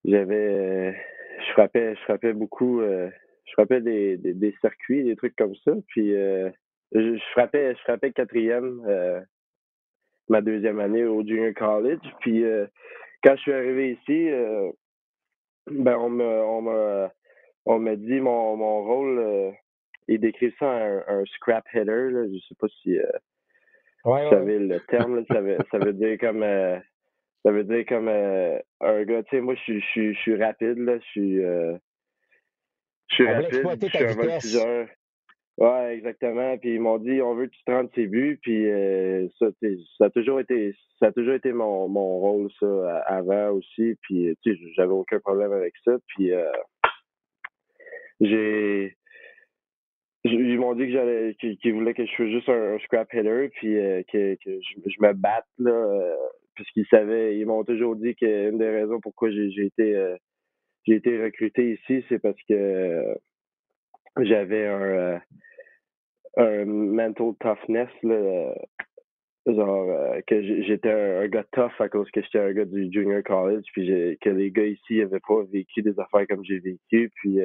j'avais, 0.04 0.92
je 1.40 1.52
frappais, 1.52 1.94
je 1.96 2.00
frappais 2.02 2.32
beaucoup, 2.32 2.80
je 2.80 3.52
frappais 3.52 3.80
des, 3.80 4.16
des, 4.16 4.54
circuits, 4.60 5.04
des 5.04 5.16
trucs 5.16 5.36
comme 5.36 5.54
ça. 5.64 5.72
Puis 5.88 6.12
je, 6.12 7.18
frappais, 7.32 7.74
je 7.74 7.80
frappais 7.80 8.12
quatrième 8.12 8.82
ma 10.28 10.40
deuxième 10.40 10.80
année 10.80 11.04
au 11.04 11.24
junior 11.24 11.54
college. 11.54 12.00
Puis 12.20 12.44
quand 13.24 13.36
je 13.36 13.42
suis 13.42 13.52
arrivé 13.52 13.92
ici, 13.92 14.28
ben 15.68 15.96
on 15.96 16.10
me, 16.10 16.24
on 16.24 16.62
me, 16.62 17.08
on 17.64 17.78
m'a 17.80 17.96
dit 17.96 18.20
mon, 18.20 18.56
mon 18.56 18.84
rôle, 18.84 19.54
il 20.06 20.20
décrit 20.20 20.54
ça 20.58 20.70
un, 20.70 21.04
un 21.08 21.24
scrap. 21.26 21.64
Là. 21.72 22.26
Je 22.28 22.38
sais 22.48 22.54
pas 22.58 22.68
si 22.82 22.96
vous 24.06 24.30
savez 24.30 24.58
le 24.58 24.80
terme. 24.88 25.16
Là, 25.16 25.22
ça, 25.28 25.40
veut, 25.40 25.58
ça 25.70 25.78
veut 25.78 25.92
dire 25.92 26.18
comme 26.18 26.40
ça 26.40 27.52
veut 27.52 27.64
dire 27.64 27.84
comme 27.86 28.08
un 28.08 29.04
gars. 29.04 29.22
Tu 29.24 29.30
sais, 29.30 29.40
moi 29.40 29.54
je 29.54 29.80
suis 29.80 30.14
je 30.14 30.18
suis 30.20 30.42
rapide 30.42 30.78
là. 30.78 30.98
Je 30.98 31.04
suis 31.04 31.40
je 33.08 33.14
suis 33.14 33.26
rapide. 33.28 33.60
Je 33.82 34.46
suis 34.46 34.60
un. 34.60 34.86
Ouais, 35.58 35.96
exactement. 35.96 36.58
Puis 36.58 36.74
ils 36.74 36.80
m'ont 36.80 36.98
dit 36.98 37.22
on 37.22 37.34
veut 37.34 37.46
que 37.46 37.52
tu 37.52 37.64
te 37.64 37.70
rendes 37.70 37.90
ses 37.94 38.06
buts. 38.06 38.38
Puis 38.42 38.70
euh, 38.70 39.26
ça, 39.38 39.46
ça 39.98 40.04
a 40.06 40.10
toujours 40.10 40.40
été 40.40 40.74
ça 40.98 41.06
a 41.06 41.12
toujours 41.12 41.34
été 41.34 41.52
mon, 41.52 41.88
mon 41.88 42.18
rôle 42.18 42.50
ça 42.60 42.98
avant 43.06 43.50
aussi. 43.50 43.96
Puis 44.02 44.36
tu 44.42 44.54
sais, 44.54 44.60
j'avais 44.76 44.92
aucun 44.92 45.18
problème 45.20 45.52
avec 45.52 45.72
ça. 45.84 45.92
Puis 46.08 46.32
euh, 46.32 46.50
j'ai 48.20 48.96
ils 50.32 50.58
m'ont 50.58 50.74
dit 50.74 50.86
que 50.86 50.92
j'allais 50.92 51.34
qu'ils 51.34 51.74
voulaient 51.74 51.94
que 51.94 52.06
je 52.06 52.14
fasse 52.14 52.28
juste 52.28 52.48
un, 52.48 52.78
scrap 52.80 53.12
hitter 53.12 53.48
puis 53.54 53.78
euh, 53.78 54.02
que, 54.10 54.36
je, 54.44 55.00
me 55.00 55.12
batte 55.12 55.46
là 55.58 56.16
puisqu'ils 56.54 56.86
savaient 56.86 57.38
ils 57.38 57.46
m'ont 57.46 57.64
toujours 57.64 57.96
dit 57.96 58.14
qu'une 58.14 58.58
des 58.58 58.70
raisons 58.70 59.00
pourquoi 59.00 59.30
j'ai 59.30 59.64
été 59.64 60.14
j'ai 60.86 60.94
été 60.94 61.22
recruté 61.22 61.72
ici 61.74 62.04
c'est 62.08 62.18
parce 62.18 62.40
que 62.48 63.14
j'avais 64.22 64.66
un 64.66 65.20
un 66.36 66.64
mental 66.66 67.34
toughness, 67.40 67.88
là, 68.02 68.54
genre 69.46 69.88
euh, 69.90 70.20
que 70.26 70.42
j'étais 70.62 70.90
un, 70.90 71.26
gars 71.28 71.44
tough 71.52 71.72
à 71.78 71.88
cause 71.88 72.10
que 72.10 72.20
j'étais 72.22 72.40
un 72.40 72.52
gars 72.52 72.64
du 72.64 72.90
junior 72.92 73.22
college, 73.22 73.64
puis 73.72 74.18
que 74.20 74.30
les 74.30 74.50
gars 74.50 74.66
ici 74.66 74.98
n'avaient 74.98 75.20
pas 75.26 75.42
vécu 75.50 75.82
des 75.82 75.98
affaires 75.98 76.26
comme 76.28 76.44
j'ai 76.44 76.58
vécu, 76.58 77.10
puis 77.16 77.38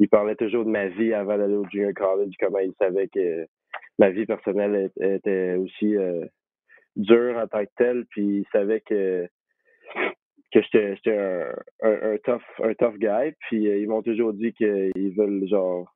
euh, 0.00 0.04
ils 0.04 0.08
parlaient 0.08 0.36
toujours 0.36 0.64
de 0.64 0.70
ma 0.70 0.88
vie 0.88 1.12
avant 1.12 1.38
d'aller 1.38 1.54
au 1.54 1.68
junior 1.68 1.92
college, 1.94 2.34
comment 2.40 2.58
ils 2.58 2.74
savaient 2.80 3.08
que 3.08 3.46
ma 3.98 4.10
vie 4.10 4.26
personnelle 4.26 4.90
était 5.00 5.54
aussi 5.54 5.96
euh, 5.96 6.24
dure 6.96 7.36
en 7.38 7.46
tant 7.46 7.64
que 7.64 7.70
telle, 7.76 8.06
puis 8.10 8.40
ils 8.40 8.46
savaient 8.52 8.80
que 8.80 9.28
que 10.52 10.62
j'étais 10.62 10.96
un, 11.10 11.52
un, 11.82 12.12
un, 12.12 12.16
tough 12.18 12.42
un 12.62 12.74
tough 12.74 12.96
guy, 12.98 13.32
puis 13.40 13.64
ils 13.64 13.88
m'ont 13.88 14.02
toujours 14.02 14.32
dit 14.32 14.52
qu'ils 14.52 15.14
veulent 15.16 15.46
genre 15.48 15.92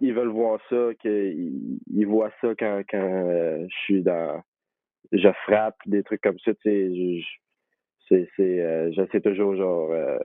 ils 0.00 0.14
veulent 0.14 0.28
voir 0.28 0.60
ça, 0.68 0.90
qu'ils 1.00 1.78
ils 1.94 2.06
voient 2.06 2.32
ça 2.40 2.54
quand, 2.58 2.82
quand 2.88 3.26
euh, 3.26 3.66
je 3.68 3.76
suis 3.84 4.02
dans. 4.02 4.42
Je 5.12 5.28
frappe, 5.44 5.76
des 5.86 6.02
trucs 6.02 6.22
comme 6.22 6.38
ça, 6.38 6.54
tu 6.54 6.62
sais. 6.62 7.24
C'est, 8.08 8.28
c'est, 8.36 8.60
euh, 8.60 8.90
j'essaie 8.92 9.20
toujours, 9.20 9.54
genre, 9.56 9.90
euh, 9.92 10.18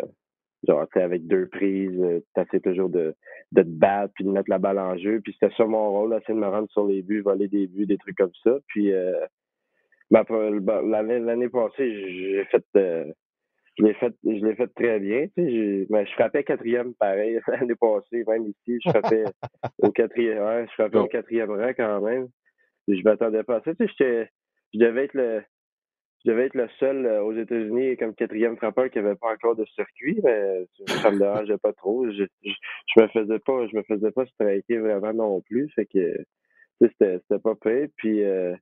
genre, 0.67 0.87
tu 0.91 0.99
avec 0.99 1.27
deux 1.27 1.47
prises, 1.47 2.23
t'essaies 2.33 2.59
toujours 2.59 2.89
de, 2.89 3.13
de 3.51 3.61
te 3.61 3.67
battre 3.67 4.13
puis 4.15 4.23
de 4.23 4.31
mettre 4.31 4.49
la 4.49 4.59
balle 4.59 4.79
en 4.79 4.97
jeu. 4.97 5.19
Puis 5.21 5.35
c'était 5.39 5.53
ça 5.55 5.65
mon 5.65 5.91
rôle, 5.91 6.13
essayer 6.13 6.33
de 6.33 6.39
me 6.39 6.47
rendre 6.47 6.69
sur 6.71 6.87
les 6.87 7.01
buts, 7.01 7.21
voler 7.21 7.47
des 7.47 7.67
buts, 7.67 7.85
des 7.85 7.97
trucs 7.97 8.17
comme 8.17 8.33
ça. 8.43 8.57
Puis, 8.67 8.91
l'année, 10.11 11.19
l'année 11.19 11.49
passée, 11.49 12.09
j'ai 12.09 12.45
fait 12.45 12.63
je 13.77 13.83
l'ai 13.83 13.93
fait, 13.93 14.13
je 14.23 14.45
l'ai 14.45 14.55
fait 14.55 14.67
très 14.75 14.99
bien. 14.99 15.27
Tu 15.27 15.43
sais, 15.43 15.51
je, 15.51 15.85
mais 15.89 16.05
je 16.05 16.11
frappais 16.13 16.43
quatrième 16.43 16.93
pareil 16.95 17.39
l'année 17.47 17.75
passée, 17.75 18.23
même 18.27 18.47
ici, 18.47 18.79
je 18.83 18.89
frappais 18.89 19.23
au 19.79 19.91
quatrième, 19.91 20.43
ouais, 20.43 20.65
je 20.67 20.73
frappais 20.73 20.97
au 20.97 21.07
quatrième 21.07 21.51
rang 21.51 21.73
quand 21.75 22.01
même. 22.01 22.27
Je 22.87 23.01
m'attendais 23.03 23.43
pas 23.43 23.57
à 23.57 23.61
ça. 23.61 23.75
Tu 23.75 23.87
sais, 23.97 24.29
je 24.73 24.79
devais 24.79 25.05
être 25.05 25.13
le, 25.13 25.43
je 26.27 26.31
devais 26.33 26.47
être 26.47 26.55
le 26.55 26.67
seul 26.77 27.05
euh, 27.05 27.23
aux 27.23 27.33
États-Unis 27.33 27.95
comme 27.95 28.13
quatrième 28.13 28.57
frappeur 28.57 28.89
qui 28.89 28.99
avait 28.99 29.15
pas 29.15 29.31
encore 29.31 29.55
de 29.55 29.65
circuit, 29.65 30.19
mais 30.23 30.67
ça 31.01 31.09
me 31.09 31.19
dérangeait 31.19 31.57
pas 31.57 31.71
trop. 31.71 32.05
Je, 32.11 32.25
je, 32.43 33.01
me 33.01 33.07
faisais 33.07 33.39
pas, 33.39 33.65
je 33.67 33.77
me 33.77 33.83
faisais 33.83 34.11
pas 34.11 34.25
striker 34.25 34.77
vraiment 34.79 35.13
non 35.13 35.41
plus. 35.41 35.69
Fait 35.73 35.85
que, 35.85 36.17
c'était, 36.81 37.19
c'était 37.19 37.39
pas 37.39 37.55
prêt. 37.55 37.89
Puis, 37.95 38.23
euh, 38.23 38.55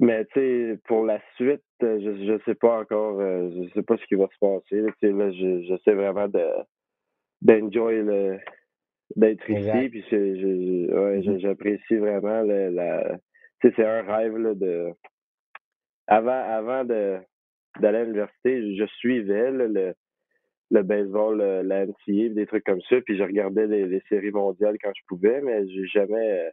mais 0.00 0.24
tu 0.26 0.40
sais, 0.40 0.78
pour 0.86 1.04
la 1.04 1.20
suite, 1.36 1.62
euh, 1.84 2.00
je 2.00 2.26
je 2.26 2.44
sais 2.44 2.56
pas 2.56 2.80
encore, 2.80 3.20
euh, 3.20 3.50
je 3.50 3.72
sais 3.74 3.82
pas 3.82 3.96
ce 3.96 4.06
qui 4.06 4.16
va 4.16 4.26
se 4.26 4.38
passer. 4.40 4.80
Là, 4.80 4.90
là 5.02 5.30
je 5.30 5.62
j'essaie 5.62 5.94
vraiment 5.94 6.26
de 6.26 6.44
d'enjoy 7.42 8.02
le 8.02 8.38
d'être 9.14 9.48
ici, 9.48 9.88
puis 9.88 10.04
je, 10.10 10.92
ouais, 10.92 11.20
mm-hmm. 11.20 11.40
j'apprécie 11.40 11.96
vraiment 11.96 12.42
le, 12.42 12.70
la. 12.70 13.18
Tu 13.60 13.68
sais, 13.68 13.74
c'est 13.76 13.84
un 13.84 14.02
rêve 14.02 14.36
là, 14.36 14.54
de. 14.54 14.92
Avant, 16.08 16.30
avant 16.32 16.84
de 16.84 17.18
d'aller 17.80 17.98
à 17.98 18.04
l'université, 18.04 18.76
je 18.76 18.86
suivais 18.98 19.50
le 19.52 19.94
le 20.70 20.82
baseball, 20.82 21.38
la 21.38 21.86
NCA, 21.86 22.34
des 22.34 22.46
trucs 22.46 22.64
comme 22.64 22.82
ça, 22.90 23.00
puis 23.00 23.16
je 23.16 23.22
regardais 23.22 23.66
les, 23.66 23.86
les 23.86 24.02
séries 24.08 24.32
mondiales 24.32 24.76
quand 24.82 24.92
je 24.94 25.02
pouvais, 25.06 25.40
mais 25.40 25.66
j'ai 25.68 25.86
jamais 25.86 26.50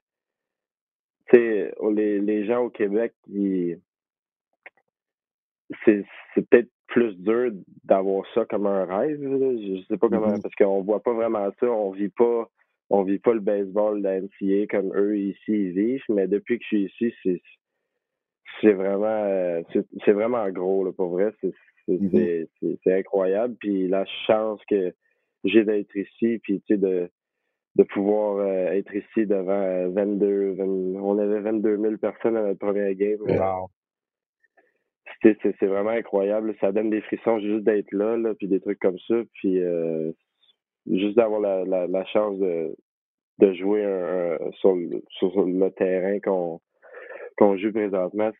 tu 1.30 1.38
sais, 1.38 1.74
les, 1.94 2.20
les 2.20 2.46
gens 2.46 2.66
au 2.66 2.70
Québec, 2.70 3.14
c'est, 5.84 6.06
c'est 6.34 6.48
peut-être 6.50 6.70
plus 6.88 7.16
dur 7.16 7.52
d'avoir 7.84 8.26
ça 8.34 8.46
comme 8.46 8.68
un 8.68 8.86
rêve. 8.86 9.20
Je 9.22 9.84
sais 9.88 9.98
pas 9.98 10.08
comment, 10.08 10.28
mm-hmm. 10.28 10.42
parce 10.42 10.56
qu'on 10.56 10.84
voit 10.84 11.02
pas 11.02 11.14
vraiment 11.14 11.50
ça. 11.60 11.66
On 11.66 11.92
vit 11.92 12.10
pas, 12.10 12.48
on 12.90 13.04
vit 13.04 13.18
pas 13.20 13.34
le 13.34 13.40
baseball 13.40 14.02
la 14.02 14.22
NCA 14.22 14.68
comme 14.70 14.96
eux 14.96 15.18
ici 15.18 15.40
ils 15.48 15.72
vivent. 15.72 16.04
Mais 16.10 16.28
depuis 16.28 16.60
que 16.60 16.64
je 16.64 16.68
suis 16.68 16.86
ici, 16.86 17.14
c'est, 17.24 17.42
c'est 18.62 18.74
vraiment, 18.74 19.06
euh, 19.06 19.62
c'est, 20.04 20.12
vraiment 20.12 20.50
gros 20.50 20.84
là, 20.86 20.92
pour 20.92 21.10
vrai. 21.10 21.34
C'est, 21.42 21.52
c'est, 21.88 22.50
c'est, 22.84 22.94
incroyable. 22.94 23.56
Puis 23.60 23.88
la 23.88 24.06
chance 24.26 24.60
que 24.70 24.94
j'ai 25.44 25.64
d'être 25.64 25.96
ici, 25.96 26.40
puis 26.44 26.62
tu 26.62 26.74
sais 26.74 26.78
de 26.78 27.10
de 27.76 27.84
pouvoir 27.84 28.38
euh, 28.38 28.72
être 28.72 28.94
ici 28.96 29.26
devant 29.26 29.90
22, 29.90 30.26
euh, 30.26 30.64
on 31.00 31.20
avait 31.20 31.42
22 31.42 31.78
000 31.78 31.98
personnes 31.98 32.38
à 32.38 32.44
notre 32.44 32.60
première 32.60 32.94
game. 32.94 33.20
Wow. 33.20 33.70
C'est 35.22 35.66
vraiment 35.66 35.90
incroyable. 35.90 36.56
Ça 36.62 36.72
donne 36.72 36.90
des 36.90 37.02
frissons 37.02 37.40
juste 37.40 37.64
d'être 37.64 37.92
là, 37.92 38.16
là, 38.16 38.34
puis 38.36 38.48
des 38.48 38.60
trucs 38.60 38.80
comme 38.80 39.00
ça. 39.08 39.16
Puis 39.34 39.60
euh, 39.60 40.12
juste 40.90 41.18
d'avoir 41.18 41.42
la, 41.42 41.64
la, 41.66 41.88
la, 41.88 42.06
chance 42.06 42.38
de, 42.38 42.76
de 43.40 43.54
jouer 43.54 43.84
sur, 44.60 44.78
sur, 45.10 45.46
le 45.46 45.70
terrain 45.70 46.20
qu'on 46.20 46.62
qu'on 47.38 47.58
joue 47.58 47.72
présentement, 47.72 48.32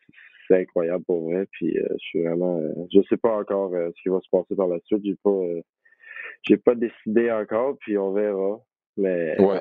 c'est 0.48 0.60
incroyable 0.60 1.04
pour 1.04 1.30
vrai. 1.30 1.46
Puis 1.52 1.74
je 1.74 1.98
suis 1.98 2.22
vraiment, 2.22 2.60
je 2.92 3.00
sais 3.08 3.16
pas 3.16 3.36
encore 3.36 3.72
ce 3.72 4.02
qui 4.02 4.08
va 4.08 4.20
se 4.20 4.28
passer 4.30 4.54
par 4.54 4.68
la 4.68 4.78
suite. 4.84 5.02
J'ai 5.04 5.16
pas, 5.22 5.40
j'ai 6.42 6.56
pas 6.56 6.74
décidé 6.74 7.30
encore. 7.30 7.76
Puis 7.80 7.98
on 7.98 8.12
verra. 8.12 8.58
Mais. 8.96 9.40
Ouais. 9.40 9.60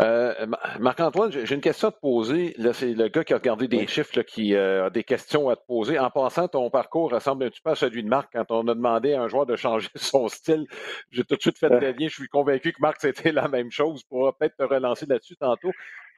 Euh, 0.00 0.46
Marc-Antoine, 0.80 1.30
j'ai 1.30 1.54
une 1.54 1.60
question 1.60 1.88
à 1.88 1.92
te 1.92 2.00
poser. 2.00 2.54
Là, 2.58 2.72
c'est 2.72 2.92
le 2.92 3.08
gars 3.08 3.22
qui 3.22 3.32
a 3.32 3.36
regardé 3.36 3.68
des 3.68 3.86
chiffres 3.86 4.22
qui 4.22 4.54
euh, 4.54 4.86
a 4.86 4.90
des 4.90 5.04
questions 5.04 5.48
à 5.48 5.56
te 5.56 5.64
poser. 5.66 5.98
En 5.98 6.10
passant, 6.10 6.48
ton 6.48 6.68
parcours 6.70 7.12
ressemble 7.12 7.44
un 7.44 7.48
petit 7.48 7.60
peu 7.60 7.70
à 7.70 7.74
celui 7.76 8.02
de 8.02 8.08
Marc? 8.08 8.32
Quand 8.32 8.50
on 8.50 8.66
a 8.66 8.74
demandé 8.74 9.14
à 9.14 9.22
un 9.22 9.28
joueur 9.28 9.46
de 9.46 9.54
changer 9.54 9.88
son 9.94 10.26
style. 10.28 10.66
J'ai 11.12 11.22
tout 11.24 11.36
de 11.36 11.40
suite 11.40 11.58
fait 11.58 11.68
très 11.68 11.92
bien. 11.92 12.08
Je 12.08 12.14
suis 12.14 12.28
convaincu 12.28 12.72
que 12.72 12.80
Marc, 12.80 12.96
c'était 13.00 13.32
la 13.32 13.46
même 13.48 13.70
chose. 13.70 14.02
Pour 14.04 14.36
peut-être 14.36 14.56
te 14.56 14.64
relancer 14.64 15.06
là-dessus 15.06 15.36
tantôt. 15.36 15.70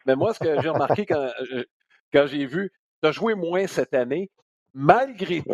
Mais 0.07 0.17
moi, 0.17 0.33
ce 0.33 0.41
que 0.41 0.61
j'ai 0.63 0.71
remarqué 0.71 1.05
quand, 1.05 1.29
euh, 1.53 1.65
quand 2.13 2.27
j'ai 2.27 2.47
vu, 2.47 2.73
tu 3.03 3.09
as 3.09 3.13
joué 3.13 3.35
moins 3.35 3.67
cette 3.67 3.95
année, 3.95 4.31
malgré 4.75 5.43
tout, 5.43 5.49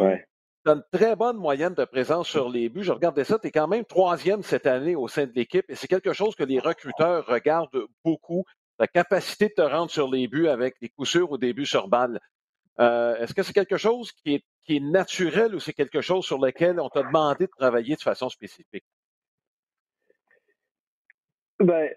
tu 0.64 0.70
as 0.70 0.72
une 0.72 0.84
très 0.92 1.16
bonne 1.16 1.36
moyenne 1.36 1.74
de 1.74 1.84
présence 1.84 2.28
sur 2.28 2.48
les 2.48 2.68
buts. 2.68 2.82
Je 2.82 2.92
regardais 2.92 3.24
ça, 3.24 3.38
tu 3.38 3.48
es 3.48 3.50
quand 3.50 3.68
même 3.68 3.84
troisième 3.84 4.42
cette 4.42 4.66
année 4.66 4.96
au 4.96 5.08
sein 5.08 5.26
de 5.26 5.32
l'équipe 5.34 5.64
et 5.68 5.74
c'est 5.74 5.88
quelque 5.88 6.12
chose 6.12 6.34
que 6.34 6.44
les 6.44 6.58
recruteurs 6.58 7.24
regardent 7.26 7.86
beaucoup, 8.04 8.44
ta 8.78 8.86
capacité 8.86 9.48
de 9.48 9.54
te 9.54 9.62
rendre 9.62 9.90
sur 9.90 10.10
les 10.10 10.28
buts 10.28 10.48
avec 10.48 10.74
des 10.80 10.88
coups 10.88 11.08
sûrs 11.08 11.30
ou 11.30 11.38
des 11.38 11.52
buts 11.52 11.66
sur 11.66 11.88
balle. 11.88 12.20
Euh, 12.78 13.16
est-ce 13.16 13.32
que 13.32 13.42
c'est 13.42 13.54
quelque 13.54 13.78
chose 13.78 14.12
qui 14.12 14.34
est, 14.34 14.44
qui 14.64 14.76
est 14.76 14.80
naturel 14.80 15.54
ou 15.54 15.60
c'est 15.60 15.72
quelque 15.72 16.00
chose 16.00 16.24
sur 16.26 16.38
lequel 16.38 16.78
on 16.78 16.90
t'a 16.90 17.02
demandé 17.02 17.46
de 17.46 17.52
travailler 17.56 17.96
de 17.96 18.02
façon 18.02 18.28
spécifique? 18.28 18.84
Ben, 21.58 21.88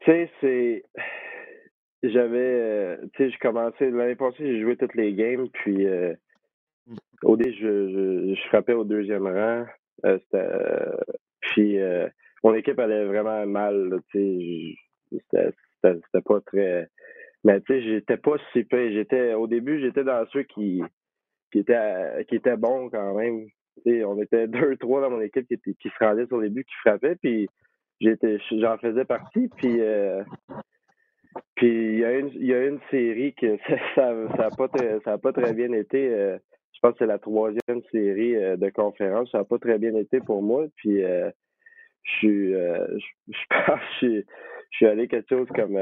tu 0.00 0.04
sais, 0.06 0.30
c'est. 0.40 0.84
J'avais. 2.02 2.38
Euh, 2.38 2.96
tu 3.14 3.24
sais, 3.24 3.30
je 3.30 3.38
commençais. 3.38 3.90
L'année 3.90 4.16
passée, 4.16 4.38
j'ai 4.38 4.60
joué 4.60 4.76
toutes 4.76 4.94
les 4.94 5.14
games, 5.14 5.48
puis. 5.52 5.86
Euh, 5.86 6.14
au 7.22 7.36
début, 7.36 7.54
je, 7.54 8.34
je, 8.34 8.48
frappais 8.48 8.72
au 8.72 8.84
deuxième 8.84 9.26
rang. 9.26 9.64
Euh, 10.04 10.96
puis 11.40 11.78
euh, 11.78 12.08
mon 12.42 12.54
équipe 12.54 12.78
allait 12.78 13.04
vraiment 13.04 13.46
mal. 13.46 14.00
C'était 14.12 15.52
pas 16.24 16.40
très. 16.40 16.88
Mais 17.44 17.60
tu 17.60 17.74
sais, 17.74 17.82
j'étais 17.82 18.16
pas 18.16 18.36
si. 18.52 18.66
J'étais 18.70 19.34
au 19.34 19.46
début, 19.46 19.80
j'étais 19.80 20.04
dans 20.04 20.24
ceux 20.32 20.42
qui 20.42 20.82
qui 21.52 21.58
étaient 21.58 22.24
qui 22.28 22.36
étaient 22.36 22.56
bons 22.56 22.88
quand 22.90 23.14
même. 23.14 23.46
on 23.86 24.20
était 24.20 24.48
deux, 24.48 24.76
trois 24.76 25.00
dans 25.02 25.10
mon 25.10 25.20
équipe 25.20 25.46
qui, 25.46 25.58
qui 25.74 25.88
se 25.88 26.04
rendaient 26.04 26.26
sur 26.26 26.38
les 26.38 26.50
buts, 26.50 26.64
qui 26.64 26.74
frappaient, 26.84 27.16
puis 27.16 27.48
j'étais, 28.00 28.38
j'en 28.52 28.78
faisais 28.78 29.04
partie, 29.04 29.48
puis 29.56 29.80
euh, 29.80 30.22
puis 31.54 31.94
il 31.94 31.98
y 31.98 32.04
a 32.04 32.18
une, 32.18 32.30
il 32.34 32.46
y 32.46 32.54
a 32.54 32.66
une 32.66 32.80
série 32.90 33.34
que 33.34 33.56
ça, 33.94 34.12
ça, 34.36 34.46
a 34.46 34.50
pas 34.50 34.68
pas 35.18 35.32
très 35.32 35.52
bien 35.54 35.72
été. 35.72 36.08
Euh, 36.12 36.38
je 36.72 36.80
pense 36.80 36.92
que 36.92 36.98
c'est 37.00 37.06
la 37.06 37.18
troisième 37.18 37.82
série 37.90 38.36
euh, 38.36 38.56
de 38.56 38.70
conférence. 38.70 39.30
Ça 39.30 39.40
a 39.40 39.44
pas 39.44 39.58
très 39.58 39.78
bien 39.78 39.94
été 39.96 40.20
pour 40.20 40.42
moi. 40.42 40.66
Puis 40.76 41.00
je 41.00 41.32
suis, 42.18 42.52
je, 42.52 42.98
je 43.28 43.64
pense, 43.66 43.80
je, 44.00 44.22
je 44.70 44.76
suis 44.76 44.86
allé 44.86 45.08
quelque 45.08 45.28
chose 45.28 45.48
comme 45.54 45.78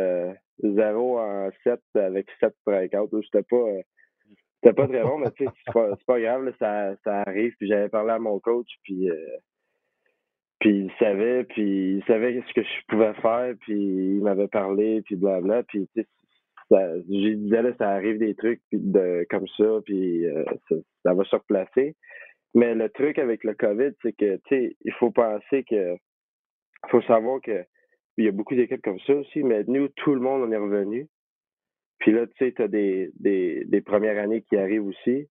0 0.62 1.18
en 1.18 1.50
7 1.64 1.80
avec 1.94 2.26
7 2.40 2.54
breakouts. 2.66 3.22
C'était 3.22 3.42
pas 3.42 3.66
c'était 4.62 4.74
pas 4.74 4.86
très 4.86 5.02
bon, 5.02 5.18
mais 5.18 5.30
tu 5.30 5.44
sais, 5.44 5.50
c'est 5.64 5.72
pas, 6.06 6.20
grave, 6.20 6.52
ça, 6.58 6.94
ça 7.02 7.22
arrive. 7.22 7.54
Puis 7.58 7.68
j'avais 7.68 7.88
parlé 7.88 8.10
à 8.12 8.18
mon 8.18 8.38
coach, 8.40 8.68
puis, 8.82 9.08
euh, 9.08 9.16
puis 10.60 10.84
il 10.84 10.92
savait, 10.98 11.44
puis 11.44 11.96
il 11.96 12.04
savait 12.04 12.42
ce 12.46 12.52
que 12.52 12.62
je 12.62 12.86
pouvais 12.88 13.14
faire, 13.14 13.54
puis 13.60 13.74
il 13.74 14.22
m'avait 14.22 14.48
parlé, 14.48 15.00
puis 15.02 15.16
blabla. 15.16 15.62
Puis 15.64 15.88
tu 15.94 16.02
sais, 16.02 16.08
je 16.70 17.34
disais 17.34 17.62
là, 17.62 17.72
ça 17.78 17.90
arrive 17.90 18.18
des 18.18 18.34
trucs 18.34 18.60
de, 18.72 19.26
comme 19.30 19.48
ça, 19.56 19.80
puis 19.84 20.26
euh, 20.26 20.44
ça, 21.02 21.14
va 21.14 21.24
se 21.24 21.34
replacer. 21.34 21.96
Mais 22.54 22.74
le 22.74 22.90
truc 22.90 23.18
avec 23.18 23.42
le 23.42 23.54
COVID, 23.54 23.92
c'est 24.02 24.12
que 24.12 24.36
tu 24.36 24.42
sais, 24.48 24.76
il 24.84 24.92
faut 24.94 25.10
penser 25.10 25.64
que, 25.64 25.96
faut 26.88 27.02
savoir 27.02 27.40
que 27.40 27.64
il 28.18 28.26
y 28.26 28.28
a 28.28 28.32
beaucoup 28.32 28.54
d'équipes 28.54 28.82
comme 28.82 29.00
ça 29.00 29.14
aussi, 29.14 29.42
mais 29.42 29.64
nous, 29.66 29.88
tout 29.88 30.14
le 30.14 30.20
monde 30.20 30.42
en 30.42 30.52
est 30.52 30.56
revenu. 30.56 31.08
Puis 32.00 32.12
là, 32.12 32.26
tu 32.26 32.32
sais, 32.38 32.52
tu 32.52 32.62
as 32.62 32.68
des, 32.68 33.10
des, 33.18 33.64
des, 33.64 33.80
premières 33.80 34.22
années 34.22 34.42
qui 34.42 34.56
arrivent 34.56 34.86
aussi. 34.86 35.28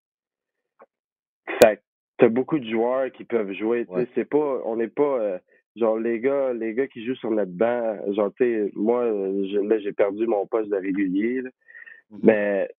Fait 1.61 1.81
tu 2.19 2.25
as 2.25 2.29
beaucoup 2.29 2.59
de 2.59 2.69
joueurs 2.69 3.11
qui 3.11 3.23
peuvent 3.23 3.53
jouer. 3.53 3.85
Tu 3.85 3.95
sais, 3.95 4.07
c'est 4.13 4.29
pas, 4.29 4.61
on 4.65 4.75
n'est 4.75 4.89
pas, 4.89 5.19
euh, 5.19 5.39
genre, 5.75 5.97
les 5.97 6.19
gars, 6.19 6.53
les 6.53 6.73
gars 6.73 6.87
qui 6.87 7.05
jouent 7.05 7.15
sur 7.15 7.31
notre 7.31 7.51
banc, 7.51 7.97
genre, 8.13 8.31
tu 8.37 8.43
sais, 8.43 8.71
moi, 8.75 9.05
là, 9.05 9.79
j'ai 9.79 9.93
perdu 9.93 10.27
mon 10.27 10.45
poste 10.45 10.69
de 10.69 10.75
régulier, 10.75 11.41
mm-hmm. 11.41 12.19
mais, 12.23 12.69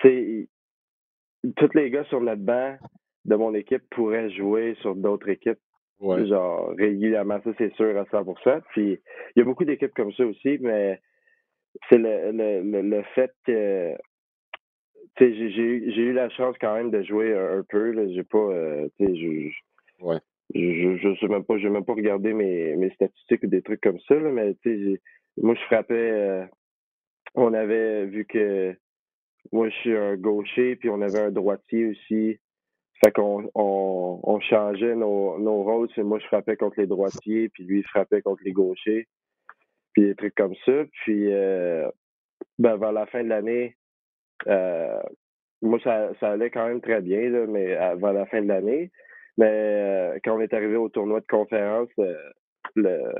tu 0.00 0.08
sais, 0.08 0.48
tous 1.56 1.74
les 1.74 1.90
gars 1.90 2.04
sur 2.04 2.20
notre 2.20 2.42
banc 2.42 2.76
de 3.24 3.34
mon 3.36 3.54
équipe 3.54 3.82
pourraient 3.90 4.30
jouer 4.30 4.76
sur 4.80 4.94
d'autres 4.94 5.28
équipes. 5.28 5.58
Genre, 6.00 6.74
régulièrement, 6.76 7.40
ça, 7.44 7.50
c'est 7.58 7.72
sûr 7.74 7.96
à 7.96 8.02
100%. 8.04 8.60
Puis, 8.72 8.98
il 9.36 9.38
y 9.38 9.40
a 9.40 9.44
beaucoup 9.44 9.64
d'équipes 9.64 9.94
comme 9.94 10.12
ça 10.14 10.26
aussi, 10.26 10.58
mais 10.60 11.00
c'est 11.88 11.98
le, 11.98 12.32
le, 12.32 12.82
le, 12.82 13.02
fait 13.14 13.32
que 13.46 13.94
j'ai, 15.18 15.50
j'ai 15.50 16.02
eu 16.02 16.12
la 16.12 16.28
chance 16.30 16.56
quand 16.60 16.74
même 16.74 16.90
de 16.90 17.02
jouer 17.02 17.36
un, 17.36 17.62
peu. 17.68 17.94
J'ai 18.14 18.24
pas 18.24 18.38
euh, 18.38 18.88
je, 18.98 19.50
ouais. 20.00 20.18
je, 20.54 20.96
je, 20.96 21.16
sais 21.20 21.28
même 21.28 21.44
pas, 21.44 21.58
j'ai 21.58 21.68
même 21.68 21.84
pas 21.84 21.94
regardé 21.94 22.32
mes, 22.32 22.76
mes 22.76 22.90
statistiques 22.90 23.42
ou 23.44 23.46
des 23.46 23.62
trucs 23.62 23.80
comme 23.80 24.00
ça, 24.00 24.14
là, 24.14 24.30
mais 24.30 24.54
moi 25.36 25.54
je 25.54 25.64
frappais 25.64 25.94
euh, 25.94 26.44
on 27.34 27.54
avait 27.54 28.06
vu 28.06 28.24
que 28.24 28.74
moi 29.52 29.68
je 29.68 29.74
suis 29.76 29.96
un 29.96 30.16
gaucher, 30.16 30.76
puis 30.76 30.90
on 30.90 31.00
avait 31.00 31.20
un 31.20 31.30
droitier 31.30 31.86
aussi. 31.86 32.38
Fait 33.04 33.10
qu'on 33.10 33.50
on, 33.56 34.20
on 34.22 34.40
changeait 34.40 34.94
nos, 34.94 35.36
nos 35.36 35.64
rôles. 35.64 35.88
Moi, 35.96 36.20
je 36.20 36.26
frappais 36.26 36.54
contre 36.54 36.78
les 36.78 36.86
droitiers, 36.86 37.48
puis 37.48 37.64
lui, 37.64 37.80
il 37.80 37.84
frappait 37.84 38.22
contre 38.22 38.44
les 38.44 38.52
gauchers 38.52 39.08
puis 39.92 40.04
des 40.04 40.14
trucs 40.14 40.34
comme 40.34 40.54
ça. 40.64 40.84
Puis 41.02 41.32
euh, 41.32 41.88
ben, 42.58 42.76
vers 42.76 42.92
la 42.92 43.06
fin 43.06 43.22
de 43.22 43.28
l'année, 43.28 43.76
euh, 43.76 43.81
moi, 44.46 45.78
ça, 45.84 46.10
ça 46.20 46.32
allait 46.32 46.50
quand 46.50 46.66
même 46.66 46.80
très 46.80 47.00
bien, 47.00 47.28
là, 47.30 47.46
mais 47.46 47.74
vers 47.96 48.12
la 48.12 48.26
fin 48.26 48.42
de 48.42 48.48
l'année. 48.48 48.90
Mais 49.38 49.48
euh, 49.48 50.18
quand 50.24 50.36
on 50.36 50.40
est 50.40 50.52
arrivé 50.52 50.76
au 50.76 50.88
tournoi 50.88 51.20
de 51.20 51.26
conférence, 51.26 51.88
le, 52.74 53.12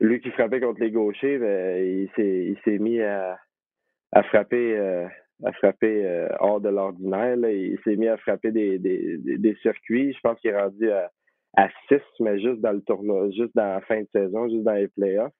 lui 0.00 0.20
qui 0.20 0.30
frappait 0.30 0.60
contre 0.60 0.80
les 0.80 0.90
gauchers, 0.90 1.38
ben, 1.38 1.84
il 1.84 2.10
s'est 2.16 2.46
il 2.46 2.58
s'est 2.64 2.78
mis 2.78 3.00
à, 3.00 3.38
à 4.12 4.22
frapper 4.24 4.76
à 5.44 5.52
frapper 5.52 6.28
hors 6.40 6.60
de 6.60 6.68
l'ordinaire. 6.68 7.36
Il 7.36 7.78
s'est 7.84 7.96
mis 7.96 8.08
à 8.08 8.16
frapper 8.16 8.50
des, 8.50 8.78
des, 8.78 9.18
des, 9.18 9.54
circuits. 9.62 10.12
Je 10.12 10.20
pense 10.20 10.40
qu'il 10.40 10.50
est 10.50 10.60
rendu 10.60 10.90
à, 10.90 11.10
à 11.56 11.68
6, 11.88 12.00
mais 12.20 12.40
juste 12.40 12.60
dans 12.60 12.72
le 12.72 12.82
tournoi, 12.82 13.30
juste 13.30 13.54
dans 13.54 13.74
la 13.74 13.80
fin 13.82 14.00
de 14.00 14.08
saison, 14.12 14.48
juste 14.48 14.64
dans 14.64 14.74
les 14.74 14.88
playoffs. 14.88 15.32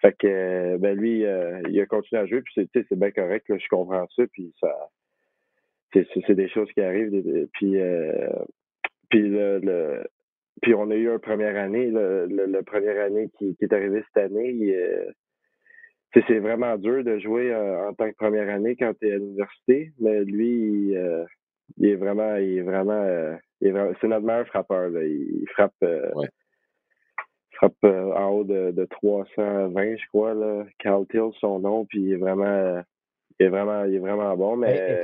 Fait 0.00 0.16
que 0.16 0.76
ben 0.78 0.96
lui, 0.96 1.24
euh, 1.26 1.60
il 1.68 1.78
a 1.80 1.86
continué 1.86 2.22
à 2.22 2.26
jouer, 2.26 2.40
puis 2.42 2.68
c'est, 2.72 2.98
bien 2.98 3.10
correct, 3.10 3.48
là, 3.48 3.58
je 3.58 3.68
comprends 3.68 4.06
ça, 4.16 4.22
puis 4.32 4.52
ça 4.60 4.74
c'est, 5.92 6.34
des 6.34 6.48
choses 6.48 6.70
qui 6.72 6.80
arrivent. 6.80 7.48
Puis 7.54 7.78
euh, 7.78 8.28
puis 9.10 9.28
le, 9.28 10.02
puis 10.62 10.74
on 10.74 10.90
a 10.90 10.94
eu 10.94 11.10
une 11.10 11.18
première 11.18 11.56
année, 11.56 11.88
le, 11.90 12.26
le, 12.26 12.62
première 12.62 13.04
année 13.04 13.28
qui, 13.38 13.56
est 13.60 13.72
arrivé 13.72 14.02
cette 14.06 14.24
année. 14.24 14.74
Euh, 14.74 15.10
c'est 16.14 16.38
vraiment 16.38 16.76
dur 16.76 17.04
de 17.04 17.18
jouer 17.18 17.54
en 17.54 17.92
tant 17.94 18.10
que 18.10 18.16
première 18.16 18.48
année 18.48 18.76
quand 18.76 18.92
tu 18.98 19.08
es 19.08 19.12
à 19.12 19.18
l'université, 19.18 19.92
mais 20.00 20.24
lui, 20.24 20.92
il, 21.76 21.86
est 21.86 21.94
vraiment, 21.94 22.36
il 22.36 22.58
est 22.58 22.62
vraiment, 22.62 23.04
c'est 23.60 24.08
notre 24.08 24.26
meilleur 24.26 24.46
frappeur. 24.48 24.88
Là. 24.88 25.04
Il, 25.04 25.44
frappe, 25.52 25.74
frappe 27.60 27.74
euh, 27.84 28.12
en 28.14 28.28
haut 28.30 28.44
de, 28.44 28.70
de, 28.70 28.84
320, 28.84 29.96
je 29.96 30.06
crois, 30.08 30.34
là. 30.34 30.64
Carl 30.78 31.06
Till, 31.06 31.30
son 31.40 31.60
nom, 31.60 31.84
puis 31.84 32.00
il 32.00 32.12
est 32.14 32.16
vraiment, 32.16 32.82
il 33.38 33.46
est 33.46 33.48
vraiment, 33.48 33.84
il 33.84 33.94
est 33.94 33.98
vraiment 33.98 34.36
bon. 34.36 34.56
Mais, 34.56 35.02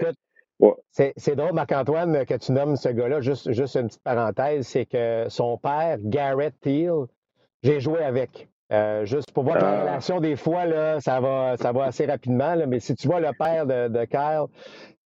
c'est 1.16 1.36
drôle, 1.36 1.52
Marc-Antoine, 1.52 2.24
que 2.24 2.34
tu 2.34 2.52
nommes 2.52 2.76
ce 2.76 2.88
gars-là. 2.88 3.20
Juste, 3.20 3.52
juste 3.52 3.76
une 3.76 3.88
petite 3.88 4.02
parenthèse, 4.02 4.66
c'est 4.66 4.86
que 4.86 5.26
son 5.28 5.58
père, 5.58 5.98
Garrett 6.00 6.54
Thiel, 6.60 7.04
j'ai 7.62 7.80
joué 7.80 8.02
avec. 8.02 8.48
Euh, 8.72 9.04
juste 9.04 9.30
pour 9.30 9.44
voir 9.44 9.58
la 9.58 9.68
ah. 9.68 9.80
relation, 9.82 10.20
des 10.20 10.34
fois, 10.34 10.64
là, 10.64 10.98
ça 11.00 11.20
va, 11.20 11.56
ça 11.56 11.72
va 11.72 11.84
assez 11.84 12.06
rapidement. 12.06 12.54
Là, 12.54 12.66
mais 12.66 12.80
si 12.80 12.96
tu 12.96 13.06
vois 13.06 13.20
le 13.20 13.30
père 13.38 13.66
de, 13.66 13.88
de 13.88 14.04
Kyle, 14.06 14.46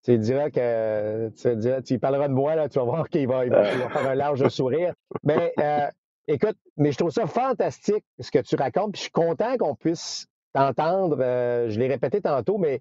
tu 0.03 0.17
diras 0.17 0.51
que 0.51 1.29
tu, 1.31 1.57
diras, 1.57 1.83
tu 1.83 1.99
parleras 1.99 2.29
de 2.29 2.33
moi, 2.33 2.55
là, 2.55 2.69
tu 2.69 2.79
vas 2.79 2.85
voir 2.85 3.09
qu'il 3.09 3.29
va, 3.29 3.45
il 3.45 3.51
va, 3.51 3.65
faire 3.65 4.09
un 4.09 4.15
large 4.15 4.49
sourire. 4.49 4.95
Mais 5.25 5.53
euh, 5.61 5.89
Écoute, 6.29 6.57
mais 6.77 6.93
je 6.93 6.99
trouve 6.99 7.11
ça 7.11 7.27
fantastique 7.27 8.05
ce 8.19 8.31
que 8.31 8.39
tu 8.39 8.57
racontes, 8.57 8.93
puis 8.93 8.99
je 8.99 9.03
suis 9.03 9.11
content 9.11 9.57
qu'on 9.57 9.75
puisse 9.75 10.27
t'entendre. 10.53 11.19
Euh, 11.21 11.69
je 11.69 11.79
l'ai 11.79 11.89
répété 11.89 12.21
tantôt, 12.21 12.59
mais 12.59 12.81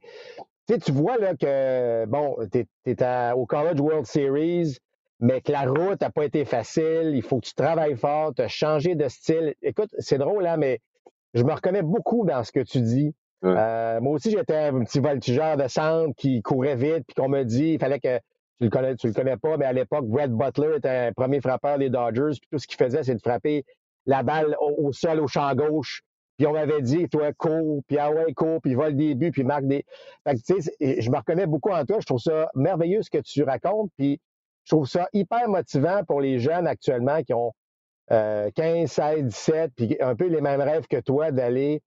tu 0.68 0.92
vois 0.92 1.18
là 1.18 1.36
que 1.36 2.06
bon, 2.06 2.38
tu 2.52 2.66
es, 2.86 3.32
au 3.34 3.46
College 3.46 3.80
World 3.80 4.06
Series, 4.06 4.78
mais 5.20 5.42
que 5.42 5.52
la 5.52 5.64
route 5.64 6.02
n'a 6.02 6.10
pas 6.10 6.26
été 6.26 6.46
facile, 6.46 7.12
il 7.14 7.24
faut 7.24 7.40
que 7.40 7.48
tu 7.48 7.56
travailles 7.56 7.98
fort, 7.98 8.34
tu 8.36 8.42
as 8.42 8.48
changé 8.48 8.96
de 8.96 9.08
style. 9.08 9.56
Écoute, 9.62 9.90
c'est 9.98 10.18
drôle, 10.18 10.46
hein, 10.46 10.58
mais 10.58 10.80
je 11.34 11.44
me 11.44 11.54
reconnais 11.54 11.82
beaucoup 11.82 12.26
dans 12.26 12.44
ce 12.44 12.52
que 12.52 12.62
tu 12.62 12.82
dis. 12.82 13.14
Euh, 13.46 14.02
moi 14.02 14.14
aussi, 14.14 14.32
j'étais 14.32 14.56
un 14.56 14.84
petit 14.84 15.00
voltigeur 15.00 15.56
de 15.58 15.68
centre 15.68 16.14
qui 16.18 16.42
courait 16.42 16.76
vite, 16.76 17.06
puis 17.08 17.16
qu'on 17.16 17.30
me 17.30 17.44
dit 17.44 17.74
il 17.74 17.80
fallait 17.80 18.00
que 18.00 18.20
tu 18.60 18.66
le 18.66 18.70
connais, 18.70 18.96
tu 18.96 19.08
le 19.08 19.14
connais 19.14 19.38
pas, 19.38 19.58
mais 19.58 19.66
à 19.66 19.74
l'époque, 19.74 20.06
Brett 20.06 20.32
Butler 20.32 20.78
était 20.78 20.90
un 20.90 21.14
premier 21.14 21.40
frappeur 21.40 21.78
des 21.78 21.90
Dodgers, 21.90 22.38
puis 22.40 22.50
tout 22.52 22.60
ce 22.60 22.68
qu'il 22.68 22.78
faisait, 22.78 23.04
c'est 23.04 23.16
de 23.16 23.22
frapper 23.22 23.64
la 24.06 24.22
balle 24.22 24.56
au, 24.60 24.92
sol, 24.92 25.22
au 25.22 25.28
champ 25.28 25.54
gauche. 25.56 26.02
Puis 26.38 26.48
on 26.48 26.54
m'avait 26.54 26.82
dit, 26.82 27.08
toi, 27.10 27.32
cours, 27.34 27.84
puis 27.88 27.98
ah 27.98 28.12
ouais, 28.12 28.34
cours, 28.34 28.62
puis 28.62 28.76
va 28.76 28.90
le 28.90 28.96
début, 28.96 29.32
puis 29.32 29.44
marque 29.44 29.66
des. 29.66 29.86
Fait 30.26 30.36
que, 30.36 30.42
tu 30.42 30.62
sais, 30.62 31.02
je 31.02 31.12
me 31.12 31.18
reconnais 31.18 31.46
beaucoup 31.46 31.70
en 31.70 31.86
toi. 31.86 31.98
Je 32.00 32.06
trouve 32.06 32.20
ça 32.20 32.50
merveilleux 32.56 33.02
ce 33.02 33.10
que 33.10 33.18
tu 33.18 33.44
racontes, 33.44 33.92
puis 33.98 34.20
je 34.64 34.76
trouve 34.76 34.88
ça 34.88 35.08
hyper 35.14 35.48
motivant 35.50 36.04
pour 36.06 36.22
les 36.22 36.40
jeunes 36.40 36.68
actuellement 36.68 37.22
qui 37.24 37.34
ont 37.34 37.54
15, 38.10 38.90
16, 38.90 39.24
17, 39.26 39.72
puis 39.76 39.98
un 40.00 40.16
peu 40.16 40.28
les 40.28 40.42
mêmes 40.42 40.62
rêves 40.62 40.88
que 40.88 41.00
toi 41.00 41.32
d'aller 41.32 41.82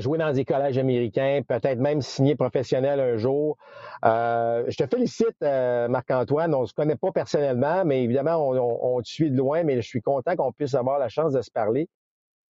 jouer 0.00 0.18
dans 0.18 0.32
des 0.32 0.44
collèges 0.44 0.78
américains, 0.78 1.40
peut-être 1.46 1.78
même 1.78 2.00
signer 2.00 2.34
professionnel 2.34 3.00
un 3.00 3.16
jour. 3.16 3.56
Euh, 4.04 4.64
je 4.68 4.76
te 4.76 4.86
félicite, 4.86 5.36
euh, 5.42 5.88
Marc-Antoine. 5.88 6.54
On 6.54 6.62
ne 6.62 6.66
se 6.66 6.74
connaît 6.74 6.96
pas 6.96 7.12
personnellement, 7.12 7.84
mais 7.84 8.02
évidemment, 8.02 8.48
on, 8.48 9.00
te 9.02 9.08
suit 9.08 9.30
de 9.30 9.36
loin, 9.36 9.62
mais 9.62 9.76
je 9.76 9.86
suis 9.86 10.02
content 10.02 10.36
qu'on 10.36 10.52
puisse 10.52 10.74
avoir 10.74 10.98
la 10.98 11.08
chance 11.08 11.32
de 11.32 11.42
se 11.42 11.50
parler, 11.50 11.88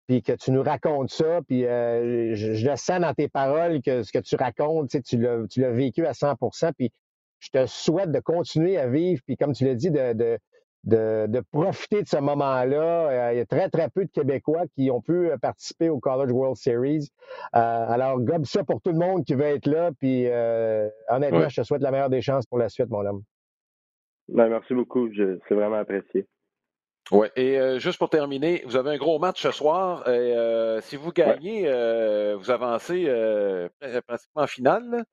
puis 0.06 0.22
que 0.22 0.32
tu 0.32 0.50
nous 0.50 0.62
racontes 0.62 1.10
ça, 1.10 1.40
puis 1.46 1.64
euh, 1.66 2.34
je, 2.34 2.68
le 2.68 2.76
sens 2.76 3.00
dans 3.00 3.14
tes 3.14 3.28
paroles 3.28 3.82
que 3.82 4.02
ce 4.02 4.12
que 4.12 4.18
tu 4.18 4.36
racontes, 4.36 4.90
tu 5.04 5.18
l'as 5.18 5.70
vécu 5.70 6.06
à 6.06 6.14
100 6.14 6.34
puis 6.76 6.90
je 7.38 7.50
te 7.50 7.66
souhaite 7.66 8.12
de 8.12 8.20
continuer 8.20 8.78
à 8.78 8.86
vivre, 8.86 9.20
puis 9.26 9.36
comme 9.36 9.52
tu 9.52 9.64
l'as 9.64 9.74
dit, 9.74 9.90
de 9.90 10.12
de, 10.12 10.38
profiter 11.50 12.02
de 12.02 12.08
ce 12.08 12.18
moment-là. 12.18 13.08
Euh, 13.08 13.32
il 13.32 13.38
y 13.38 13.40
a 13.40 13.46
très, 13.46 13.68
très 13.68 13.88
peu 13.88 14.04
de 14.04 14.10
Québécois 14.10 14.64
qui 14.74 14.90
ont 14.90 15.00
pu 15.00 15.30
euh, 15.30 15.36
participer 15.38 15.88
au 15.88 15.98
College 15.98 16.32
World 16.32 16.56
Series. 16.56 17.08
Euh, 17.54 17.58
alors, 17.58 18.20
gobe 18.20 18.44
ça 18.44 18.64
pour 18.64 18.80
tout 18.80 18.90
le 18.90 18.98
monde 18.98 19.24
qui 19.24 19.34
veut 19.34 19.44
être 19.44 19.66
là. 19.66 19.90
Puis, 19.98 20.26
honnêtement, 21.08 21.48
je 21.48 21.60
te 21.60 21.66
souhaite 21.66 21.82
la 21.82 21.90
meilleure 21.90 22.10
des 22.10 22.22
chances 22.22 22.46
pour 22.46 22.58
la 22.58 22.68
suite, 22.68 22.90
mon 22.90 23.04
homme. 23.06 23.22
Ben, 24.28 24.48
merci 24.48 24.74
beaucoup. 24.74 25.08
C'est 25.14 25.54
vraiment 25.54 25.76
apprécié. 25.76 26.26
Oui, 27.10 27.26
et 27.36 27.58
juste 27.78 27.98
pour 27.98 28.08
terminer, 28.08 28.62
vous 28.64 28.76
avez 28.76 28.90
un 28.90 28.96
gros 28.96 29.18
match 29.18 29.42
ce 29.42 29.50
soir. 29.50 30.08
Et, 30.08 30.34
si 30.82 30.96
vous 30.96 31.12
gagnez, 31.12 31.62
vous 32.36 32.50
avancez 32.50 33.04
pratiquement 34.06 34.42
en 34.42 34.46
finale. 34.46 35.04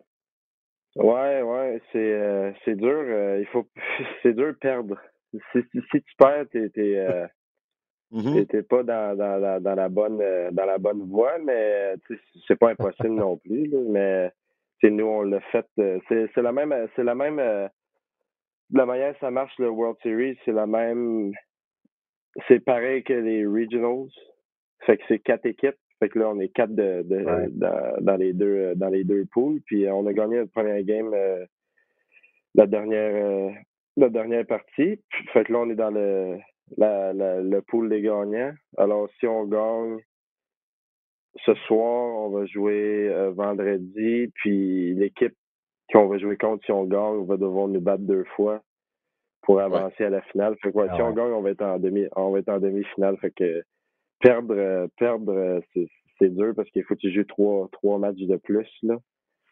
Ouais, 0.96 1.42
ouais, 1.42 1.82
c'est 1.92 2.54
c'est 2.66 2.76
dur. 2.76 2.90
Euh, 2.90 3.40
il 3.40 3.46
faut 3.48 3.68
c'est 4.24 4.34
dur 4.34 4.48
de 4.48 4.58
perdre. 4.58 4.98
Si, 5.32 5.60
si, 5.72 6.02
tu 6.02 6.16
perds, 6.18 6.48
t'es 6.52 6.70
t'es 6.70 6.98
euh, 6.98 7.28
mm-hmm. 8.12 8.64
pas 8.64 8.84
dans, 8.84 9.16
dans, 9.16 9.62
dans, 9.62 9.76
la 9.76 9.90
bonne 9.90 10.18
dans 10.52 10.66
la 10.66 10.78
bonne 10.78 11.08
voie, 11.08 11.38
mais 11.40 11.96
c'est 12.48 12.58
pas 12.58 12.72
impossible 12.72 13.14
non 13.14 13.38
plus. 13.38 13.68
Là, 13.68 13.80
mais 13.88 14.90
nous 14.90 15.06
on 15.06 15.22
l'a 15.22 15.40
fait. 15.52 15.66
c'est 15.76 16.30
c'est 16.34 16.42
la 16.42 16.52
même 16.52 16.74
c'est 16.96 17.04
la 17.04 17.14
même 17.14 17.70
la 18.72 18.86
manière 18.86 19.16
ça 19.20 19.32
marche 19.32 19.58
le 19.58 19.70
World 19.70 19.98
Series, 20.04 20.38
c'est 20.46 20.52
la 20.52 20.68
même. 20.68 21.34
C'est 22.48 22.60
pareil 22.60 23.04
que 23.04 23.14
les 23.14 23.46
regionals. 23.46 24.10
Fait 24.86 24.98
que 24.98 25.04
c'est 25.08 25.20
quatre 25.20 25.46
équipes. 25.46 25.78
Fait 26.00 26.10
que 26.10 26.20
là, 26.20 26.30
on 26.30 26.40
est 26.40 26.50
quatre 26.50 26.74
de, 26.74 27.04
dans, 28.00 28.16
les 28.16 28.32
deux 28.32 28.74
dans 28.76 28.88
les 28.88 29.04
deux 29.04 29.26
poules. 29.26 29.60
Puis 29.66 29.90
on 29.90 30.06
a 30.06 30.14
gagné 30.14 30.38
notre 30.38 30.52
première 30.52 30.82
game 30.84 31.12
euh, 31.14 31.46
la 32.56 32.68
dernière 32.68 33.12
euh, 33.16 33.50
la 34.00 34.10
dernière 34.10 34.46
partie. 34.46 35.02
Fait 35.34 35.44
que 35.44 35.54
là, 35.54 35.60
on 35.60 35.70
est 35.70 35.76
dans 35.76 35.92
le 35.92 36.38
la, 36.78 37.14
le 37.14 37.62
pool 37.62 37.90
des 37.90 38.02
gagnants. 38.02 38.54
Alors 38.78 39.10
si 39.20 39.28
on 39.28 39.46
gagne 39.46 40.00
ce 41.46 41.54
soir, 41.68 42.26
on 42.26 42.30
va 42.30 42.46
jouer 42.46 43.10
euh, 43.10 43.32
vendredi, 43.32 44.32
puis 44.36 44.94
l'équipe 44.96 45.36
qu'on 45.92 46.08
va 46.08 46.18
jouer 46.18 46.38
contre, 46.38 46.64
si 46.66 46.72
on 46.72 46.86
gagne, 46.86 47.20
on 47.20 47.24
va 47.24 47.38
devoir 47.38 47.68
nous 47.68 47.82
battre 47.82 48.04
deux 48.04 48.24
fois 48.36 48.62
pour 49.42 49.60
avancer 49.60 50.04
à 50.04 50.10
la 50.10 50.22
finale. 50.24 50.56
Fait 50.62 50.72
que 50.72 50.78
ah 50.80 50.96
si 50.96 51.02
on 51.02 51.12
gagne, 51.12 51.32
on 51.32 51.42
va 51.42 51.52
être 51.52 51.64
en 51.64 51.80
demi 51.80 52.06
on 52.16 52.32
va 52.32 52.40
être 52.40 52.50
en 52.50 52.60
demi-finale. 52.60 53.18
Fait 53.18 53.32
que 53.32 53.64
perdre, 54.20 54.56
euh, 54.56 54.88
perdre, 54.98 55.34
euh, 55.34 55.60
c'est 56.20 56.30
dur 56.36 56.54
parce 56.56 56.70
qu'il 56.70 56.84
faut 56.84 56.96
que 56.96 57.00
tu 57.00 57.12
joues 57.12 57.24
trois, 57.24 57.68
trois 57.72 57.98
matchs 57.98 58.18
de 58.18 58.36
plus. 58.36 58.70
Là. 58.84 58.98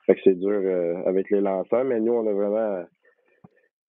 Fait 0.06 0.16
que 0.16 0.22
c'est 0.24 0.40
dur 0.40 0.62
euh, 0.64 1.02
avec 1.06 1.30
les 1.32 1.42
lanceurs, 1.42 1.84
mais 1.84 2.00
nous, 2.00 2.14
on 2.14 2.28
a 2.28 2.34
vraiment 2.34 2.86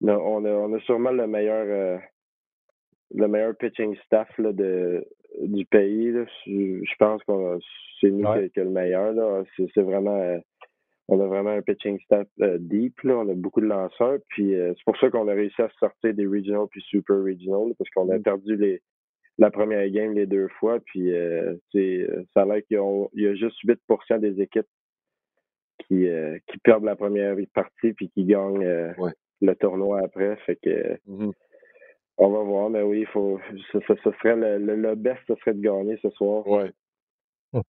on 0.02 0.44
a, 0.44 0.50
on 0.50 0.74
a 0.74 0.80
sûrement 0.80 1.10
le 1.10 1.26
meilleur 1.26 2.00
le 3.14 3.26
meilleur 3.26 3.56
pitching 3.56 3.96
staff 4.04 4.28
là, 4.38 4.52
de, 4.52 5.02
du 5.40 5.64
pays. 5.64 6.12
Là. 6.12 6.24
Je, 6.46 6.94
pense 6.98 7.22
que 7.24 7.58
c'est 8.00 8.10
nous 8.10 8.24
qui, 8.32 8.60
est 8.60 8.64
le 8.64 8.70
meilleur. 8.70 9.12
Là. 9.12 9.44
C'est, 9.56 9.80
vraiment 9.80 10.38
on 11.08 11.18
a 11.18 11.26
vraiment 11.26 11.50
un 11.50 11.62
pitching 11.62 11.98
staff 12.00 12.26
deep. 12.58 13.00
Là. 13.02 13.16
On 13.16 13.28
a 13.30 13.34
beaucoup 13.34 13.62
de 13.62 13.66
lanceurs. 13.66 14.18
Puis 14.28 14.52
c'est 14.52 14.84
pour 14.84 14.98
ça 14.98 15.08
qu'on 15.08 15.26
a 15.28 15.32
réussi 15.32 15.62
à 15.62 15.70
sortir 15.80 16.12
des 16.12 16.26
regional 16.26 16.66
puis 16.70 16.82
super 16.82 17.16
regional 17.16 17.72
parce 17.78 17.88
qu'on 17.90 18.10
a 18.10 18.18
mm. 18.18 18.22
perdu 18.22 18.56
les, 18.56 18.82
la 19.38 19.50
première 19.50 19.88
game 19.88 20.12
les 20.12 20.26
deux 20.26 20.48
fois. 20.58 20.78
Puis 20.80 21.12
euh, 21.12 21.54
euh 21.76 22.24
ça 22.34 22.42
a 22.42 22.44
l'air 22.44 22.62
qu'il 22.66 22.78
y, 23.14 23.26
a 23.26 23.34
juste 23.34 23.56
8% 23.64 24.20
des 24.20 24.40
équipes 24.42 24.66
qui, 25.86 26.08
euh, 26.08 26.38
qui 26.48 26.58
perdent 26.58 26.84
la 26.84 26.96
première 26.96 27.36
partie 27.54 27.92
puis 27.92 28.10
qui 28.10 28.24
gagnent 28.24 28.64
euh, 28.64 28.92
le 29.40 29.54
tournoi 29.54 30.00
après. 30.04 30.36
Fait 30.46 30.56
que 30.56 30.98
mm-hmm. 31.08 31.32
on 32.18 32.28
va 32.30 32.40
voir, 32.40 32.70
mais 32.70 32.82
oui, 32.82 33.04
faut 33.12 33.40
ce, 33.72 33.80
serait 33.80 34.36
le, 34.36 34.58
le, 34.58 34.94
best, 34.94 35.20
ce 35.28 35.34
serait 35.36 35.54
de 35.54 35.60
gagner 35.60 35.98
ce 36.02 36.10
soir. 36.10 36.46
Ouais. 36.46 36.72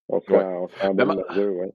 On 0.10 0.20
serait, 0.22 0.46
on 0.46 0.68
en 0.88 0.94
bonne 0.94 1.24
mesure, 1.30 1.54
ouais. 1.56 1.72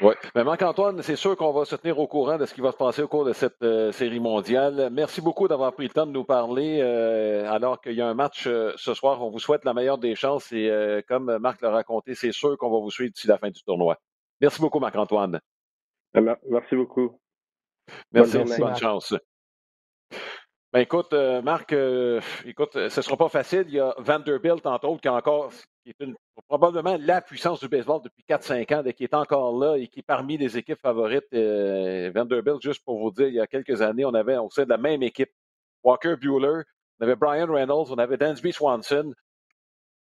Oui. 0.00 0.14
Mais 0.36 0.44
Marc-Antoine, 0.44 1.02
c'est 1.02 1.16
sûr 1.16 1.36
qu'on 1.36 1.52
va 1.52 1.64
se 1.64 1.74
tenir 1.74 1.98
au 1.98 2.06
courant 2.06 2.38
de 2.38 2.46
ce 2.46 2.54
qui 2.54 2.60
va 2.60 2.70
se 2.70 2.76
passer 2.76 3.02
au 3.02 3.08
cours 3.08 3.24
de 3.24 3.32
cette 3.32 3.60
euh, 3.64 3.90
série 3.90 4.20
mondiale. 4.20 4.90
Merci 4.92 5.20
beaucoup 5.20 5.48
d'avoir 5.48 5.72
pris 5.72 5.88
le 5.88 5.92
temps 5.92 6.06
de 6.06 6.12
nous 6.12 6.22
parler 6.22 6.78
euh, 6.80 7.50
alors 7.50 7.80
qu'il 7.80 7.94
y 7.94 8.00
a 8.00 8.06
un 8.06 8.14
match 8.14 8.46
euh, 8.46 8.72
ce 8.76 8.94
soir. 8.94 9.20
On 9.24 9.30
vous 9.30 9.40
souhaite 9.40 9.64
la 9.64 9.74
meilleure 9.74 9.98
des 9.98 10.14
chances 10.14 10.52
et 10.52 10.70
comme 11.08 11.38
Marc 11.38 11.60
l'a 11.62 11.70
raconté, 11.70 12.14
c'est 12.14 12.30
sûr 12.30 12.56
qu'on 12.58 12.70
va 12.70 12.78
vous 12.78 12.92
suivre 12.92 13.12
d'ici 13.12 13.26
la 13.26 13.38
fin 13.38 13.50
du 13.50 13.62
tournoi. 13.64 13.98
Merci 14.40 14.60
beaucoup, 14.60 14.78
Marc-Antoine. 14.78 15.40
Merci 16.14 16.76
beaucoup. 16.76 17.18
Merci, 18.12 18.38
bonne 18.58 18.76
chance. 18.76 19.14
Ben 20.70 20.80
écoute, 20.80 21.14
euh, 21.14 21.40
Marc, 21.40 21.72
euh, 21.72 22.20
écoute, 22.44 22.72
ce 22.74 22.80
ne 22.84 22.88
sera 23.02 23.16
pas 23.16 23.30
facile. 23.30 23.64
Il 23.68 23.74
y 23.74 23.80
a 23.80 23.94
Vanderbilt, 23.98 24.66
entre 24.66 24.86
autres, 24.86 25.00
qui, 25.00 25.08
encore, 25.08 25.50
qui 25.82 25.94
est 25.98 26.14
probablement 26.46 26.98
la 27.00 27.22
puissance 27.22 27.60
du 27.60 27.68
baseball 27.68 28.02
depuis 28.04 28.22
4-5 28.28 28.74
ans, 28.74 28.82
qui 28.94 29.04
est 29.04 29.14
encore 29.14 29.58
là 29.58 29.76
et 29.76 29.88
qui 29.88 30.00
est 30.00 30.06
parmi 30.06 30.36
les 30.36 30.58
équipes 30.58 30.78
favorites. 30.78 31.24
Euh, 31.32 32.12
Vanderbilt, 32.14 32.60
juste 32.60 32.84
pour 32.84 32.98
vous 32.98 33.10
dire, 33.10 33.28
il 33.28 33.34
y 33.34 33.40
a 33.40 33.46
quelques 33.46 33.80
années, 33.80 34.04
on 34.04 34.12
avait 34.12 34.36
au 34.36 34.50
sein 34.50 34.64
de 34.64 34.68
la 34.68 34.76
même 34.76 35.02
équipe 35.02 35.30
Walker 35.82 36.16
Bueller, 36.20 36.64
on 37.00 37.04
avait 37.04 37.16
Brian 37.16 37.50
Reynolds, 37.50 37.90
on 37.90 37.96
avait 37.96 38.18
Dansby 38.18 38.52
Swanson, 38.52 39.14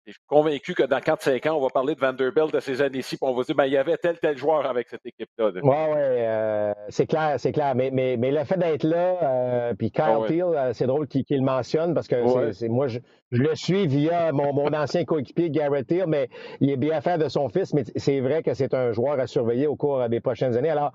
je 0.07 0.13
suis 0.13 0.21
convaincu 0.27 0.75
que 0.75 0.83
dans 0.83 0.99
4-5 0.99 1.49
ans, 1.49 1.57
on 1.57 1.61
va 1.61 1.69
parler 1.71 1.95
de 1.95 2.01
Vanderbilt 2.01 2.53
de 2.53 2.61
ces 2.61 2.83
années-ci, 2.83 3.17
puis 3.17 3.27
on 3.27 3.35
va 3.35 3.43
dire 3.43 3.55
ben, 3.55 3.65
il 3.65 3.73
y 3.73 3.77
avait 3.77 3.97
tel, 3.97 4.19
tel 4.19 4.37
joueur 4.37 4.67
avec 4.67 4.89
cette 4.89 5.05
équipe-là. 5.05 5.51
Oui, 5.55 5.61
oui, 5.63 5.99
euh, 5.99 6.73
c'est 6.89 7.07
clair, 7.07 7.37
c'est 7.39 7.53
clair. 7.53 7.75
Mais, 7.75 7.91
mais, 7.91 8.17
mais, 8.19 8.31
le 8.31 8.45
fait 8.45 8.59
d'être 8.59 8.85
là, 8.85 9.19
euh, 9.23 9.75
puis 9.75 9.91
Kyle 9.91 10.05
ah 10.05 10.27
euh, 10.31 10.73
c'est 10.75 10.87
drôle 10.87 11.07
qu'il 11.09 11.25
le 11.31 11.41
mentionne 11.41 11.95
parce 11.95 12.07
que 12.07 12.53
c'est 12.53 12.69
moi, 12.69 12.87
je, 12.87 12.99
le 13.31 13.55
suis 13.55 13.87
via 13.87 14.33
mon, 14.33 14.53
mon 14.53 14.67
ancien 14.75 15.05
coéquipier 15.05 15.51
Garrett 15.51 15.91
Hill, 15.91 16.05
mais 16.07 16.29
il 16.61 16.71
est 16.71 16.77
bien 16.77 17.01
fait 17.01 17.17
de 17.17 17.29
son 17.29 17.49
fils, 17.49 17.73
mais 17.73 17.85
c'est 17.97 18.21
vrai 18.21 18.43
que 18.43 18.53
c'est 18.53 18.75
un 18.75 18.93
joueur 18.93 19.19
à 19.19 19.27
surveiller 19.27 19.67
au 19.67 19.77
cours 19.77 20.09
des 20.09 20.21
prochaines 20.21 20.57
années. 20.57 20.71
Alors, 20.71 20.93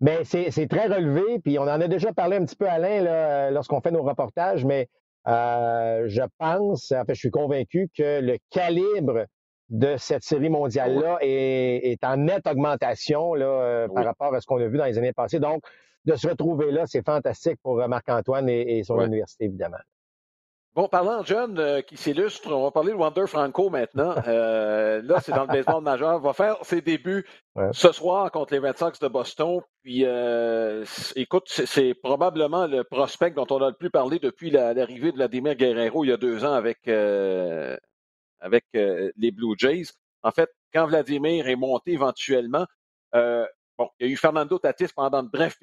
mais 0.00 0.24
c'est 0.24 0.68
très 0.68 0.86
relevé, 0.86 1.40
puis 1.44 1.58
on 1.58 1.64
en 1.64 1.80
a 1.80 1.88
déjà 1.88 2.12
parlé 2.12 2.36
un 2.38 2.44
petit 2.44 2.56
peu, 2.56 2.68
Alain, 2.68 3.50
lorsqu'on 3.50 3.80
fait 3.80 3.90
nos 3.90 4.02
reportages, 4.02 4.64
mais 4.64 4.88
euh, 5.26 6.04
je 6.06 6.22
pense, 6.38 6.92
en 6.92 7.04
fait, 7.04 7.14
je 7.14 7.20
suis 7.20 7.30
convaincu 7.30 7.88
que 7.96 8.20
le 8.20 8.38
calibre 8.50 9.26
de 9.68 9.96
cette 9.96 10.22
série 10.22 10.48
mondiale-là 10.48 11.18
est, 11.20 12.04
en 12.04 12.16
nette 12.16 12.46
augmentation 12.46 13.34
là, 13.34 13.46
euh, 13.46 13.88
par 13.88 14.04
rapport 14.04 14.34
à 14.34 14.40
ce 14.40 14.46
qu'on 14.46 14.60
a 14.60 14.68
vu 14.68 14.78
dans 14.78 14.84
les 14.84 14.98
années 14.98 15.12
passées. 15.12 15.40
Donc, 15.40 15.62
de 16.04 16.14
se 16.14 16.28
retrouver 16.28 16.70
là, 16.70 16.84
c'est 16.86 17.04
fantastique 17.04 17.58
pour 17.62 17.80
euh, 17.80 17.88
Marc-Antoine 17.88 18.48
et, 18.48 18.82
son 18.84 19.00
université, 19.00 19.46
évidemment. 19.46 19.78
Bon, 20.76 20.88
parlant 20.88 21.22
de 21.22 21.26
jeunes 21.26 21.58
euh, 21.58 21.80
qui 21.80 21.96
s'illustrent, 21.96 22.52
on 22.52 22.64
va 22.64 22.70
parler 22.70 22.92
de 22.92 22.96
Wander 22.98 23.26
Franco 23.26 23.70
maintenant. 23.70 24.14
Euh, 24.26 25.00
là, 25.02 25.20
c'est 25.20 25.32
dans 25.32 25.42
le 25.42 25.48
baseball 25.48 25.82
majeur. 25.82 26.20
Il 26.20 26.22
va 26.22 26.32
faire 26.34 26.56
ses 26.62 26.80
débuts 26.82 27.24
ce 27.72 27.92
soir 27.92 28.30
contre 28.30 28.52
les 28.52 28.58
Red 28.58 28.76
Sox 28.76 28.98
de 29.00 29.08
Boston. 29.08 29.60
Puis, 29.82 30.04
euh, 30.04 30.84
écoute, 31.14 31.44
c'est 31.48 31.94
probablement 31.94 32.66
le 32.66 32.84
prospect 32.84 33.30
dont 33.30 33.46
on 33.50 33.62
a 33.62 33.68
le 33.68 33.74
plus 33.74 33.90
parlé 33.90 34.18
depuis 34.18 34.50
l'arrivée 34.50 35.12
de 35.12 35.16
Vladimir 35.16 35.54
Guerrero 35.54 36.04
il 36.04 36.08
y 36.08 36.12
a 36.12 36.16
deux 36.16 36.44
ans 36.44 36.52
avec, 36.52 36.86
avec 36.88 38.64
les 38.72 39.30
Blue 39.30 39.54
Jays. 39.56 39.92
En 40.22 40.32
fait, 40.32 40.50
quand 40.74 40.86
Vladimir 40.86 41.48
est 41.48 41.56
monté 41.56 41.92
éventuellement, 41.92 42.66
Bon, 43.78 43.90
il 44.00 44.06
y 44.06 44.10
a 44.10 44.12
eu 44.12 44.16
Fernando 44.16 44.58
Tatis 44.58 44.88
pendant 44.94 45.22
une 45.22 45.28
brève, 45.28 45.54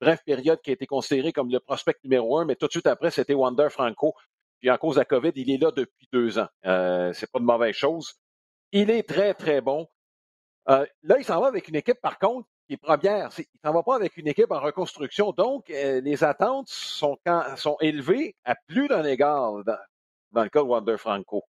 brève, 0.00 0.18
période 0.26 0.60
qui 0.60 0.70
a 0.70 0.72
été 0.72 0.86
considéré 0.86 1.32
comme 1.32 1.50
le 1.50 1.60
prospect 1.60 1.94
numéro 2.02 2.38
un, 2.38 2.44
mais 2.44 2.56
tout 2.56 2.66
de 2.66 2.72
suite 2.72 2.88
après, 2.88 3.12
c'était 3.12 3.34
Wander 3.34 3.68
Franco 3.70 4.14
puis 4.60 4.70
en 4.70 4.76
cause 4.76 4.96
de 4.96 5.00
la 5.00 5.04
COVID, 5.06 5.32
il 5.34 5.50
est 5.50 5.56
là 5.56 5.72
depuis 5.74 6.08
deux 6.12 6.38
ans. 6.38 6.48
Euh, 6.66 7.12
c'est 7.14 7.30
pas 7.30 7.38
de 7.38 7.44
mauvaise 7.44 7.74
chose. 7.74 8.14
Il 8.72 8.90
est 8.90 9.08
très, 9.08 9.34
très 9.34 9.60
bon. 9.60 9.88
Euh, 10.68 10.86
là, 11.02 11.16
il 11.18 11.24
s'en 11.24 11.40
va 11.40 11.48
avec 11.48 11.66
une 11.68 11.76
équipe, 11.76 12.00
par 12.00 12.18
contre, 12.18 12.46
qui 12.66 12.74
est 12.74 12.76
première. 12.76 13.30
Il 13.38 13.44
s'en 13.64 13.72
va 13.72 13.82
pas 13.82 13.96
avec 13.96 14.16
une 14.18 14.28
équipe 14.28 14.52
en 14.52 14.60
reconstruction. 14.60 15.32
Donc, 15.32 15.70
euh, 15.70 16.02
les 16.02 16.22
attentes 16.22 16.68
sont, 16.68 17.16
élevées 17.80 18.36
à 18.44 18.54
plus 18.68 18.86
d'un 18.88 19.02
égard 19.04 19.64
dans, 19.64 20.42
le 20.42 20.48
cas 20.50 20.60
de 20.60 20.66
Wander 20.66 20.98
Franco. 20.98 21.42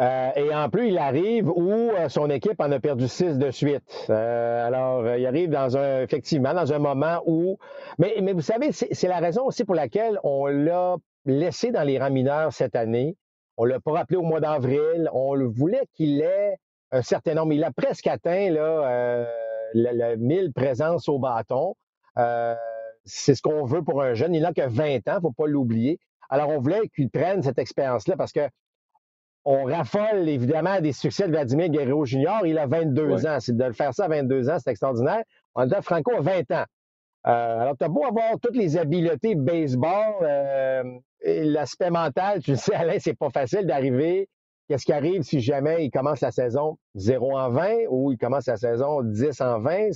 Et 0.00 0.54
en 0.54 0.68
plus, 0.70 0.88
il 0.88 0.98
arrive 0.98 1.48
où 1.48 1.90
son 2.08 2.30
équipe 2.30 2.60
en 2.60 2.70
a 2.70 2.78
perdu 2.78 3.08
six 3.08 3.36
de 3.36 3.50
suite. 3.50 4.08
alors, 4.08 5.16
il 5.16 5.26
arrive 5.26 5.50
dans 5.50 5.76
un, 5.76 6.02
effectivement, 6.02 6.54
dans 6.54 6.72
un 6.72 6.78
moment 6.78 7.20
où. 7.26 7.58
Mais 7.98 8.32
vous 8.32 8.40
savez, 8.40 8.70
c'est 8.70 9.08
la 9.08 9.18
raison 9.18 9.46
aussi 9.46 9.64
pour 9.64 9.74
laquelle 9.74 10.20
on 10.22 10.46
l'a 10.46 10.98
laissé 11.28 11.70
dans 11.70 11.82
les 11.82 11.98
rangs 11.98 12.10
mineurs 12.10 12.52
cette 12.52 12.74
année. 12.74 13.16
On 13.56 13.64
ne 13.64 13.70
l'a 13.70 13.80
pas 13.80 13.92
rappelé 13.92 14.16
au 14.16 14.22
mois 14.22 14.40
d'avril. 14.40 15.08
On 15.12 15.34
le 15.34 15.46
voulait 15.46 15.86
qu'il 15.94 16.20
ait 16.22 16.56
un 16.90 17.02
certain 17.02 17.34
nombre. 17.34 17.52
Il 17.52 17.64
a 17.64 17.70
presque 17.70 18.06
atteint 18.06 18.50
là, 18.50 18.60
euh, 18.60 19.26
le, 19.74 20.16
1000 20.16 20.52
présences 20.52 21.08
au 21.08 21.18
bâton. 21.18 21.74
Euh, 22.18 22.54
c'est 23.04 23.34
ce 23.34 23.42
qu'on 23.42 23.64
veut 23.64 23.82
pour 23.82 24.02
un 24.02 24.14
jeune. 24.14 24.34
Il 24.34 24.42
n'a 24.42 24.52
que 24.52 24.66
20 24.66 24.96
ans, 24.96 25.00
il 25.06 25.14
ne 25.14 25.20
faut 25.20 25.32
pas 25.32 25.46
l'oublier. 25.46 25.98
Alors, 26.30 26.50
on 26.50 26.60
voulait 26.60 26.88
qu'il 26.94 27.10
prenne 27.10 27.42
cette 27.42 27.58
expérience-là 27.58 28.16
parce 28.16 28.32
que 28.32 28.48
on 29.44 29.64
raffole 29.64 30.28
évidemment 30.28 30.80
des 30.80 30.92
succès 30.92 31.24
de 31.24 31.30
Vladimir 31.30 31.68
Guerrero 31.70 32.04
Junior. 32.04 32.46
Il 32.46 32.58
a 32.58 32.66
22 32.66 33.26
ans. 33.26 33.38
C'est 33.40 33.56
de 33.56 33.64
le 33.64 33.72
faire 33.72 33.94
ça 33.94 34.04
à 34.04 34.08
22 34.08 34.50
ans, 34.50 34.58
c'est 34.58 34.70
extraordinaire. 34.70 35.22
On 35.54 35.70
a 35.70 35.82
Franco 35.82 36.12
a 36.12 36.20
20 36.20 36.50
ans. 36.52 36.64
Euh, 37.26 37.60
alors, 37.60 37.76
tu 37.76 37.84
as 37.84 37.88
beau 37.88 38.04
avoir 38.04 38.38
toutes 38.40 38.56
les 38.56 38.76
habiletés 38.76 39.34
baseball, 39.34 40.14
euh, 40.22 40.82
l'aspect 41.24 41.90
mental, 41.90 42.42
tu 42.42 42.52
le 42.52 42.56
sais, 42.56 42.74
Alain, 42.74 42.98
c'est 42.98 43.14
pas 43.18 43.30
facile 43.30 43.66
d'arriver. 43.66 44.28
Qu'est-ce 44.68 44.84
qui 44.84 44.92
arrive 44.92 45.22
si 45.22 45.40
jamais 45.40 45.84
il 45.86 45.90
commence 45.90 46.20
la 46.20 46.30
saison 46.30 46.78
0 46.94 47.36
en 47.38 47.48
20 47.50 47.86
ou 47.88 48.12
il 48.12 48.18
commence 48.18 48.46
la 48.46 48.56
saison 48.56 49.02
10 49.02 49.40
en 49.40 49.60
20? 49.60 49.92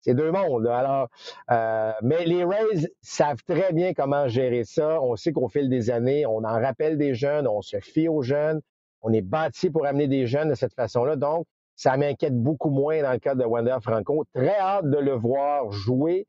C'est 0.00 0.14
deux 0.14 0.30
mondes. 0.30 0.66
Alors, 0.68 1.08
euh, 1.50 1.92
mais 2.02 2.24
les 2.24 2.44
Rays 2.44 2.88
savent 3.02 3.42
très 3.46 3.72
bien 3.72 3.92
comment 3.92 4.28
gérer 4.28 4.64
ça. 4.64 5.02
On 5.02 5.16
sait 5.16 5.32
qu'au 5.32 5.48
fil 5.48 5.68
des 5.68 5.90
années, 5.90 6.24
on 6.26 6.38
en 6.44 6.60
rappelle 6.60 6.96
des 6.96 7.14
jeunes, 7.14 7.46
on 7.48 7.60
se 7.60 7.78
fie 7.80 8.08
aux 8.08 8.22
jeunes. 8.22 8.60
On 9.02 9.12
est 9.12 9.20
bâti 9.22 9.68
pour 9.70 9.84
amener 9.86 10.08
des 10.08 10.26
jeunes 10.26 10.48
de 10.50 10.54
cette 10.54 10.74
façon-là. 10.74 11.16
Donc, 11.16 11.46
Ça 11.74 11.96
m'inquiète 11.96 12.34
beaucoup 12.40 12.70
moins 12.70 13.02
dans 13.02 13.12
le 13.12 13.18
cas 13.18 13.34
de 13.34 13.44
Wander 13.44 13.76
Franco. 13.82 14.24
Très 14.34 14.56
hâte 14.56 14.88
de 14.88 14.96
le 14.98 15.12
voir 15.12 15.70
jouer. 15.72 16.26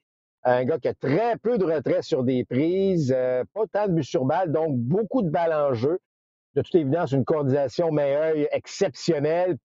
Un 0.50 0.64
gars 0.64 0.80
qui 0.80 0.88
a 0.88 0.94
très 0.94 1.36
peu 1.36 1.58
de 1.58 1.66
retrait 1.66 2.02
sur 2.02 2.24
des 2.24 2.46
prises, 2.46 3.14
euh, 3.14 3.44
pas 3.54 3.66
tant 3.70 3.88
de 3.88 3.92
buts 3.92 4.04
sur 4.06 4.24
balle, 4.24 4.50
donc 4.50 4.78
beaucoup 4.78 5.22
de 5.22 5.30
balles 5.30 5.52
en 5.52 5.74
jeu. 5.74 6.00
De 6.56 6.62
toute 6.62 6.74
évidence, 6.76 7.12
une 7.12 7.26
coordination 7.26 7.92
main 7.92 8.32
exceptionnelle. 8.54 9.58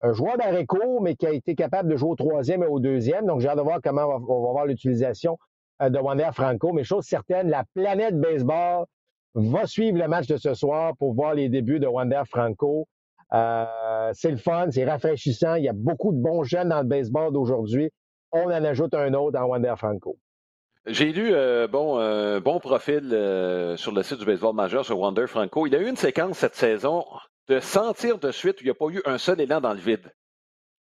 Un 0.00 0.14
joueur 0.14 0.38
d'arrêt 0.38 0.64
mais 1.02 1.16
qui 1.16 1.26
a 1.26 1.32
été 1.32 1.54
capable 1.54 1.90
de 1.90 1.96
jouer 1.96 2.08
au 2.08 2.16
troisième 2.16 2.62
et 2.62 2.66
au 2.66 2.80
deuxième. 2.80 3.26
Donc, 3.26 3.40
j'ai 3.40 3.48
hâte 3.48 3.58
de 3.58 3.62
voir 3.62 3.80
comment 3.84 4.06
on 4.06 4.42
va, 4.42 4.52
voir 4.52 4.64
l'utilisation 4.64 5.36
euh, 5.82 5.90
de 5.90 5.98
Wander 5.98 6.30
Franco. 6.32 6.72
Mais 6.72 6.82
chose 6.82 7.04
certaine, 7.04 7.50
la 7.50 7.64
planète 7.74 8.18
baseball 8.18 8.86
va 9.34 9.66
suivre 9.66 9.98
le 9.98 10.08
match 10.08 10.28
de 10.28 10.38
ce 10.38 10.54
soir 10.54 10.94
pour 10.96 11.12
voir 11.12 11.34
les 11.34 11.50
débuts 11.50 11.78
de 11.78 11.86
Wander 11.86 12.22
Franco. 12.26 12.88
Euh, 13.34 14.10
c'est 14.14 14.30
le 14.30 14.38
fun, 14.38 14.70
c'est 14.70 14.86
rafraîchissant. 14.86 15.56
Il 15.56 15.64
y 15.64 15.68
a 15.68 15.74
beaucoup 15.74 16.10
de 16.10 16.22
bons 16.22 16.42
jeunes 16.42 16.70
dans 16.70 16.80
le 16.80 16.88
baseball 16.88 17.34
d'aujourd'hui. 17.34 17.90
On 18.32 18.44
en 18.44 18.64
ajoute 18.64 18.94
un 18.94 19.12
autre 19.14 19.38
en 19.38 19.44
Wander 19.44 19.74
Franco. 19.76 20.18
J'ai 20.86 21.12
lu 21.12 21.30
euh, 21.32 21.68
bon, 21.68 21.98
un 21.98 22.40
bon 22.40 22.58
profil 22.58 23.10
euh, 23.12 23.76
sur 23.76 23.92
le 23.92 24.02
site 24.02 24.18
du 24.18 24.24
baseball 24.24 24.54
majeur 24.54 24.84
sur 24.84 24.98
Wander 24.98 25.26
Franco. 25.26 25.66
Il 25.66 25.74
a 25.76 25.78
eu 25.78 25.88
une 25.88 25.96
séquence 25.96 26.38
cette 26.38 26.56
saison 26.56 27.04
de 27.48 27.60
sentir 27.60 28.18
de 28.18 28.32
suite 28.32 28.60
où 28.60 28.64
il 28.64 28.66
n'y 28.66 28.70
a 28.70 28.74
pas 28.74 28.88
eu 28.88 29.02
un 29.04 29.18
seul 29.18 29.40
élan 29.40 29.60
dans 29.60 29.74
le 29.74 29.78
vide. 29.78 30.12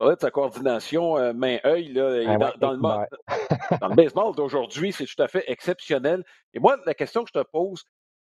de 0.01 0.17
sa 0.21 0.31
coordination 0.31 1.33
main-œil 1.35 1.99
ah 1.99 2.53
dans, 2.59 2.73
le, 2.73 2.79
dans 3.81 3.89
le 3.89 3.95
baseball 3.97 4.35
d'aujourd'hui, 4.37 4.93
c'est 4.93 5.07
tout 5.07 5.23
à 5.23 5.27
fait 5.27 5.45
exceptionnel. 5.49 6.25
Et 6.55 6.61
moi, 6.61 6.77
la 6.87 6.95
question 6.95 7.25
que 7.25 7.31
je 7.35 7.41
te 7.41 7.47
pose, 7.51 7.83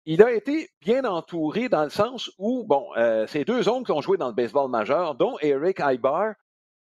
il 0.10 0.24
a 0.24 0.32
été 0.32 0.70
bien 0.80 1.04
entouré 1.04 1.68
dans 1.68 1.84
le 1.84 1.90
sens 1.90 2.32
où, 2.38 2.64
bon, 2.66 2.88
euh, 2.96 3.28
c'est 3.28 3.44
deux 3.44 3.68
hommes 3.68 3.84
qui 3.84 3.92
ont 3.92 4.00
joué 4.00 4.18
dans 4.18 4.30
le 4.30 4.34
baseball 4.34 4.72
majeur, 4.72 5.16
dont 5.16 5.38
Eric 5.42 5.82
Ibar, 5.82 6.34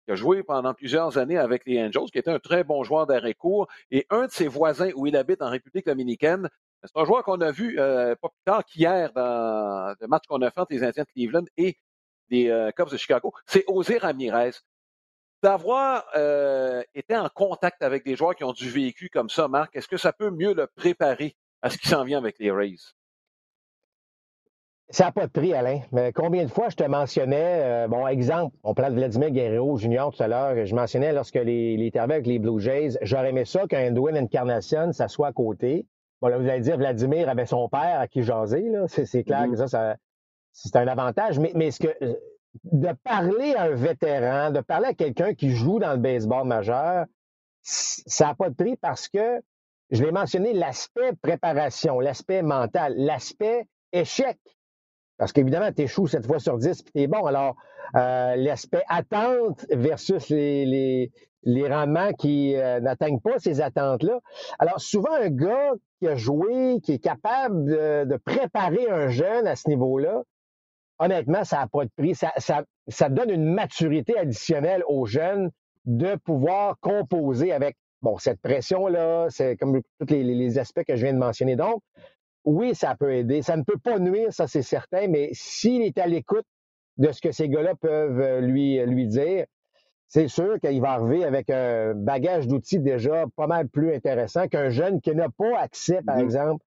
qui 0.07 0.13
a 0.13 0.15
joué 0.15 0.41
pendant 0.41 0.73
plusieurs 0.73 1.17
années 1.17 1.37
avec 1.37 1.65
les 1.65 1.81
Angels, 1.83 2.09
qui 2.09 2.17
était 2.17 2.31
un 2.31 2.39
très 2.39 2.63
bon 2.63 2.81
joueur 2.83 3.05
d'arrêt 3.07 3.33
court, 3.33 3.67
et 3.91 4.07
un 4.09 4.27
de 4.27 4.31
ses 4.31 4.47
voisins 4.47 4.89
où 4.95 5.05
il 5.05 5.17
habite 5.17 5.41
en 5.41 5.49
République 5.49 5.85
dominicaine. 5.85 6.49
C'est 6.81 6.95
un 6.95 7.03
joueur 7.03 7.23
qu'on 7.23 7.41
a 7.41 7.51
vu 7.51 7.77
euh, 7.77 8.15
pas 8.15 8.29
plus 8.29 8.43
tard 8.45 8.63
qu'hier 8.63 9.11
dans 9.11 9.93
le 9.99 10.07
match 10.07 10.23
qu'on 10.27 10.41
a 10.41 10.49
fait 10.49 10.61
entre 10.61 10.71
les 10.71 10.83
Indiens 10.83 11.03
de 11.03 11.09
Cleveland 11.11 11.45
et 11.57 11.77
les 12.29 12.49
euh, 12.49 12.71
Cubs 12.71 12.89
de 12.89 12.95
Chicago. 12.95 13.33
C'est 13.45 13.65
Osir 13.67 14.01
Ramirez. 14.01 14.51
D'avoir 15.43 16.05
été 16.95 17.15
en 17.15 17.29
contact 17.29 17.83
avec 17.83 18.03
des 18.03 18.15
joueurs 18.15 18.35
qui 18.35 18.43
ont 18.43 18.53
du 18.53 18.71
vécu 18.71 19.07
comme 19.09 19.29
ça, 19.29 19.47
Marc, 19.47 19.75
est-ce 19.75 19.87
que 19.87 19.97
ça 19.97 20.11
peut 20.11 20.31
mieux 20.31 20.55
le 20.55 20.65
préparer 20.65 21.35
à 21.61 21.69
ce 21.69 21.77
qui 21.77 21.87
s'en 21.87 22.03
vient 22.03 22.17
avec 22.17 22.39
les 22.39 22.49
Rays? 22.49 22.96
Ça 24.89 25.05
n'a 25.05 25.11
pas 25.11 25.27
de 25.27 25.31
prix, 25.31 25.53
Alain. 25.53 25.81
Mais 25.91 26.13
combien 26.13 26.45
de 26.45 26.49
fois 26.49 26.69
je 26.69 26.77
te 26.77 26.83
mentionnais, 26.83 27.61
euh, 27.63 27.87
bon, 27.89 28.07
exemple, 28.07 28.55
on 28.63 28.73
parle 28.73 28.93
de 28.93 28.99
Vladimir 28.99 29.31
Guerrero 29.31 29.77
Junior 29.77 30.15
tout 30.15 30.23
à 30.23 30.27
l'heure, 30.29 30.65
je 30.65 30.73
mentionnais 30.73 31.11
lorsque 31.11 31.35
les, 31.35 31.75
les 31.75 31.91
avec 31.97 32.25
les 32.25 32.39
Blue 32.39 32.59
Jays, 32.61 32.97
j'aurais 33.01 33.31
aimé 33.31 33.43
ça 33.43 33.67
qu'un 33.67 33.91
Dwayne 33.91 34.17
Encarnacion, 34.17 34.93
ça 34.93 35.09
soit 35.09 35.27
à 35.27 35.33
côté. 35.33 35.85
Bon, 36.21 36.29
là, 36.29 36.37
vous 36.37 36.47
allez 36.47 36.61
dire, 36.61 36.77
Vladimir 36.77 37.27
avait 37.27 37.45
son 37.45 37.67
père 37.67 37.99
à 37.99 38.07
qui 38.07 38.23
jaser, 38.23 38.69
là. 38.69 38.85
C'est, 38.87 39.23
clair 39.23 39.47
mm-hmm. 39.47 39.57
que 39.57 39.67
ça, 39.67 39.97
c'est 40.53 40.75
un 40.77 40.87
avantage. 40.87 41.37
Mais, 41.37 41.51
mais 41.53 41.71
ce 41.71 41.79
que, 41.79 42.17
de 42.63 42.89
parler 43.03 43.53
à 43.55 43.63
un 43.63 43.75
vétéran, 43.75 44.51
de 44.51 44.61
parler 44.61 44.87
à 44.87 44.93
quelqu'un 44.93 45.33
qui 45.33 45.51
joue 45.51 45.79
dans 45.79 45.91
le 45.91 45.99
baseball 45.99 46.47
majeur, 46.47 47.05
ça 47.61 48.27
n'a 48.27 48.35
pas 48.35 48.49
de 48.49 48.55
prix 48.55 48.77
parce 48.77 49.09
que, 49.09 49.41
je 49.91 50.03
l'ai 50.03 50.11
mentionné, 50.11 50.53
l'aspect 50.53 51.13
préparation, 51.21 51.99
l'aspect 51.99 52.41
mental, 52.41 52.93
l'aspect 52.97 53.67
échec. 53.91 54.37
Parce 55.17 55.31
qu'évidemment, 55.31 55.71
tu 55.71 55.83
échoues 55.83 56.07
cette 56.07 56.25
fois 56.25 56.39
sur 56.39 56.57
10 56.57 56.83
puis 56.83 56.91
tu 56.93 57.01
es 57.01 57.07
bon. 57.07 57.25
Alors, 57.25 57.55
euh, 57.95 58.35
l'aspect 58.35 58.83
attente 58.87 59.65
versus 59.71 60.29
les, 60.29 61.11
les, 61.43 61.67
rendements 61.67 62.11
qui 62.13 62.55
euh, 62.55 62.79
n'atteignent 62.79 63.19
pas 63.19 63.39
ces 63.39 63.61
attentes-là. 63.61 64.19
Alors, 64.59 64.79
souvent, 64.79 65.13
un 65.13 65.29
gars 65.29 65.71
qui 65.99 66.07
a 66.07 66.15
joué, 66.15 66.79
qui 66.81 66.93
est 66.93 66.99
capable 66.99 67.65
de, 67.65 68.17
préparer 68.25 68.89
un 68.89 69.07
jeune 69.07 69.47
à 69.47 69.55
ce 69.55 69.69
niveau-là, 69.69 70.23
honnêtement, 70.99 71.43
ça 71.43 71.57
n'a 71.57 71.67
pas 71.67 71.85
de 71.85 71.91
prix. 71.95 72.13
Ça, 72.13 72.33
ça, 72.37 72.63
ça 72.87 73.09
donne 73.09 73.29
une 73.29 73.53
maturité 73.53 74.17
additionnelle 74.17 74.83
aux 74.87 75.05
jeunes 75.05 75.49
de 75.85 76.15
pouvoir 76.15 76.75
composer 76.81 77.53
avec 77.53 77.77
bon, 78.01 78.17
cette 78.17 78.41
pression-là, 78.41 79.27
c'est 79.29 79.55
comme 79.55 79.81
tous 79.99 80.13
les, 80.13 80.23
les, 80.23 80.59
aspects 80.59 80.83
que 80.83 80.95
je 80.95 81.03
viens 81.03 81.13
de 81.13 81.19
mentionner. 81.19 81.55
Donc, 81.55 81.81
oui, 82.47 82.73
ça 82.73 82.95
peut 82.95 83.13
aider. 83.13 83.41
Ça 83.41 83.57
ne 83.57 83.63
peut 83.63 83.77
pas 83.77 83.99
nuire, 83.99 84.31
ça 84.31 84.47
c'est 84.47 84.61
certain, 84.61 85.07
mais 85.09 85.29
s'il 85.33 85.81
est 85.81 85.97
à 85.97 86.07
l'écoute 86.07 86.45
de 86.95 87.11
ce 87.11 87.21
que 87.21 87.33
ces 87.33 87.49
gars-là 87.49 87.75
peuvent 87.75 88.21
euh, 88.21 88.39
lui, 88.39 88.79
lui 88.85 89.05
dire, 89.05 89.45
c'est 90.07 90.29
sûr 90.29 90.57
qu'il 90.61 90.79
va 90.79 90.91
arriver 90.91 91.25
avec 91.25 91.49
un 91.49 91.93
bagage 91.93 92.47
d'outils 92.47 92.79
déjà 92.79 93.25
pas 93.35 93.47
mal 93.47 93.67
plus 93.67 93.93
intéressant 93.93 94.47
qu'un 94.47 94.69
jeune 94.69 95.01
qui 95.01 95.13
n'a 95.13 95.27
pas 95.27 95.59
accès, 95.59 96.01
par 96.01 96.15
mm-hmm. 96.15 96.23
exemple, 96.23 96.63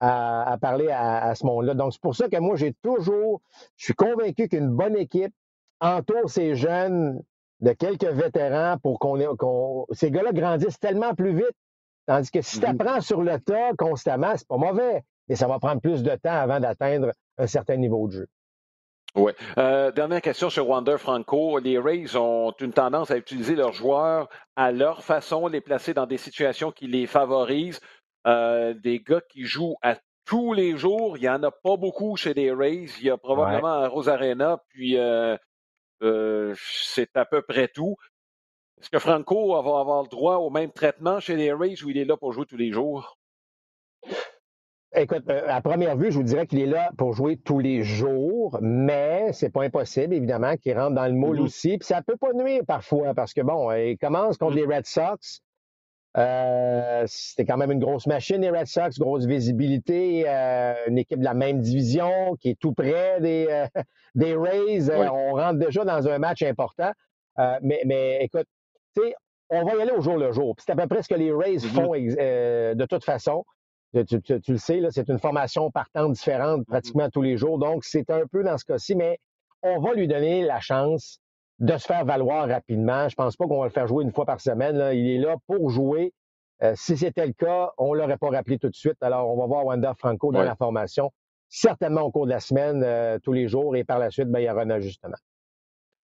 à, 0.00 0.58
parler 0.60 0.90
à, 0.90 1.34
ce 1.34 1.46
monde-là. 1.46 1.72
Donc, 1.72 1.94
c'est 1.94 2.02
pour 2.02 2.14
ça 2.14 2.28
que 2.28 2.38
moi, 2.38 2.56
j'ai 2.56 2.74
toujours, 2.82 3.40
je 3.76 3.86
suis 3.86 3.94
convaincu 3.94 4.48
qu'une 4.48 4.68
bonne 4.68 4.98
équipe 4.98 5.32
entoure 5.80 6.28
ces 6.28 6.54
jeunes 6.54 7.22
de 7.60 7.72
quelques 7.72 8.04
vétérans 8.04 8.76
pour 8.82 8.98
qu'on 8.98 9.86
ces 9.92 10.10
gars-là 10.10 10.32
grandissent 10.32 10.78
tellement 10.78 11.14
plus 11.14 11.34
vite. 11.34 11.56
Tandis 12.06 12.30
que 12.30 12.42
si 12.42 12.60
tu 12.60 12.66
mm-hmm. 12.66 12.82
apprends 12.82 13.00
sur 13.00 13.22
le 13.22 13.40
tas 13.40 13.72
constamment, 13.78 14.36
c'est 14.36 14.46
pas 14.46 14.58
mauvais 14.58 15.02
et 15.28 15.36
ça 15.36 15.46
va 15.46 15.58
prendre 15.58 15.80
plus 15.80 16.02
de 16.02 16.14
temps 16.16 16.32
avant 16.32 16.60
d'atteindre 16.60 17.12
un 17.38 17.46
certain 17.46 17.76
niveau 17.76 18.06
de 18.08 18.12
jeu. 18.12 18.26
Oui. 19.16 19.32
Euh, 19.58 19.92
dernière 19.92 20.22
question 20.22 20.50
sur 20.50 20.68
Wander 20.68 20.98
Franco. 20.98 21.58
Les 21.58 21.78
Rays 21.78 22.16
ont 22.16 22.52
une 22.60 22.72
tendance 22.72 23.12
à 23.12 23.16
utiliser 23.16 23.54
leurs 23.54 23.72
joueurs 23.72 24.28
à 24.56 24.72
leur 24.72 25.04
façon, 25.04 25.46
les 25.46 25.60
placer 25.60 25.94
dans 25.94 26.06
des 26.06 26.16
situations 26.18 26.72
qui 26.72 26.88
les 26.88 27.06
favorisent. 27.06 27.80
Euh, 28.26 28.74
des 28.74 29.00
gars 29.00 29.20
qui 29.20 29.44
jouent 29.44 29.76
à 29.82 29.96
tous 30.24 30.52
les 30.52 30.76
jours, 30.76 31.16
il 31.16 31.20
n'y 31.20 31.28
en 31.28 31.42
a 31.42 31.50
pas 31.50 31.76
beaucoup 31.76 32.16
chez 32.16 32.34
les 32.34 32.50
Rays. 32.50 32.86
Il 32.98 33.04
y 33.04 33.10
a 33.10 33.16
probablement 33.16 33.82
à 33.82 33.88
Rosarena, 33.88 34.58
puis 34.68 34.96
euh, 34.96 35.36
c'est 36.56 37.16
à 37.16 37.24
peu 37.24 37.42
près 37.42 37.68
tout. 37.68 37.96
Est-ce 38.80 38.90
que 38.90 38.98
Franco 38.98 39.52
va 39.52 39.58
avoir 39.78 40.02
le 40.02 40.08
droit 40.08 40.36
au 40.36 40.50
même 40.50 40.72
traitement 40.72 41.20
chez 41.20 41.36
les 41.36 41.52
Rays 41.52 41.82
ou 41.84 41.90
il 41.90 41.98
est 41.98 42.04
là 42.04 42.16
pour 42.16 42.32
jouer 42.32 42.46
tous 42.46 42.56
les 42.56 42.72
jours? 42.72 43.16
Écoute, 44.96 45.24
euh, 45.28 45.42
à 45.48 45.60
première 45.60 45.96
vue, 45.96 46.12
je 46.12 46.18
vous 46.18 46.22
dirais 46.22 46.46
qu'il 46.46 46.60
est 46.60 46.66
là 46.66 46.90
pour 46.96 47.14
jouer 47.14 47.36
tous 47.36 47.58
les 47.58 47.82
jours, 47.82 48.58
mais 48.62 49.32
c'est 49.32 49.50
pas 49.50 49.64
impossible, 49.64 50.14
évidemment, 50.14 50.56
qu'il 50.56 50.78
rentre 50.78 50.94
dans 50.94 51.06
le 51.06 51.14
moule 51.14 51.38
mm-hmm. 51.38 51.42
aussi. 51.42 51.78
Puis 51.78 51.86
ça 51.86 52.00
peut 52.02 52.16
pas 52.16 52.32
nuire 52.32 52.62
parfois, 52.64 53.12
parce 53.12 53.34
que 53.34 53.40
bon, 53.40 53.72
il 53.72 53.98
commence 53.98 54.38
contre 54.38 54.54
mm-hmm. 54.54 54.68
les 54.68 54.76
Red 54.76 54.86
Sox. 54.86 55.40
Euh, 56.16 57.02
c'était 57.08 57.44
quand 57.44 57.56
même 57.56 57.72
une 57.72 57.80
grosse 57.80 58.06
machine, 58.06 58.40
les 58.40 58.50
Red 58.50 58.66
Sox, 58.68 59.00
grosse 59.00 59.26
visibilité, 59.26 60.26
euh, 60.28 60.74
une 60.86 60.98
équipe 60.98 61.18
de 61.18 61.24
la 61.24 61.34
même 61.34 61.60
division 61.60 62.36
qui 62.40 62.50
est 62.50 62.58
tout 62.60 62.72
près 62.72 63.20
des, 63.20 63.64
des 64.14 64.36
Rays. 64.36 64.90
on 64.90 65.32
rentre 65.32 65.58
déjà 65.58 65.84
dans 65.84 66.06
un 66.06 66.18
match 66.18 66.42
important. 66.42 66.92
mais, 67.62 67.82
mais 67.84 68.18
écoute, 68.20 68.46
tu 68.96 69.02
sais, 69.02 69.14
on 69.50 69.64
va 69.64 69.74
y 69.74 69.82
aller 69.82 69.90
au 69.90 70.00
jour 70.00 70.16
le 70.16 70.30
jour. 70.30 70.54
c'est 70.58 70.70
à 70.70 70.76
peu 70.76 70.86
près 70.86 71.02
ce 71.02 71.08
que 71.08 71.16
les 71.16 71.32
Rays 71.32 71.56
mm-hmm. 71.56 71.68
font 71.68 71.94
de 71.94 72.84
toute 72.84 73.04
façon. 73.04 73.44
Tu, 73.94 74.20
le 74.48 74.58
sais, 74.58 74.80
c'est 74.90 75.08
une 75.08 75.18
formation 75.18 75.70
partant 75.70 76.08
différente 76.08 76.62
mm-hmm. 76.62 76.64
pratiquement 76.64 77.10
tous 77.10 77.22
les 77.22 77.36
jours. 77.36 77.58
Donc, 77.58 77.84
c'est 77.84 78.10
un 78.10 78.26
peu 78.26 78.42
dans 78.42 78.58
ce 78.58 78.64
cas-ci, 78.64 78.96
mais 78.96 79.18
on 79.62 79.80
va 79.80 79.94
lui 79.94 80.08
donner 80.08 80.42
la 80.44 80.60
chance 80.60 81.20
de 81.60 81.76
se 81.76 81.86
faire 81.86 82.04
valoir 82.04 82.48
rapidement. 82.48 83.08
Je 83.08 83.14
pense 83.14 83.36
pas 83.36 83.46
qu'on 83.46 83.60
va 83.60 83.66
le 83.66 83.70
faire 83.70 83.86
jouer 83.86 84.04
une 84.04 84.12
fois 84.12 84.26
par 84.26 84.40
semaine. 84.40 84.76
Il 84.92 85.08
est 85.08 85.18
là 85.18 85.36
pour 85.46 85.70
jouer. 85.70 86.12
Euh, 86.62 86.72
si 86.76 86.96
c'était 86.96 87.26
le 87.26 87.32
cas, 87.32 87.72
on 87.78 87.94
ne 87.94 88.00
l'aurait 88.00 88.16
pas 88.16 88.30
rappelé 88.30 88.58
tout 88.58 88.68
de 88.68 88.74
suite. 88.74 88.96
Alors, 89.00 89.30
on 89.30 89.36
va 89.38 89.46
voir 89.46 89.66
Wanda 89.66 89.94
Franco 89.94 90.32
dans 90.32 90.42
la 90.42 90.54
formation, 90.54 91.10
certainement 91.48 92.02
au 92.02 92.10
cours 92.10 92.26
de 92.26 92.30
la 92.30 92.40
semaine, 92.40 92.82
euh, 92.84 93.18
tous 93.22 93.32
les 93.32 93.48
jours, 93.48 93.76
et 93.76 93.84
par 93.84 93.98
la 93.98 94.10
suite, 94.10 94.28
ben, 94.28 94.40
il 94.40 94.44
y 94.44 94.50
aura 94.50 94.62
un 94.62 94.70
ajustement. 94.70 95.16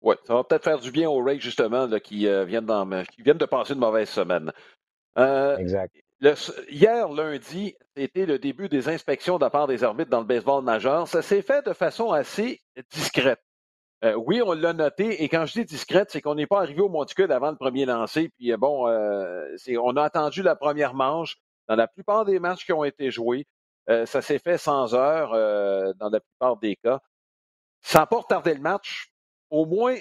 Oui, 0.03 0.14
ça 0.24 0.34
va 0.34 0.44
peut-être 0.44 0.64
faire 0.64 0.78
du 0.78 0.90
bien 0.90 1.09
aux 1.09 1.22
Rays, 1.22 1.40
justement, 1.40 1.88
qui, 2.00 2.26
euh, 2.26 2.44
viennent 2.44 2.66
qui, 3.11 3.22
viennent 3.22 3.38
de 3.38 3.46
passer 3.46 3.72
une 3.74 3.80
mauvaise 3.80 4.09
semaine. 4.09 4.53
exact 5.59 5.96
hier, 6.68 7.08
lundi, 7.08 7.74
c'était 7.96 8.26
le 8.26 8.38
début 8.38 8.68
des 8.68 8.88
inspections 8.88 9.38
de 9.38 9.44
la 9.44 9.50
part 9.50 9.66
des 9.66 9.84
arbitres 9.84 10.10
dans 10.10 10.20
le 10.20 10.26
baseball 10.26 10.64
majeur. 10.64 11.08
Ça 11.08 11.22
s'est 11.22 11.42
fait 11.42 11.66
de 11.66 11.72
façon 11.72 12.12
assez 12.12 12.60
discrète. 12.90 13.40
Euh, 14.04 14.14
oui, 14.14 14.42
on 14.42 14.52
l'a 14.52 14.72
noté, 14.74 15.22
et 15.22 15.28
quand 15.28 15.46
je 15.46 15.54
dis 15.54 15.64
discrète, 15.64 16.10
c'est 16.10 16.20
qu'on 16.20 16.34
n'est 16.34 16.46
pas 16.46 16.58
arrivé 16.60 16.80
au 16.82 16.88
monticule 16.88 17.32
avant 17.32 17.50
le 17.50 17.56
premier 17.56 17.86
lancer. 17.86 18.30
Puis 18.36 18.52
euh, 18.52 18.56
bon, 18.56 18.86
euh, 18.88 19.56
on 19.80 19.96
a 19.96 20.02
attendu 20.02 20.42
la 20.42 20.54
première 20.54 20.94
manche. 20.94 21.36
Dans 21.68 21.76
la 21.76 21.88
plupart 21.88 22.24
des 22.24 22.38
matchs 22.38 22.64
qui 22.64 22.72
ont 22.72 22.84
été 22.84 23.10
joués, 23.10 23.46
ça 23.88 24.22
s'est 24.22 24.38
fait 24.38 24.58
sans 24.58 24.94
heure 24.94 25.30
dans 25.96 26.08
la 26.10 26.20
plupart 26.20 26.56
des 26.58 26.76
cas. 26.76 27.00
Ça 27.82 28.00
n'a 28.00 28.06
pas 28.06 28.18
retardé 28.18 28.54
le 28.54 28.60
match. 28.60 29.12
Au 29.50 29.66
moins, 29.66 29.96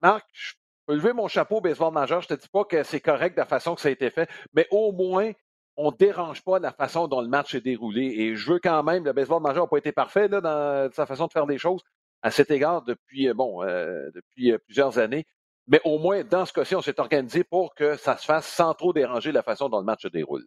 Marc, 0.00 0.24
je 0.32 0.52
peux 0.86 0.94
lever 0.94 1.12
mon 1.12 1.26
chapeau 1.26 1.56
au 1.56 1.60
baseball 1.60 1.92
majeur. 1.92 2.20
Je 2.20 2.28
te 2.28 2.34
dis 2.34 2.48
pas 2.48 2.64
que 2.64 2.84
c'est 2.84 3.00
correct 3.00 3.34
de 3.34 3.40
la 3.40 3.46
façon 3.46 3.74
que 3.74 3.80
ça 3.80 3.88
a 3.88 3.90
été 3.90 4.10
fait, 4.10 4.30
mais 4.54 4.68
au 4.70 4.92
moins, 4.92 5.32
on 5.76 5.90
ne 5.90 5.96
dérange 5.96 6.42
pas 6.42 6.58
la 6.58 6.72
façon 6.72 7.08
dont 7.08 7.20
le 7.20 7.28
match 7.28 7.54
est 7.54 7.60
déroulé. 7.60 8.04
Et 8.06 8.36
je 8.36 8.52
veux 8.52 8.58
quand 8.58 8.82
même, 8.82 9.04
le 9.04 9.12
baseball 9.12 9.42
majeur 9.42 9.64
n'a 9.64 9.68
pas 9.68 9.78
été 9.78 9.92
parfait 9.92 10.28
dans 10.28 10.90
sa 10.92 11.06
façon 11.06 11.26
de 11.26 11.32
faire 11.32 11.46
des 11.46 11.58
choses, 11.58 11.82
à 12.22 12.30
cet 12.30 12.50
égard 12.50 12.82
depuis, 12.82 13.32
bon, 13.32 13.62
depuis 13.62 14.52
plusieurs 14.66 14.98
années. 14.98 15.24
Mais 15.68 15.80
au 15.84 15.98
moins, 15.98 16.24
dans 16.24 16.44
ce 16.44 16.52
cas-ci, 16.52 16.74
on 16.74 16.82
s'est 16.82 16.98
organisé 17.00 17.44
pour 17.44 17.74
que 17.74 17.96
ça 17.96 18.16
se 18.16 18.24
fasse 18.24 18.46
sans 18.46 18.74
trop 18.74 18.92
déranger 18.92 19.32
la 19.32 19.42
façon 19.42 19.68
dont 19.68 19.78
le 19.78 19.84
match 19.84 20.02
se 20.02 20.08
déroule. 20.08 20.44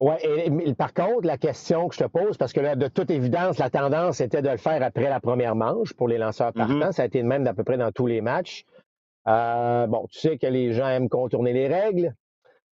Oui, 0.00 0.14
et, 0.22 0.74
par 0.74 0.94
contre, 0.94 1.26
la 1.26 1.38
question 1.38 1.88
que 1.88 1.96
je 1.96 2.04
te 2.04 2.08
pose, 2.08 2.36
parce 2.36 2.52
que 2.52 2.60
là, 2.60 2.76
de 2.76 2.86
toute 2.86 3.10
évidence, 3.10 3.58
la 3.58 3.68
tendance 3.68 4.20
était 4.20 4.42
de 4.42 4.48
le 4.48 4.56
faire 4.56 4.80
après 4.82 5.08
la 5.08 5.18
première 5.18 5.56
manche 5.56 5.92
pour 5.92 6.06
les 6.06 6.18
lanceurs 6.18 6.52
mm-hmm. 6.52 6.78
partants. 6.78 6.92
Ça 6.92 7.02
a 7.02 7.06
été 7.06 7.20
le 7.20 7.26
même 7.26 7.42
d'à 7.42 7.52
peu 7.52 7.64
près 7.64 7.76
dans 7.76 7.90
tous 7.90 8.06
les 8.06 8.20
matchs. 8.20 8.64
Euh, 9.26 9.88
bon, 9.88 10.06
tu 10.08 10.20
sais 10.20 10.38
que 10.38 10.46
les 10.46 10.72
gens 10.72 10.88
aiment 10.88 11.08
contourner 11.08 11.52
les 11.52 11.66
règles. 11.66 12.14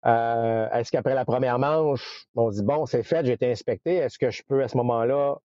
Euh, 0.06 0.70
est-ce 0.70 0.92
qu'après 0.92 1.14
la 1.14 1.24
première 1.24 1.58
manche, 1.58 2.26
on 2.36 2.50
dit 2.50 2.62
bon, 2.62 2.86
c'est 2.86 3.02
fait, 3.02 3.26
j'ai 3.26 3.32
été 3.32 3.50
inspecté, 3.50 3.96
est-ce 3.96 4.18
que 4.18 4.30
je 4.30 4.42
peux 4.46 4.62
à 4.62 4.68
ce 4.68 4.76
moment-là 4.76 5.36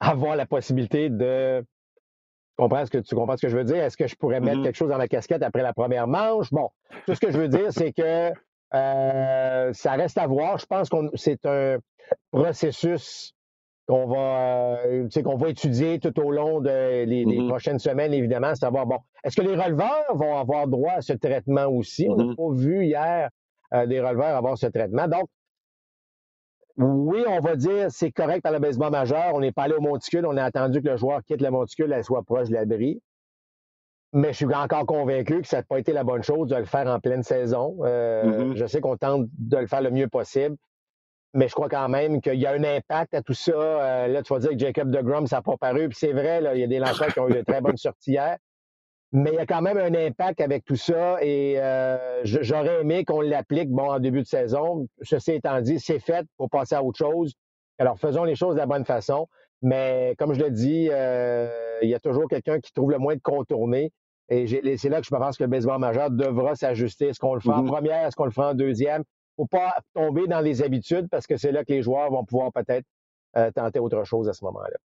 avoir 0.00 0.36
la 0.36 0.46
possibilité 0.46 1.10
de 1.10 1.62
tu 1.62 2.62
comprends 2.62 2.86
ce 2.86 2.90
que 2.90 2.98
tu 2.98 3.14
comprends 3.14 3.36
ce 3.36 3.42
que 3.42 3.48
je 3.50 3.56
veux 3.56 3.64
dire? 3.64 3.76
Est-ce 3.76 3.98
que 3.98 4.06
je 4.06 4.16
pourrais 4.16 4.40
mettre 4.40 4.58
mm-hmm. 4.58 4.64
quelque 4.64 4.76
chose 4.76 4.88
dans 4.88 4.96
ma 4.96 5.08
casquette 5.08 5.42
après 5.42 5.62
la 5.62 5.74
première 5.74 6.06
manche? 6.06 6.50
Bon, 6.50 6.70
tout 7.06 7.14
ce 7.14 7.20
que 7.20 7.30
je 7.30 7.38
veux 7.38 7.48
dire, 7.48 7.70
c'est 7.70 7.92
que 7.92 8.32
euh, 8.74 9.72
ça 9.74 9.92
reste 9.92 10.16
à 10.16 10.26
voir. 10.26 10.58
Je 10.58 10.64
pense 10.64 10.88
que 10.88 10.96
c'est 11.14 11.44
un 11.44 11.76
processus 12.32 13.34
qu'on 13.86 14.06
va, 14.06 14.78
euh, 14.86 15.08
qu'on 15.22 15.36
va 15.36 15.48
étudier 15.48 15.98
tout 16.00 16.18
au 16.20 16.30
long 16.30 16.60
des 16.60 17.06
de 17.06 17.12
mm-hmm. 17.12 17.48
prochaines 17.48 17.78
semaines, 17.78 18.12
évidemment, 18.12 18.54
savoir, 18.54 18.86
bon, 18.86 18.98
est-ce 19.22 19.36
que 19.36 19.46
les 19.46 19.54
releveurs 19.54 20.14
vont 20.14 20.36
avoir 20.36 20.66
droit 20.66 20.92
à 20.92 21.02
ce 21.02 21.12
traitement 21.12 21.66
aussi? 21.66 22.08
On 22.08 22.16
n'a 22.16 22.24
mm-hmm. 22.24 22.36
pas 22.36 22.54
vu 22.54 22.84
hier 22.84 23.30
euh, 23.74 23.86
des 23.86 24.00
releveurs 24.00 24.36
avoir 24.36 24.58
ce 24.58 24.66
traitement. 24.66 25.06
Donc, 25.06 25.28
oui, 26.78 27.24
on 27.26 27.40
va 27.40 27.56
dire 27.56 27.86
c'est 27.90 28.10
correct 28.10 28.44
dans 28.44 28.50
le 28.50 28.58
baseball 28.58 28.90
majeur. 28.90 29.34
On 29.34 29.40
n'est 29.40 29.52
pas 29.52 29.62
allé 29.62 29.74
au 29.74 29.80
monticule. 29.80 30.26
On 30.26 30.36
a 30.36 30.44
attendu 30.44 30.82
que 30.82 30.88
le 30.88 30.96
joueur 30.96 31.22
quitte 31.24 31.40
le 31.40 31.50
monticule 31.50 31.92
et 31.92 32.02
soit 32.02 32.22
proche 32.22 32.48
de 32.48 32.54
l'abri. 32.54 33.00
Mais 34.12 34.32
je 34.32 34.36
suis 34.36 34.54
encore 34.54 34.86
convaincu 34.86 35.40
que 35.40 35.46
ça 35.46 35.58
n'a 35.58 35.62
pas 35.62 35.78
été 35.78 35.92
la 35.92 36.04
bonne 36.04 36.22
chose 36.22 36.48
de 36.48 36.56
le 36.56 36.64
faire 36.64 36.86
en 36.86 37.00
pleine 37.00 37.22
saison. 37.22 37.78
Euh, 37.82 38.52
mm-hmm. 38.52 38.56
Je 38.56 38.66
sais 38.66 38.80
qu'on 38.80 38.96
tente 38.96 39.26
de 39.38 39.56
le 39.56 39.66
faire 39.66 39.82
le 39.82 39.90
mieux 39.90 40.08
possible, 40.08 40.56
mais 41.36 41.48
je 41.48 41.54
crois 41.54 41.68
quand 41.68 41.88
même 41.88 42.20
qu'il 42.20 42.40
y 42.40 42.46
a 42.46 42.52
un 42.52 42.64
impact 42.64 43.14
à 43.14 43.22
tout 43.22 43.34
ça. 43.34 43.52
Euh, 43.52 44.06
là, 44.08 44.22
tu 44.22 44.32
vas 44.32 44.40
dire 44.40 44.50
que 44.50 44.58
Jacob 44.58 44.90
de 44.90 45.00
Grum, 45.02 45.26
ça 45.26 45.36
n'a 45.36 45.42
pas 45.42 45.56
paru, 45.58 45.88
puis 45.88 45.98
c'est 45.98 46.12
vrai, 46.12 46.40
là, 46.40 46.54
il 46.54 46.60
y 46.60 46.64
a 46.64 46.66
des 46.66 46.78
lanceurs 46.78 47.08
qui 47.08 47.20
ont 47.20 47.28
eu 47.28 47.34
de 47.34 47.42
très 47.42 47.60
bonnes 47.60 47.76
sorties 47.76 48.12
hier. 48.12 48.38
Mais 49.12 49.30
il 49.32 49.36
y 49.36 49.38
a 49.38 49.46
quand 49.46 49.62
même 49.62 49.78
un 49.78 49.94
impact 49.94 50.40
avec 50.40 50.64
tout 50.64 50.76
ça 50.76 51.18
et 51.22 51.54
euh, 51.58 52.20
j'aurais 52.24 52.80
aimé 52.80 53.04
qu'on 53.04 53.20
l'applique 53.20 53.70
bon 53.70 53.90
en 53.90 54.00
début 54.00 54.22
de 54.22 54.26
saison. 54.26 54.88
Ceci 55.02 55.32
étant 55.32 55.60
dit, 55.60 55.78
c'est 55.78 56.00
fait 56.00 56.26
pour 56.36 56.50
passer 56.50 56.74
à 56.74 56.82
autre 56.82 56.98
chose. 56.98 57.34
Alors 57.78 57.98
faisons 57.98 58.24
les 58.24 58.34
choses 58.34 58.54
de 58.54 58.60
la 58.60 58.66
bonne 58.66 58.84
façon. 58.84 59.28
Mais 59.62 60.14
comme 60.18 60.34
je 60.34 60.42
l'ai 60.42 60.50
dit, 60.50 60.90
il 61.82 61.88
y 61.88 61.94
a 61.94 62.00
toujours 62.00 62.28
quelqu'un 62.28 62.58
qui 62.58 62.72
trouve 62.72 62.90
le 62.90 62.98
moins 62.98 63.14
de 63.14 63.20
contourner. 63.22 63.92
Et 64.28 64.76
c'est 64.76 64.88
là 64.88 65.00
que 65.00 65.06
je 65.06 65.10
pense 65.10 65.38
que 65.38 65.44
le 65.44 65.50
baseball 65.50 65.78
majeur 65.78 66.10
devra 66.10 66.56
s'ajuster. 66.56 67.08
Est-ce 67.08 67.20
qu'on 67.20 67.34
le 67.34 67.40
fait 67.40 67.50
en 67.50 67.62
mm-hmm. 67.62 67.66
première? 67.66 68.06
Est-ce 68.08 68.16
qu'on 68.16 68.24
le 68.24 68.32
fait 68.32 68.42
en 68.42 68.54
deuxième? 68.54 69.04
Faut 69.36 69.46
pas 69.46 69.78
tomber 69.94 70.26
dans 70.26 70.40
les 70.40 70.62
habitudes 70.62 71.08
parce 71.10 71.26
que 71.26 71.36
c'est 71.36 71.52
là 71.52 71.64
que 71.64 71.72
les 71.72 71.82
joueurs 71.82 72.10
vont 72.10 72.24
pouvoir 72.24 72.52
peut-être 72.52 72.86
euh, 73.36 73.50
tenter 73.50 73.78
autre 73.78 74.04
chose 74.04 74.28
à 74.28 74.32
ce 74.32 74.44
moment-là. 74.44 74.78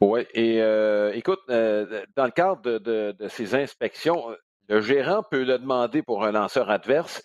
Oui, 0.00 0.26
et 0.34 0.60
euh, 0.60 1.12
écoute, 1.14 1.40
euh, 1.48 2.04
dans 2.16 2.24
le 2.24 2.30
cadre 2.30 2.78
de, 2.78 3.28
ces 3.28 3.54
inspections, 3.54 4.34
le 4.68 4.80
gérant 4.80 5.22
peut 5.22 5.44
le 5.44 5.58
demander 5.58 6.02
pour 6.02 6.24
un 6.24 6.32
lanceur 6.32 6.68
adverse. 6.68 7.22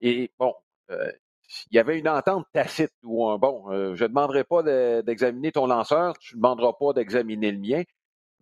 Et 0.00 0.30
bon, 0.38 0.54
il 0.88 1.76
y 1.76 1.78
avait 1.78 1.98
une 1.98 2.08
entente 2.08 2.46
tacite 2.52 2.92
où, 3.02 3.36
bon, 3.38 3.94
je 3.94 4.02
ne 4.02 4.08
demanderai 4.08 4.44
pas 4.44 4.62
d'examiner 5.02 5.52
ton 5.52 5.66
lanceur, 5.66 6.16
tu 6.18 6.36
ne 6.36 6.40
demanderas 6.40 6.72
pas 6.72 6.92
d'examiner 6.94 7.52
le 7.52 7.58
mien. 7.58 7.82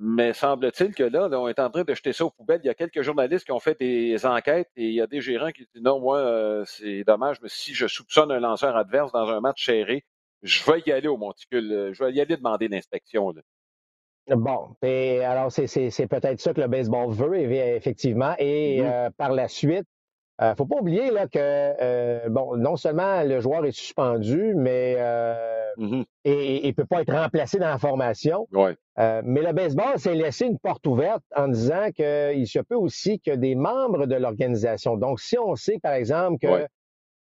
Mais 0.01 0.33
semble-t-il 0.33 0.95
que 0.95 1.03
là, 1.03 1.29
on 1.33 1.49
est 1.49 1.59
en 1.59 1.71
train 1.71 1.83
de 1.83 1.93
jeter 1.93 2.13
ça 2.13 2.25
aux 2.25 2.31
poubelles. 2.31 2.61
Il 2.63 2.69
y 2.69 2.71
a 2.71 2.75
quelques 2.75 3.03
journalistes 3.03 3.45
qui 3.45 3.51
ont 3.51 3.59
fait 3.59 3.77
des 3.79 4.25
enquêtes 4.27 4.71
et 4.77 4.87
il 4.87 4.95
y 4.95 5.01
a 5.01 5.09
des 5.09 5.21
gérants 5.21 5.51
qui 5.51 5.67
disent 5.75 5.83
non, 5.83 5.99
moi, 5.99 6.19
euh, 6.19 6.65
c'est 6.67 7.03
dommage, 7.03 7.39
mais 7.43 7.49
si 7.49 7.75
je 7.75 7.89
soupçonne 7.89 8.31
un 8.31 8.39
lanceur 8.39 8.77
adverse 8.77 9.11
dans 9.11 9.29
un 9.29 9.41
match 9.41 9.67
serré, 9.67 10.05
je 10.43 10.63
vais 10.71 10.83
y 10.87 10.93
aller 10.93 11.09
au 11.09 11.17
monticule. 11.17 11.73
Euh, 11.73 11.93
je 11.93 12.05
vais 12.05 12.13
y 12.13 12.21
aller 12.21 12.37
demander 12.37 12.69
l'inspection. 12.69 13.35
Bon, 14.29 14.77
et 14.83 15.25
alors 15.25 15.51
c'est 15.51 16.07
peut-être 16.07 16.39
ça 16.39 16.55
que 16.55 16.61
le 16.61 16.69
baseball 16.69 17.11
veut, 17.11 17.37
effectivement. 17.37 18.35
Et 18.39 18.81
mm-hmm. 18.81 18.85
euh, 18.85 19.11
par 19.17 19.33
la 19.33 19.49
suite, 19.49 19.87
ne 20.41 20.55
faut 20.55 20.67
pas 20.67 20.77
oublier 20.77 21.11
là, 21.11 21.27
que 21.27 22.29
bon, 22.29 22.57
non 22.57 22.77
seulement 22.77 23.23
le 23.23 23.41
joueur 23.41 23.65
est 23.65 23.73
suspendu, 23.73 24.55
mais 24.55 24.97
Mm-hmm. 25.79 26.05
et 26.25 26.67
ne 26.67 26.73
peut 26.73 26.85
pas 26.85 27.03
être 27.03 27.13
remplacé 27.13 27.59
dans 27.59 27.69
la 27.69 27.79
formation. 27.79 28.49
Euh, 28.99 29.23
mais 29.25 29.43
le 29.43 29.53
baseball 29.53 29.97
s'est 29.99 30.15
laissé 30.15 30.47
une 30.47 30.59
porte 30.59 30.85
ouverte 30.89 31.23
en 31.37 31.47
disant 31.47 31.91
qu'il 31.93 32.49
se 32.49 32.59
peut 32.59 32.75
aussi 32.75 33.21
que 33.21 33.31
des 33.31 33.55
membres 33.55 34.07
de 34.07 34.17
l'organisation. 34.17 34.97
Donc, 34.97 35.21
si 35.21 35.39
on 35.39 35.55
sait, 35.55 35.79
par 35.81 35.93
exemple, 35.93 36.39
que 36.39 36.67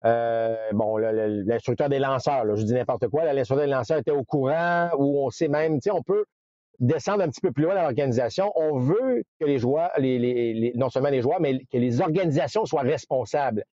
euh, 0.05 0.57
bon, 0.73 0.97
l'instructeur 0.97 1.89
des 1.89 2.01
lanceurs, 2.01 2.45
je 2.57 2.65
dis 2.65 2.75
n'importe 2.75 3.07
quoi, 3.07 3.33
l'instructeur 3.33 3.67
des 3.67 3.73
lanceurs 3.73 3.99
était 3.99 4.11
au 4.11 4.25
courant, 4.25 4.91
ou 4.99 5.25
on 5.25 5.31
sait 5.31 5.49
même, 5.49 5.75
tu 5.75 5.83
sais, 5.83 5.91
on 5.93 6.03
peut 6.03 6.25
descendre 6.81 7.23
un 7.23 7.29
petit 7.29 7.41
peu 7.41 7.53
plus 7.53 7.65
loin 7.65 7.75
dans 7.75 7.83
l'organisation. 7.83 8.51
On 8.57 8.79
veut 8.79 9.23
que 9.39 9.47
les 9.47 9.59
joueurs, 9.59 9.91
non 9.99 10.89
seulement 10.91 11.11
les 11.11 11.23
joueurs, 11.23 11.41
mais 11.41 11.61
que 11.71 11.79
les 11.79 12.01
organisations 12.01 12.65
soient 12.65 12.83
responsables. 12.83 13.65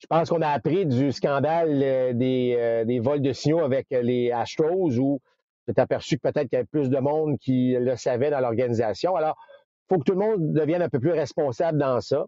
Je 0.00 0.06
pense 0.06 0.30
qu'on 0.30 0.42
a 0.42 0.48
appris 0.48 0.86
du 0.86 1.12
scandale 1.12 1.80
euh, 1.82 2.12
des, 2.14 2.56
euh, 2.58 2.84
des, 2.86 3.00
vols 3.00 3.20
de 3.20 3.34
signaux 3.34 3.60
avec 3.60 3.86
les 3.90 4.32
Astros 4.32 4.98
où 4.98 5.20
c'est 5.66 5.78
aperçu 5.78 6.16
que 6.16 6.22
peut-être 6.22 6.48
qu'il 6.48 6.54
y 6.54 6.56
avait 6.56 6.64
plus 6.64 6.88
de 6.88 6.98
monde 6.98 7.38
qui 7.38 7.76
le 7.78 7.96
savait 7.96 8.30
dans 8.30 8.40
l'organisation. 8.40 9.14
Alors, 9.14 9.36
il 9.84 9.94
faut 9.94 10.00
que 10.00 10.04
tout 10.04 10.18
le 10.18 10.26
monde 10.26 10.52
devienne 10.54 10.80
un 10.80 10.88
peu 10.88 11.00
plus 11.00 11.12
responsable 11.12 11.78
dans 11.78 12.00
ça. 12.00 12.24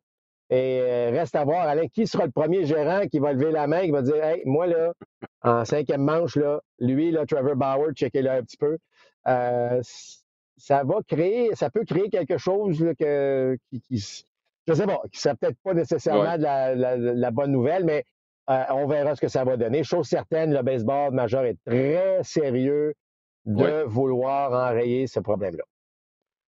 Et 0.51 0.81
euh, 0.83 1.11
reste 1.13 1.35
à 1.35 1.45
voir, 1.45 1.67
Alain, 1.67 1.87
qui 1.89 2.07
sera 2.07 2.27
le 2.27 2.31
premier 2.31 2.67
gérant 2.67 3.07
qui 3.11 3.21
va 3.21 3.33
lever 3.33 3.53
la 3.53 3.67
main, 3.67 3.81
qui 3.81 3.91
va 3.91 4.03
dire 4.03 4.23
Hey, 4.23 4.43
moi, 4.45 4.67
là, 4.67 4.93
en 5.41 5.65
cinquième 5.65 6.03
manche, 6.03 6.37
là, 6.37 6.61
lui, 6.79 7.11
là, 7.11 7.25
Trevor 7.25 7.57
Bauer, 7.57 7.93
checkez-le 7.95 8.31
un 8.31 8.43
petit 8.43 8.59
peu. 8.59 8.77
Ça 9.25 10.85
va 10.85 10.95
créer, 11.07 11.55
ça 11.55 11.71
peut 11.71 11.85
créer 11.85 12.09
quelque 12.09 12.39
chose 12.39 12.85
que, 12.99 13.57
qui, 13.71 13.81
qui, 13.81 14.25
je 14.67 14.75
sais 14.75 14.87
pas, 14.87 15.01
c'est 15.13 15.35
peut-être 15.39 15.59
pas 15.63 15.75
nécessairement 15.75 16.37
la, 16.39 17.31
bonne 17.31 17.53
nouvelle, 17.53 17.85
mais 17.85 18.05
euh, 18.51 18.65
on 18.71 18.87
verra 18.87 19.17
ce 19.17 19.21
que 19.21 19.29
ça 19.29 19.45
va 19.45 19.57
donner. 19.57 19.83
Chose 19.85 20.07
certaine, 20.07 20.53
le 20.53 20.63
baseball 20.63 21.13
majeur 21.13 21.45
est 21.45 21.59
très 21.67 22.23
sérieux 22.23 22.95
de 23.45 23.83
vouloir 23.85 24.53
enrayer 24.53 25.07
ce 25.07 25.21
problème-là. 25.21 25.65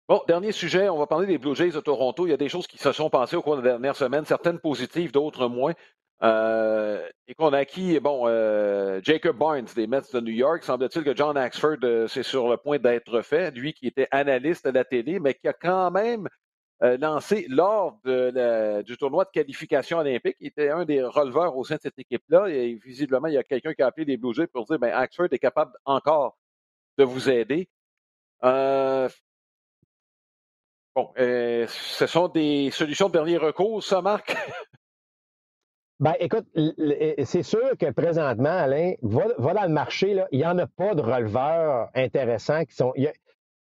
Bon, 0.08 0.20
dernier 0.28 0.52
sujet, 0.52 0.88
on 0.88 0.98
va 0.98 1.06
parler 1.06 1.26
des 1.26 1.38
Blue 1.38 1.54
Jays 1.54 1.70
de 1.70 1.80
Toronto. 1.80 2.26
Il 2.26 2.30
y 2.30 2.34
a 2.34 2.36
des 2.36 2.50
choses 2.50 2.66
qui 2.66 2.78
se 2.78 2.92
sont 2.92 3.08
passées 3.08 3.36
au 3.36 3.42
cours 3.42 3.56
des 3.56 3.62
dernières 3.62 3.96
semaines, 3.96 4.24
certaines 4.26 4.58
positives, 4.58 5.12
d'autres 5.12 5.48
moins. 5.48 5.72
Euh, 6.24 7.06
et 7.28 7.34
qu'on 7.34 7.52
a 7.52 7.58
acquis, 7.58 8.00
bon, 8.00 8.22
euh, 8.26 9.00
Jacob 9.02 9.36
Barnes 9.36 9.66
des 9.76 9.86
Mets 9.86 10.00
de 10.12 10.20
New 10.20 10.32
York. 10.32 10.64
Semble-t-il 10.64 11.04
que 11.04 11.14
John 11.14 11.36
Axford, 11.36 11.76
c'est 12.08 12.22
sur 12.22 12.48
le 12.48 12.56
point 12.56 12.78
d'être 12.78 13.22
fait. 13.22 13.50
Lui 13.50 13.74
qui 13.74 13.86
était 13.86 14.08
analyste 14.10 14.66
à 14.66 14.72
la 14.72 14.84
télé, 14.84 15.20
mais 15.20 15.34
qui 15.34 15.48
a 15.48 15.52
quand 15.52 15.90
même 15.90 16.28
euh, 16.82 16.98
lancé 16.98 17.46
lors 17.48 17.98
du 18.04 18.96
tournoi 18.96 19.24
de 19.24 19.30
qualification 19.30 19.98
olympique. 19.98 20.36
Il 20.40 20.48
était 20.48 20.70
un 20.70 20.84
des 20.84 21.02
releveurs 21.02 21.56
au 21.56 21.64
sein 21.64 21.76
de 21.76 21.80
cette 21.80 21.98
équipe-là. 21.98 22.48
Et 22.48 22.74
visiblement, 22.74 23.28
il 23.28 23.34
y 23.34 23.38
a 23.38 23.44
quelqu'un 23.44 23.74
qui 23.74 23.82
a 23.82 23.86
appelé 23.86 24.04
les 24.04 24.16
Blue 24.16 24.34
Jays 24.34 24.48
pour 24.48 24.66
dire 24.66 24.78
ben, 24.78 24.92
Axford 24.92 25.28
est 25.30 25.38
capable 25.38 25.72
encore 25.84 26.36
de 26.98 27.04
vous 27.04 27.30
aider. 27.30 27.68
Euh, 28.44 29.08
bon, 30.94 31.12
euh, 31.18 31.66
ce 31.68 32.06
sont 32.06 32.28
des 32.28 32.70
solutions 32.70 33.08
de 33.08 33.12
dernier 33.12 33.38
recours, 33.38 33.82
ça, 33.82 34.02
Marc? 34.02 34.36
Ben, 36.01 36.14
écoute, 36.18 36.47
c'est 37.24 37.42
sûr 37.45 37.78
que 37.78 37.90
présentement, 37.90 38.49
Alain, 38.49 38.95
va, 39.03 39.55
dans 39.55 39.62
le 39.62 39.68
marché, 39.68 40.14
là, 40.14 40.26
il 40.32 40.38
n'y 40.38 40.47
en 40.47 40.59
a 40.59 40.66
pas 40.66 40.95
de 40.95 41.01
releveurs 41.01 41.88
intéressants 41.95 42.64
qui 42.64 42.74
sont 42.74 42.92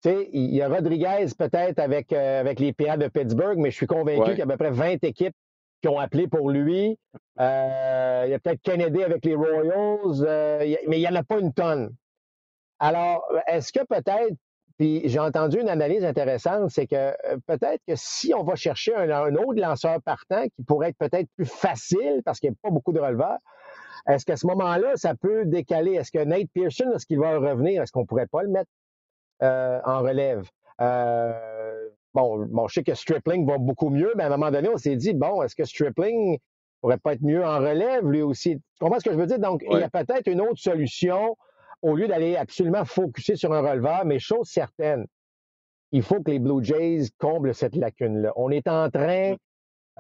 il 0.07 0.55
y 0.55 0.63
a 0.63 0.69
Rodriguez 0.69 1.27
peut-être 1.39 1.79
avec, 1.79 2.13
euh, 2.13 2.41
avec 2.41 2.61
les 2.61 2.73
PA 2.73 2.97
de 2.97 3.09
Pittsburgh, 3.09 3.59
mais 3.59 3.71
je 3.71 3.77
suis 3.77 3.87
convaincu 3.87 4.31
qu'il 4.31 4.39
y 4.39 4.43
a 4.43 4.45
à 4.45 4.49
peu 4.49 4.57
près 4.57 4.71
20 4.71 5.05
équipes 5.05 5.35
qui 5.81 5.89
ont 5.89 5.99
appelé 5.99 6.29
pour 6.29 6.51
lui. 6.51 6.99
Euh, 7.41 8.23
il 8.27 8.31
y 8.31 8.35
a 8.35 8.39
peut-être 8.39 8.61
Kennedy 8.63 9.03
avec 9.03 9.25
les 9.25 9.35
Royals, 9.35 10.25
euh, 10.27 10.77
mais 10.89 10.99
il 10.99 11.01
n'y 11.01 11.09
en 11.09 11.15
a 11.15 11.23
pas 11.23 11.39
une 11.41 11.53
tonne. 11.53 11.95
Alors, 12.79 13.27
est-ce 13.47 13.73
que 13.73 13.85
peut-être, 13.85 14.35
puis 14.79 15.03
j'ai 15.05 15.21
entendu 15.21 15.61
une 15.61 15.69
analyse 15.69 16.05
intéressante, 16.05 16.71
c'est 16.71 16.87
que 16.87 17.13
peut-être 17.47 17.81
que 17.87 17.95
si 17.95 18.35
on 18.35 18.43
va 18.43 18.57
chercher 18.57 18.95
un, 18.95 19.35
autre 19.37 19.61
lanceur 19.61 20.03
partant 20.03 20.45
qui 20.49 20.65
pourrait 20.65 20.91
être 20.91 20.99
peut-être 20.99 21.29
plus 21.37 21.47
facile 21.47 22.23
parce 22.25 22.41
qu'il 22.41 22.51
n'y 22.51 22.57
a 22.57 22.59
pas 22.63 22.71
beaucoup 22.71 22.93
de 22.93 23.01
releveurs, 23.01 23.39
est-ce 24.09 24.25
qu'à 24.25 24.37
ce, 24.37 24.47
moment-là, 24.47 24.93
ça 24.97 25.15
peut 25.15 25.45
décaler? 25.47 25.93
Est-ce 25.95 26.11
que 26.11 26.23
Nate 26.23 26.49
Pearson, 26.53 26.91
est-ce 26.95 27.07
qu'il 27.07 27.21
va 27.21 27.39
revenir? 27.39 27.83
Est-ce 27.83 27.93
qu'on 27.93 28.01
ne 28.01 28.07
pourrait 28.07 28.27
pas 28.27 28.43
le 28.43 28.49
mettre 28.49 28.71
euh, 29.43 29.81
en 29.85 30.01
relève? 30.01 30.47
Euh, 30.81 31.89
bon, 32.13 32.45
bon, 32.47 32.69
je 32.69 32.75
sais 32.75 32.83
que 32.83 32.95
Stripling 32.95 33.47
va 33.47 33.59
beaucoup 33.59 33.91
mieux, 33.91 34.13
mais 34.17 34.25
à 34.25 34.27
un 34.27 34.31
moment 34.31 34.51
donné, 34.51 34.69
on 34.69 34.77
s'est 34.77 34.97
dit, 34.97 35.15
bon, 35.15 35.43
est-ce 35.43 35.55
que 35.55 35.65
Stripling 35.65 36.39
pourrait 36.81 36.99
pas 36.99 37.15
être 37.15 37.23
mieux 37.23 37.45
en 37.45 37.59
relève, 37.61 38.07
lui 38.07 38.21
aussi? 38.21 38.57
Tu 38.57 38.79
comprends 38.81 38.99
ce 38.99 39.05
que 39.05 39.13
je 39.13 39.19
veux 39.19 39.27
dire? 39.27 39.39
Donc, 39.39 39.63
il 39.71 39.79
y 39.79 39.83
a 39.83 39.89
peut-être 39.89 40.27
une 40.27 40.41
autre 40.41 40.59
solution 40.59 41.37
au 41.85 41.95
lieu 41.95 42.09
d'aller 42.09 42.35
absolument 42.35 42.87
focuser 42.87 43.37
sur 43.37 43.53
un 43.53 43.61
releveur, 43.61 44.07
mais 44.07 44.19
chose 44.19 44.49
certaine, 44.49 45.05
il 45.93 46.03
faut 46.03 46.23
que 46.23 46.31
les 46.31 46.39
Blue 46.39 46.65
Jays 46.65 47.11
comblent 47.19 47.55
cette 47.55 47.77
lacune-là. 47.77 48.33
On 48.37 48.51
est 48.51 48.67
en 48.69 48.89
train, 48.89 49.35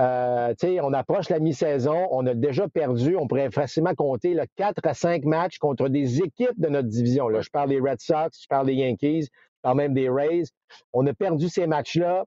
euh, 0.00 0.54
on 0.82 0.92
approche 0.94 1.28
la 1.28 1.40
mi-saison, 1.40 2.08
on 2.10 2.26
a 2.26 2.32
déjà 2.32 2.68
perdu, 2.68 3.16
on 3.16 3.28
pourrait 3.28 3.50
facilement 3.50 3.94
compter 3.94 4.32
le 4.32 4.44
4 4.56 4.78
à 4.86 4.94
5 4.94 5.24
matchs 5.24 5.58
contre 5.58 5.90
des 5.90 6.22
équipes 6.22 6.58
de 6.58 6.68
notre 6.68 6.88
division. 6.88 7.28
Là, 7.28 7.42
je 7.42 7.50
parle 7.50 7.68
des 7.68 7.80
Red 7.80 8.00
Sox, 8.00 8.30
je 8.40 8.46
parle 8.48 8.66
des 8.66 8.74
Yankees, 8.74 9.24
je 9.24 9.60
parle 9.60 9.76
même 9.76 9.92
des 9.92 10.08
Rays. 10.08 10.44
On 10.94 11.06
a 11.06 11.12
perdu 11.12 11.50
ces 11.50 11.66
matchs-là. 11.66 12.24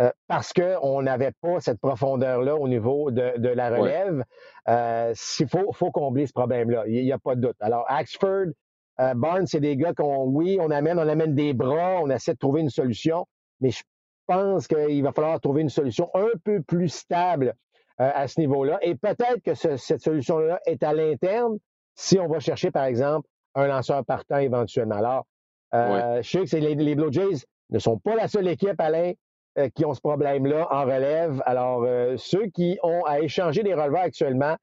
Euh, 0.00 0.12
parce 0.28 0.52
qu'on 0.52 1.02
n'avait 1.02 1.32
pas 1.40 1.58
cette 1.58 1.80
profondeur-là 1.80 2.54
au 2.54 2.68
niveau 2.68 3.10
de, 3.10 3.48
la 3.48 3.68
relève. 3.68 4.22
Euh, 4.68 5.12
il 5.40 5.48
faut, 5.48 5.72
faut, 5.72 5.90
combler 5.90 6.28
ce 6.28 6.32
problème-là. 6.32 6.84
Il 6.86 7.02
n'y 7.02 7.10
a 7.10 7.18
pas 7.18 7.34
de 7.34 7.40
doute. 7.40 7.56
Alors, 7.58 7.84
Axford, 7.88 8.52
euh, 9.00 9.14
Barnes, 9.14 9.46
c'est 9.46 9.60
des 9.60 9.76
gars 9.76 9.92
qu'on, 9.94 10.24
oui, 10.24 10.58
on 10.60 10.70
amène, 10.70 10.98
on 10.98 11.08
amène 11.08 11.34
des 11.34 11.52
bras, 11.52 12.00
on 12.02 12.10
essaie 12.10 12.34
de 12.34 12.38
trouver 12.38 12.60
une 12.60 12.70
solution, 12.70 13.26
mais 13.60 13.70
je 13.70 13.82
pense 14.26 14.66
qu'il 14.66 15.02
va 15.02 15.12
falloir 15.12 15.40
trouver 15.40 15.62
une 15.62 15.68
solution 15.68 16.10
un 16.14 16.28
peu 16.44 16.62
plus 16.62 16.88
stable 16.88 17.54
à 17.96 18.28
ce 18.28 18.38
niveau-là. 18.38 18.78
Et 18.82 18.94
peut-être 18.94 19.42
que 19.42 19.54
cette 19.54 20.00
solution-là 20.00 20.60
est 20.66 20.84
à 20.84 20.92
l'interne 20.92 21.58
si 21.96 22.18
on 22.20 22.28
va 22.28 22.38
chercher, 22.38 22.70
par 22.70 22.84
exemple, 22.84 23.26
un 23.54 23.66
lanceur 23.66 24.04
partant 24.04 24.36
éventuellement. 24.36 24.96
Alors, 24.96 25.26
je 25.72 26.22
sais 26.22 26.44
que 26.44 26.56
les, 26.62 26.74
les 26.76 26.94
Blue 26.94 27.12
Jays 27.12 27.44
ne 27.70 27.78
sont 27.78 27.98
pas 27.98 28.14
la 28.14 28.28
seule 28.28 28.48
équipe, 28.48 28.78
Alain, 28.80 29.12
euh, 29.58 29.68
qui 29.70 29.84
ont 29.84 29.94
ce 29.94 30.00
problème-là 30.00 30.68
en 30.70 30.82
relève. 30.84 31.42
Alors, 31.44 31.82
euh, 31.82 32.16
ceux 32.16 32.46
qui 32.46 32.78
ont 32.82 33.04
à 33.04 33.20
échanger 33.20 33.62
des 33.62 33.74
releveurs 33.74 34.02
actuellement, 34.02 34.56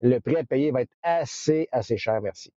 le 0.00 0.18
prix 0.18 0.36
à 0.36 0.44
payer 0.44 0.72
va 0.72 0.82
être 0.82 0.94
assez, 1.02 1.68
assez 1.70 1.96
cher, 1.96 2.20
merci. 2.20 2.52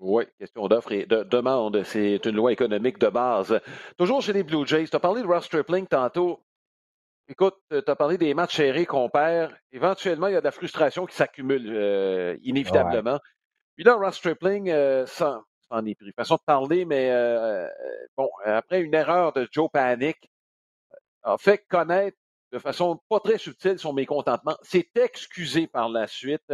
Oui, 0.00 0.24
question 0.38 0.66
d'offre 0.66 0.92
et 0.92 1.06
de 1.06 1.22
demande. 1.24 1.82
C'est 1.84 2.24
une 2.24 2.36
loi 2.36 2.52
économique 2.52 2.98
de 2.98 3.08
base. 3.08 3.60
Toujours 3.98 4.22
chez 4.22 4.32
les 4.32 4.42
Blue 4.42 4.66
Jays, 4.66 4.88
tu 4.88 4.96
as 4.96 5.00
parlé 5.00 5.22
de 5.22 5.26
Ross 5.26 5.44
Stripling 5.44 5.86
tantôt. 5.86 6.40
Écoute, 7.28 7.56
tu 7.70 7.76
as 7.86 7.96
parlé 7.96 8.18
des 8.18 8.34
matchs 8.34 8.56
serrés 8.56 8.86
qu'on 8.86 9.08
perd. 9.08 9.54
Éventuellement, 9.72 10.26
il 10.26 10.32
y 10.32 10.36
a 10.36 10.40
de 10.40 10.44
la 10.44 10.50
frustration 10.50 11.06
qui 11.06 11.14
s'accumule 11.14 11.70
euh, 11.70 12.36
inévitablement. 12.42 13.20
Puis 13.76 13.84
là, 13.84 13.94
Ross 13.94 14.16
Stripling, 14.16 14.72
ça, 15.06 15.42
en 15.68 15.86
est 15.86 15.94
pris. 15.94 16.12
Façon 16.12 16.36
de 16.36 16.42
parler, 16.44 16.84
mais 16.84 17.12
bon, 18.16 18.28
après 18.44 18.80
une 18.80 18.94
erreur 18.94 19.32
de 19.32 19.46
Joe 19.52 19.70
Panic, 19.70 20.30
a 21.22 21.36
fait 21.38 21.58
connaître 21.68 22.16
de 22.52 22.58
façon 22.58 23.00
pas 23.08 23.20
très 23.20 23.38
subtile 23.38 23.78
son 23.78 23.92
mécontentement, 23.92 24.56
s'est 24.62 24.90
excusé 24.94 25.66
par 25.66 25.88
la 25.88 26.06
suite. 26.06 26.52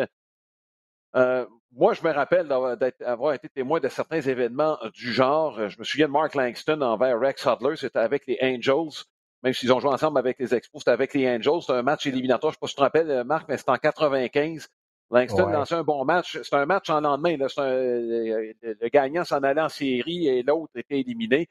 Euh, 1.14 1.46
moi, 1.72 1.92
je 1.92 2.02
me 2.02 2.10
rappelle 2.10 2.48
d'avoir 2.48 3.34
été 3.34 3.48
témoin 3.48 3.80
de 3.80 3.88
certains 3.88 4.20
événements 4.20 4.78
du 4.94 5.12
genre. 5.12 5.68
Je 5.68 5.78
me 5.78 5.84
souviens 5.84 6.06
de 6.06 6.12
Mark 6.12 6.34
Langston 6.34 6.80
envers 6.80 7.18
Rex 7.18 7.44
Hudler, 7.44 7.76
c'était 7.76 7.98
avec 7.98 8.26
les 8.26 8.38
Angels. 8.40 9.04
Même 9.42 9.52
s'ils 9.52 9.72
ont 9.72 9.80
joué 9.80 9.90
ensemble 9.90 10.18
avec 10.18 10.38
les 10.38 10.54
Expos, 10.54 10.80
c'était 10.80 10.90
avec 10.90 11.12
les 11.14 11.28
Angels. 11.28 11.60
C'était 11.60 11.74
un 11.74 11.82
match 11.82 12.06
éliminatoire. 12.06 12.52
Je 12.52 12.56
ne 12.56 12.58
sais 12.58 12.60
pas 12.60 12.66
si 12.68 12.74
tu 12.74 12.78
te 12.78 12.82
rappelles, 12.82 13.24
Marc, 13.24 13.48
mais 13.48 13.56
c'était 13.56 13.70
en 13.70 13.76
95. 13.76 14.68
Langston 15.10 15.48
lançait 15.48 15.74
un 15.74 15.84
bon 15.84 16.04
match. 16.04 16.40
C'était 16.42 16.56
un 16.56 16.66
match 16.66 16.90
en 16.90 17.00
lendemain. 17.00 17.36
Là. 17.36 17.46
le, 17.58 18.88
gagnant 18.88 19.24
s'en 19.24 19.42
allait 19.42 19.60
en 19.60 19.68
série 19.68 20.26
et 20.28 20.42
l'autre 20.42 20.72
était 20.76 21.00
éliminé. 21.00 21.48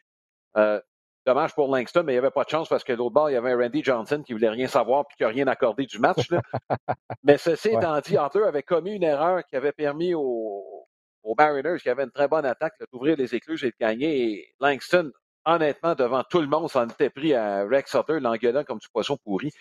Euh, 0.57 0.79
Dommage 1.25 1.55
pour 1.55 1.75
Langston, 1.75 2.03
mais 2.03 2.13
il 2.13 2.15
n'y 2.15 2.19
avait 2.19 2.29
pas 2.29 2.43
de 2.43 2.49
chance 2.49 2.69
parce 2.69 2.83
que 2.83 2.93
l'autre 2.93 3.13
bord, 3.13 3.31
il 3.31 3.33
y 3.33 3.35
avait 3.35 3.51
un 3.51 3.57
Randy 3.57 3.83
Johnson 3.83 4.21
qui 4.23 4.33
ne 4.33 4.37
voulait 4.37 4.49
rien 4.49 4.67
savoir 4.67 5.05
et 5.09 5.15
qui 5.15 5.23
n'a 5.23 5.29
rien 5.29 5.47
accordé 5.47 5.87
du 5.87 5.97
match. 5.97 6.29
mais 7.23 7.37
ceci 7.37 7.69
étant 7.69 7.99
dit, 7.99 8.15
Arthur 8.15 8.45
avait 8.45 8.61
commis 8.61 8.95
une 8.95 9.03
erreur 9.03 9.43
qui 9.45 9.55
avait 9.55 9.71
permis 9.71 10.13
aux, 10.13 10.87
Mariners, 11.35 11.79
qui 11.81 11.89
avaient 11.89 12.03
une 12.03 12.11
très 12.11 12.27
bonne 12.27 12.45
attaque, 12.45 12.75
d'ouvrir 12.93 13.17
les 13.17 13.33
écluses 13.33 13.63
et 13.63 13.71
de 13.71 13.75
gagner. 13.79 14.33
Et 14.33 14.55
Langston, 14.59 15.11
honnêtement, 15.45 15.95
devant 15.95 16.23
tout 16.23 16.41
le 16.41 16.47
monde, 16.47 16.69
s'en 16.69 16.87
était 16.87 17.09
pris 17.09 17.33
à 17.33 17.65
Rex 17.65 17.89
Sutter, 17.89 18.19
l'engueulant 18.19 18.63
comme 18.63 18.77
du 18.77 18.89
poisson 18.89 19.17
pourri. 19.17 19.51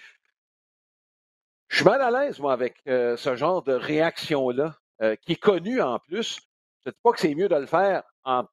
Je 1.68 1.76
suis 1.76 1.84
mal 1.86 2.02
à 2.02 2.10
l'aise, 2.10 2.40
moi, 2.40 2.52
avec 2.52 2.76
euh, 2.88 3.16
ce 3.16 3.36
genre 3.36 3.62
de 3.62 3.72
réaction-là, 3.72 4.74
euh, 5.00 5.16
qui 5.16 5.32
est 5.32 5.36
connu 5.36 5.80
en 5.80 5.98
plus. 5.98 6.40
Je 6.84 6.90
ne 6.90 6.92
dis 6.92 6.98
pas 7.02 7.12
que 7.12 7.20
c'est 7.20 7.34
mieux 7.34 7.48
de 7.48 7.56
le 7.56 7.66
faire 7.66 8.02
en 8.24 8.44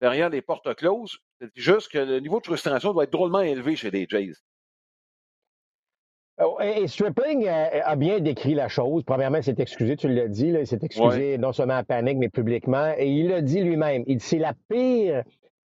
derrière 0.00 0.30
les 0.30 0.40
portes 0.40 0.74
closes. 0.74 1.18
C'est 1.40 1.50
juste 1.54 1.90
que 1.90 1.98
le 1.98 2.20
niveau 2.20 2.40
de 2.40 2.46
frustration 2.46 2.92
doit 2.92 3.04
être 3.04 3.12
drôlement 3.12 3.40
élevé 3.40 3.74
chez 3.74 3.90
les 3.90 4.06
Jays. 4.08 4.34
Oh, 6.42 6.58
et 6.60 6.86
Stripling 6.86 7.46
euh, 7.46 7.80
a 7.84 7.96
bien 7.96 8.18
décrit 8.18 8.54
la 8.54 8.68
chose. 8.68 9.02
Premièrement, 9.04 9.38
il 9.38 9.44
s'est 9.44 9.56
excusé, 9.58 9.96
tu 9.96 10.08
l'as 10.08 10.28
dit, 10.28 10.48
il 10.48 10.66
s'est 10.66 10.78
excusé 10.82 11.36
non 11.36 11.52
seulement 11.52 11.78
en 11.78 11.84
panique, 11.84 12.16
mais 12.18 12.30
publiquement. 12.30 12.94
Et 12.96 13.08
il 13.08 13.28
l'a 13.28 13.42
dit 13.42 13.60
lui-même. 13.60 14.04
Il 14.06 14.20
c'est 14.20 14.38
la 14.38 14.54
pire 14.68 15.22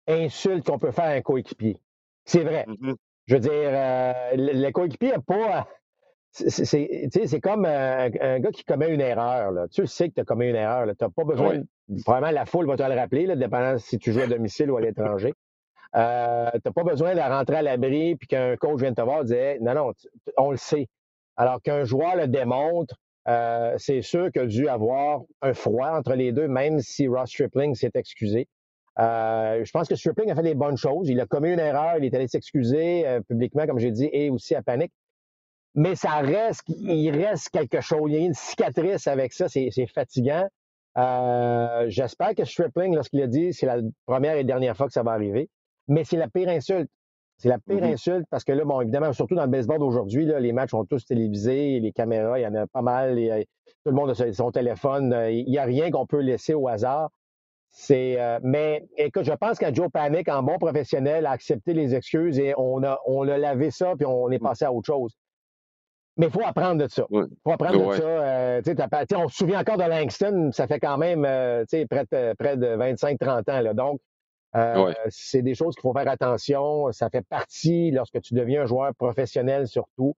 insulte 0.07 0.65
qu'on 0.65 0.80
peut 0.80 0.91
faire 0.91 1.05
à 1.05 1.09
un 1.09 1.21
coéquipier. 1.21 1.78
C'est 2.26 2.43
vrai. 2.43 2.65
Mm-hmm. 2.67 2.95
Je 3.28 3.34
veux 3.36 3.39
dire, 3.39 3.51
euh, 3.53 4.13
le, 4.36 4.71
coéquipier 4.71 5.11
n'a 5.11 5.19
pas. 5.19 5.67
C'est 6.32 7.39
comme 7.41 7.65
un, 7.65 8.09
gars 8.09 8.51
qui 8.51 8.65
commet 8.65 8.93
une 8.93 9.01
erreur. 9.01 9.51
Là. 9.51 9.67
Tu 9.69 9.88
sais 9.88 10.09
que 10.09 10.15
tu 10.15 10.21
as 10.21 10.26
commis 10.26 10.49
une 10.49 10.55
erreur. 10.55 10.86
Tu 10.88 11.03
n'as 11.03 11.09
pas 11.09 11.23
besoin. 11.23 11.61
Probablement, 12.03 12.34
la 12.34 12.45
foule 12.45 12.67
va 12.67 12.76
te 12.76 12.84
le 12.84 12.95
rappeler, 12.95 13.26
là, 13.26 13.36
dépendant 13.38 13.78
si 13.78 13.97
tu 13.97 14.11
joues 14.11 14.21
à 14.21 14.28
domicile 14.28 14.69
ou 14.71 14.78
à 14.78 14.82
l'étranger. 14.82 15.34
Euh, 15.95 16.51
tu 16.53 16.61
n'as 16.65 16.71
pas 16.73 16.83
besoin 16.83 17.15
de 17.15 17.21
rentrer 17.21 17.57
à 17.57 17.61
l'abri 17.61 18.15
puis 18.15 18.27
qu'un 18.27 18.57
coach 18.57 18.81
vienne 18.81 18.95
te 18.95 19.01
voir 19.01 19.21
et 19.21 19.25
dire 19.25 19.55
Non, 19.61 19.73
non, 19.73 19.93
on 20.37 20.51
le 20.51 20.57
sait. 20.57 20.87
Alors 21.37 21.61
qu'un 21.61 21.85
joueur 21.85 22.15
le 22.17 22.27
démontre, 22.27 22.95
euh, 23.27 23.75
c'est 23.77 24.01
sûr 24.01 24.31
qu'il 24.31 24.41
a 24.41 24.45
dû 24.45 24.67
avoir 24.67 25.21
un 25.41 25.53
froid 25.53 25.89
entre 25.89 26.13
les 26.13 26.31
deux, 26.31 26.47
même 26.47 26.79
si 26.79 27.07
Ross 27.07 27.29
Stripling 27.29 27.75
s'est 27.75 27.91
excusé. 27.93 28.47
Euh, 28.99 29.63
je 29.63 29.71
pense 29.71 29.87
que 29.87 29.95
Stripling 29.95 30.31
a 30.31 30.35
fait 30.35 30.43
des 30.43 30.53
bonnes 30.53 30.77
choses. 30.77 31.09
Il 31.09 31.19
a 31.19 31.25
commis 31.25 31.51
une 31.51 31.59
erreur, 31.59 31.97
il 31.97 32.05
est 32.05 32.13
allé 32.13 32.27
s'excuser 32.27 33.05
publiquement, 33.27 33.65
comme 33.65 33.79
j'ai 33.79 33.91
dit, 33.91 34.09
et 34.11 34.29
aussi 34.29 34.55
à 34.55 34.61
panique. 34.61 34.93
Mais 35.75 35.95
ça 35.95 36.19
reste, 36.19 36.63
il 36.67 37.11
reste 37.11 37.49
quelque 37.49 37.81
chose. 37.81 38.11
Il 38.11 38.15
y 38.15 38.23
a 38.23 38.25
une 38.25 38.33
cicatrice 38.33 39.07
avec 39.07 39.33
ça, 39.33 39.47
c'est 39.49 39.87
fatigant. 39.87 40.47
J'espère 41.87 42.35
que 42.35 42.45
Stripling, 42.45 42.95
lorsqu'il 42.95 43.21
a 43.21 43.27
dit, 43.27 43.53
c'est 43.53 43.65
la 43.65 43.79
première 44.05 44.37
et 44.37 44.43
dernière 44.43 44.77
fois 44.77 44.87
que 44.87 44.93
ça 44.93 45.03
va 45.03 45.11
arriver 45.11 45.49
mais 45.88 46.03
c'est 46.03 46.17
la 46.17 46.27
pire 46.27 46.49
insulte. 46.49 46.89
C'est 47.38 47.49
la 47.49 47.59
pire 47.59 47.81
mm-hmm. 47.81 47.93
insulte 47.93 48.25
parce 48.29 48.43
que 48.43 48.53
là, 48.53 48.63
bon, 48.63 48.81
évidemment, 48.81 49.11
surtout 49.11 49.36
dans 49.36 49.43
le 49.43 49.49
baseball 49.49 49.79
d'aujourd'hui, 49.79 50.25
les 50.25 50.53
matchs 50.53 50.71
sont 50.71 50.86
tous 50.86 51.05
télévisés, 51.05 51.79
les 51.79 51.91
caméras, 51.91 52.39
il 52.39 52.43
y 52.43 52.47
en 52.47 52.55
a 52.55 52.65
pas 52.67 52.81
mal, 52.81 53.17
euh, 53.17 53.43
tout 53.83 53.91
le 53.91 53.93
monde 53.93 54.11
a 54.11 54.33
son 54.33 54.51
téléphone, 54.51 55.13
euh, 55.13 55.31
il 55.31 55.49
n'y 55.49 55.57
a 55.57 55.65
rien 55.65 55.91
qu'on 55.91 56.05
peut 56.05 56.21
laisser 56.21 56.53
au 56.53 56.67
hasard. 56.67 57.09
C'est, 57.71 58.21
euh, 58.21 58.39
mais 58.41 58.88
écoute, 58.95 59.25
je 59.25 59.33
pense 59.33 59.59
qu'un 59.59 59.73
Joe 59.73 59.89
Panic, 59.91 60.29
en 60.29 60.43
bon 60.43 60.57
professionnel, 60.57 61.25
a 61.25 61.31
accepté 61.31 61.73
les 61.73 61.93
excuses 61.93 62.39
et 62.39 62.53
on 62.57 62.81
a, 62.83 62.99
on 63.05 63.27
a 63.27 63.38
lavé 63.38 63.69
ça 63.69 63.93
puis 63.97 64.05
on 64.05 64.31
est 64.31 64.39
mm. 64.39 64.43
passé 64.43 64.65
à 64.65 64.71
autre 64.71 64.86
chose. 64.86 65.13
Mais 66.15 66.27
il 66.27 66.31
faut 66.31 66.45
apprendre 66.45 66.81
de 66.81 66.88
ça. 66.88 67.05
Il 67.11 67.27
faut 67.43 67.51
apprendre 67.51 67.89
de 67.89 67.95
ça. 67.95 69.17
on 69.17 69.27
se 69.27 69.36
souvient 69.36 69.59
encore 69.59 69.75
de 69.75 69.83
Langston, 69.83 70.51
ça 70.53 70.67
fait 70.67 70.79
quand 70.79 70.97
même 70.97 71.23
près 71.23 72.05
de, 72.09 72.33
près 72.36 72.55
de 72.55 72.67
25-30 72.77 73.51
ans. 73.51 73.59
Là. 73.59 73.73
Donc, 73.73 73.99
euh, 74.55 74.93
c'est 75.09 75.41
des 75.41 75.53
choses 75.53 75.75
qu'il 75.75 75.81
faut 75.81 75.93
faire 75.93 76.07
attention. 76.07 76.91
Ça 76.91 77.09
fait 77.09 77.25
partie, 77.25 77.91
lorsque 77.91 78.21
tu 78.21 78.33
deviens 78.33 78.63
un 78.63 78.65
joueur 78.65 78.93
professionnel 78.95 79.67
surtout, 79.67 80.15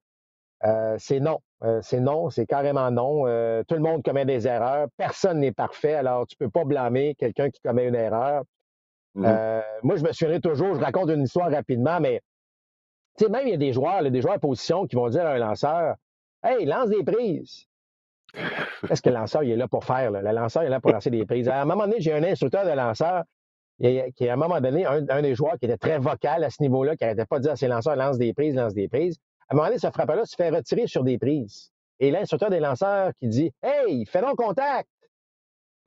euh, 0.64 0.96
c'est 1.00 1.20
non. 1.20 1.40
Euh, 1.64 1.80
c'est 1.82 2.00
non, 2.00 2.30
c'est 2.30 2.46
carrément 2.46 2.92
non. 2.92 3.24
tout 3.68 3.76
le 3.76 3.82
monde 3.82 4.04
commet 4.04 4.26
des 4.26 4.48
erreurs. 4.48 4.88
Personne 4.98 5.40
n'est 5.40 5.52
parfait. 5.52 5.94
Alors, 5.94 6.28
tu 6.28 6.36
peux 6.36 6.50
pas 6.50 6.66
blâmer 6.66 7.16
quelqu'un 7.16 7.50
qui 7.50 7.60
commet 7.62 7.88
une 7.88 7.96
erreur. 7.96 8.44
Mm-hmm. 9.16 9.64
moi, 9.82 9.96
je 9.96 10.04
me 10.04 10.12
souviendrai 10.12 10.42
toujours, 10.42 10.76
je 10.76 10.80
raconte 10.80 11.10
une 11.10 11.24
histoire 11.24 11.50
rapidement, 11.50 12.00
mais 12.00 12.22
tu 13.18 13.26
sais, 13.26 13.32
même 13.32 13.48
il 13.48 13.52
y 13.52 13.54
a 13.56 13.58
des 13.58 13.74
joueurs, 13.74 14.04
des 14.04 14.22
joueurs 14.22 14.36
à 14.36 14.40
position 14.40 14.86
qui 14.86 14.96
vont 14.96 15.10
dire 15.10 15.26
à 15.26 15.32
un 15.32 15.38
lanceur 15.40 15.96
Hey, 16.44 16.66
lance 16.66 16.90
des 16.90 17.04
prises. 17.04 17.66
Qu'est-ce 18.88 19.02
que 19.02 19.10
le 19.10 19.16
lanceur 19.16 19.44
il 19.44 19.52
est 19.52 19.56
là 19.56 19.68
pour 19.68 19.84
faire? 19.84 20.12
Le 20.12 20.22
lanceur 20.22 20.64
est 20.64 20.70
là 20.70 20.80
pour 20.80 20.92
lancer 20.92 21.10
des 21.10 21.26
prises. 21.26 21.50
À 21.50 21.62
un 21.62 21.66
moment 21.66 21.88
donné, 21.88 22.00
j'ai 22.00 22.14
un 22.14 22.24
instructeur 22.24 22.64
de 22.64 22.72
lanceur 22.72 23.24
qui, 23.80 24.30
à 24.30 24.34
un 24.34 24.36
moment 24.36 24.60
donné, 24.60 24.86
un, 24.86 25.22
des 25.22 25.36
joueurs 25.36 25.58
qui 25.60 25.66
était 25.66 25.78
très 25.78 26.00
vocal 26.00 26.44
à 26.44 26.50
ce 26.50 26.62
niveau-là, 26.62 26.96
qui 26.96 27.04
n'arrêtait 27.04 27.26
pas 27.26 27.38
de 27.38 27.44
dire 27.44 27.52
à 27.52 27.56
ses 27.56 27.68
lanceurs 27.68 27.96
lance 27.96 28.18
des 28.18 28.34
prises, 28.34 28.56
lance 28.56 28.74
des 28.74 28.88
prises. 28.88 29.18
À 29.50 29.54
un 29.54 29.58
moment 29.58 29.68
donné, 29.68 29.80
ce 29.80 29.90
frappeur-là 29.90 30.26
se 30.26 30.36
fait 30.36 30.50
retirer 30.50 30.88
sur 30.88 31.04
des 31.04 31.18
prises. 31.18 31.72
Et 32.00 32.12
l'instructeur 32.12 32.50
des 32.50 32.60
lanceurs 32.60 33.12
qui 33.20 33.28
dit 33.28 33.52
Hey, 33.64 34.06
fais 34.06 34.22
donc 34.22 34.38
contact! 34.38 34.90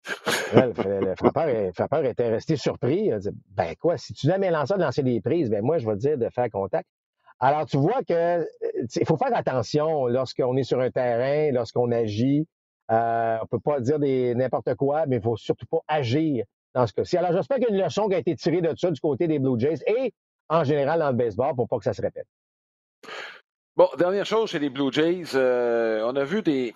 le, 0.54 1.14
frappeur, 1.14 2.04
était 2.04 2.30
resté 2.30 2.56
surpris. 2.56 3.04
Il 3.06 3.12
a 3.12 3.18
dit 3.18 3.28
Ben 3.50 3.74
quoi, 3.78 3.98
si 3.98 4.14
tu 4.14 4.26
donnes 4.26 4.40
mes 4.40 4.50
lanceurs 4.50 4.78
de 4.78 4.82
lancer 4.82 5.02
des 5.02 5.20
prises, 5.20 5.50
ben 5.50 5.62
moi, 5.62 5.78
je 5.78 5.86
vais 5.86 5.94
te 5.94 6.00
dire 6.00 6.18
de 6.18 6.28
faire 6.30 6.48
contact. 6.50 6.88
Alors, 7.38 7.66
tu 7.66 7.76
vois 7.76 8.02
que 8.06 8.46
il 8.96 9.06
faut 9.06 9.16
faire 9.16 9.34
attention 9.34 10.06
lorsqu'on 10.06 10.56
est 10.56 10.62
sur 10.62 10.80
un 10.80 10.90
terrain, 10.90 11.52
lorsqu'on 11.52 11.90
agit. 11.90 12.46
Euh, 12.90 13.38
on 13.42 13.46
peut 13.46 13.60
pas 13.60 13.80
dire 13.80 13.98
n'importe 14.00 14.74
quoi, 14.74 15.06
mais 15.06 15.16
il 15.16 15.22
faut 15.22 15.36
surtout 15.36 15.66
pas 15.70 15.78
agir 15.86 16.44
dans 16.74 16.86
ce 16.86 16.92
cas-ci. 16.92 17.16
Alors, 17.16 17.32
j'espère 17.32 17.58
qu'il 17.58 17.68
y 17.68 17.72
a 17.72 17.74
une 17.74 17.84
leçon 17.84 18.08
qui 18.08 18.14
a 18.14 18.18
été 18.18 18.34
tirée 18.36 18.60
de 18.60 18.74
ça 18.76 18.90
du 18.90 19.00
côté 19.00 19.26
des 19.26 19.38
Blue 19.38 19.58
Jays 19.58 19.82
et 19.86 20.12
en 20.48 20.64
général 20.64 21.00
dans 21.00 21.10
le 21.10 21.16
baseball 21.16 21.54
pour 21.54 21.68
pas 21.68 21.78
que 21.78 21.84
ça 21.84 21.92
se 21.92 22.02
répète. 22.02 22.26
Bon, 23.76 23.88
dernière 23.96 24.26
chose 24.26 24.50
chez 24.50 24.58
les 24.58 24.68
Blue 24.70 24.92
Jays, 24.92 25.34
euh, 25.34 26.02
on 26.04 26.16
a 26.16 26.24
vu 26.24 26.42
des. 26.42 26.74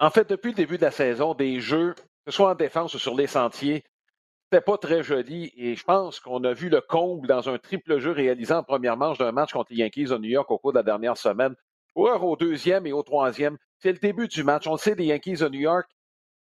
En 0.00 0.10
fait, 0.10 0.28
depuis 0.28 0.50
le 0.50 0.56
début 0.56 0.76
de 0.76 0.82
la 0.82 0.90
saison, 0.90 1.34
des 1.34 1.60
jeux, 1.60 1.94
que 1.94 2.02
ce 2.26 2.32
soit 2.32 2.50
en 2.50 2.54
défense 2.54 2.94
ou 2.94 2.98
sur 2.98 3.14
les 3.14 3.26
sentiers, 3.26 3.82
c'était 4.50 4.64
pas 4.64 4.78
très 4.78 5.02
joli 5.02 5.52
et 5.56 5.74
je 5.74 5.84
pense 5.84 6.20
qu'on 6.20 6.42
a 6.44 6.54
vu 6.54 6.70
le 6.70 6.80
comble 6.80 7.26
dans 7.26 7.48
un 7.48 7.58
triple 7.58 7.98
jeu 7.98 8.12
réalisé 8.12 8.54
en 8.54 8.62
première 8.62 8.96
manche 8.96 9.18
d'un 9.18 9.32
match 9.32 9.52
contre 9.52 9.72
les 9.72 9.78
Yankees 9.78 10.12
à 10.12 10.18
New 10.18 10.30
York 10.30 10.50
au 10.50 10.58
cours 10.58 10.72
de 10.72 10.78
la 10.78 10.82
dernière 10.82 11.16
semaine. 11.16 11.54
Coureur 11.94 12.24
au 12.24 12.36
deuxième 12.36 12.86
et 12.86 12.92
au 12.92 13.02
troisième, 13.02 13.58
c'est 13.78 13.92
le 13.92 13.98
début 13.98 14.28
du 14.28 14.44
match. 14.44 14.66
On 14.66 14.72
le 14.72 14.78
sait, 14.78 14.94
les 14.94 15.06
Yankees 15.06 15.36
de 15.36 15.48
New 15.48 15.60
York, 15.60 15.86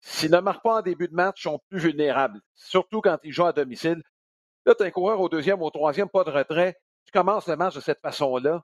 s'ils 0.04 0.30
ne 0.30 0.38
marquent 0.40 0.62
pas 0.62 0.80
en 0.80 0.82
début 0.82 1.08
de 1.08 1.14
match, 1.14 1.42
sont 1.42 1.58
plus 1.70 1.78
vulnérables, 1.78 2.40
surtout 2.54 3.00
quand 3.00 3.18
ils 3.24 3.32
jouent 3.32 3.46
à 3.46 3.52
domicile. 3.54 4.02
Là, 4.66 4.74
tu 4.74 4.82
as 4.82 4.86
un 4.86 4.90
coureur 4.90 5.18
au 5.20 5.30
deuxième, 5.30 5.62
au 5.62 5.70
troisième, 5.70 6.10
pas 6.10 6.24
de 6.24 6.30
retrait. 6.30 6.76
Tu 7.06 7.12
commences 7.12 7.48
le 7.48 7.56
match 7.56 7.74
de 7.74 7.80
cette 7.80 8.00
façon-là. 8.00 8.62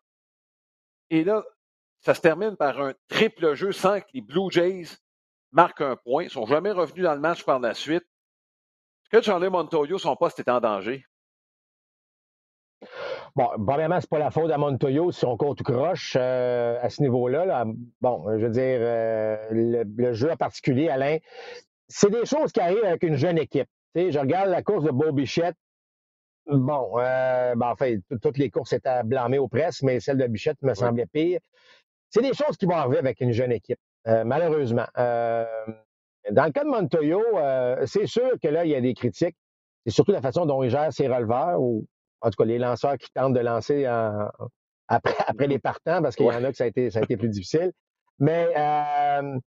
Et 1.08 1.24
là, 1.24 1.42
ça 2.00 2.14
se 2.14 2.20
termine 2.20 2.56
par 2.56 2.78
un 2.80 2.92
triple 3.08 3.54
jeu 3.54 3.72
sans 3.72 4.00
que 4.00 4.06
les 4.12 4.20
Blue 4.20 4.50
Jays 4.50 4.98
marquent 5.50 5.80
un 5.80 5.96
point. 5.96 6.24
Ils 6.24 6.26
ne 6.26 6.30
sont 6.30 6.46
jamais 6.46 6.72
revenus 6.72 7.04
dans 7.04 7.14
le 7.14 7.20
match 7.20 7.42
par 7.44 7.58
la 7.58 7.72
suite. 7.72 8.04
Est-ce 9.04 9.18
que 9.18 9.22
Charlie 9.22 9.48
Montoyo, 9.48 9.98
son 9.98 10.16
poste 10.16 10.40
est 10.40 10.48
en 10.50 10.60
danger? 10.60 11.06
Bon, 13.40 13.48
premièrement, 13.64 13.98
c'est 13.98 14.10
pas 14.10 14.18
la 14.18 14.30
faute 14.30 14.50
à 14.50 14.58
Montoyo 14.58 15.12
si 15.12 15.24
on 15.24 15.38
compte 15.38 15.62
croche 15.62 16.14
euh, 16.20 16.78
à 16.82 16.90
ce 16.90 17.00
niveau-là. 17.00 17.64
Bon, 18.02 18.22
je 18.38 18.44
veux 18.44 18.50
dire, 18.50 18.78
euh, 18.82 19.38
le, 19.50 20.12
jeu 20.12 20.30
en 20.30 20.36
particulier, 20.36 20.90
Alain, 20.90 21.16
c'est 21.88 22.10
des 22.10 22.26
choses 22.26 22.52
qui 22.52 22.60
arrivent 22.60 22.84
avec 22.84 23.02
une 23.02 23.14
jeune 23.14 23.38
équipe. 23.38 23.68
je 23.94 24.18
regarde 24.18 24.50
la 24.50 24.62
course 24.62 24.84
de 24.84 24.90
Beau 24.90 25.10
Bichette. 25.12 25.56
Bon, 26.48 26.98
euh, 26.98 27.54
ben, 27.54 27.70
en 27.70 27.76
fait, 27.76 28.02
toutes 28.20 28.36
les 28.36 28.50
courses 28.50 28.74
étaient 28.74 29.04
blâmées 29.04 29.38
aux 29.38 29.48
presses, 29.48 29.80
mais 29.82 30.00
celle 30.00 30.18
de 30.18 30.26
Bichette 30.26 30.60
me 30.60 30.74
semblait 30.74 31.06
pire. 31.06 31.40
C'est 32.10 32.20
des 32.20 32.34
choses 32.34 32.58
qui 32.58 32.66
vont 32.66 32.76
arriver 32.76 32.98
avec 32.98 33.22
une 33.22 33.32
jeune 33.32 33.52
équipe, 33.52 33.80
malheureusement. 34.04 34.86
dans 34.94 35.46
le 36.28 36.52
cas 36.52 36.64
de 36.64 36.68
Montoyo, 36.68 37.22
c'est 37.86 38.06
sûr 38.06 38.32
que 38.42 38.48
là, 38.48 38.66
il 38.66 38.70
y 38.70 38.74
a 38.74 38.82
des 38.82 38.92
critiques. 38.92 39.36
C'est 39.86 39.92
surtout 39.92 40.12
la 40.12 40.20
façon 40.20 40.44
dont 40.44 40.62
il 40.62 40.68
gère 40.68 40.92
ses 40.92 41.08
releveurs, 41.08 41.58
ou 41.58 41.86
en 42.20 42.30
tout 42.30 42.36
cas 42.36 42.44
les 42.44 42.58
lanceurs 42.58 42.98
qui 42.98 43.10
tentent 43.12 43.34
de 43.34 43.40
lancer 43.40 43.86
après, 43.86 45.14
après 45.26 45.46
les 45.46 45.58
partants, 45.58 46.02
parce 46.02 46.16
qu'il 46.16 46.26
y 46.26 46.30
en 46.30 46.44
a 46.44 46.50
que 46.50 46.56
ça 46.56 46.64
a 46.64 46.66
été, 46.66 46.90
ça 46.90 47.00
a 47.00 47.02
été 47.02 47.16
plus 47.16 47.28
difficile. 47.28 47.72
Mais 48.18 48.48
euh, 48.56 49.38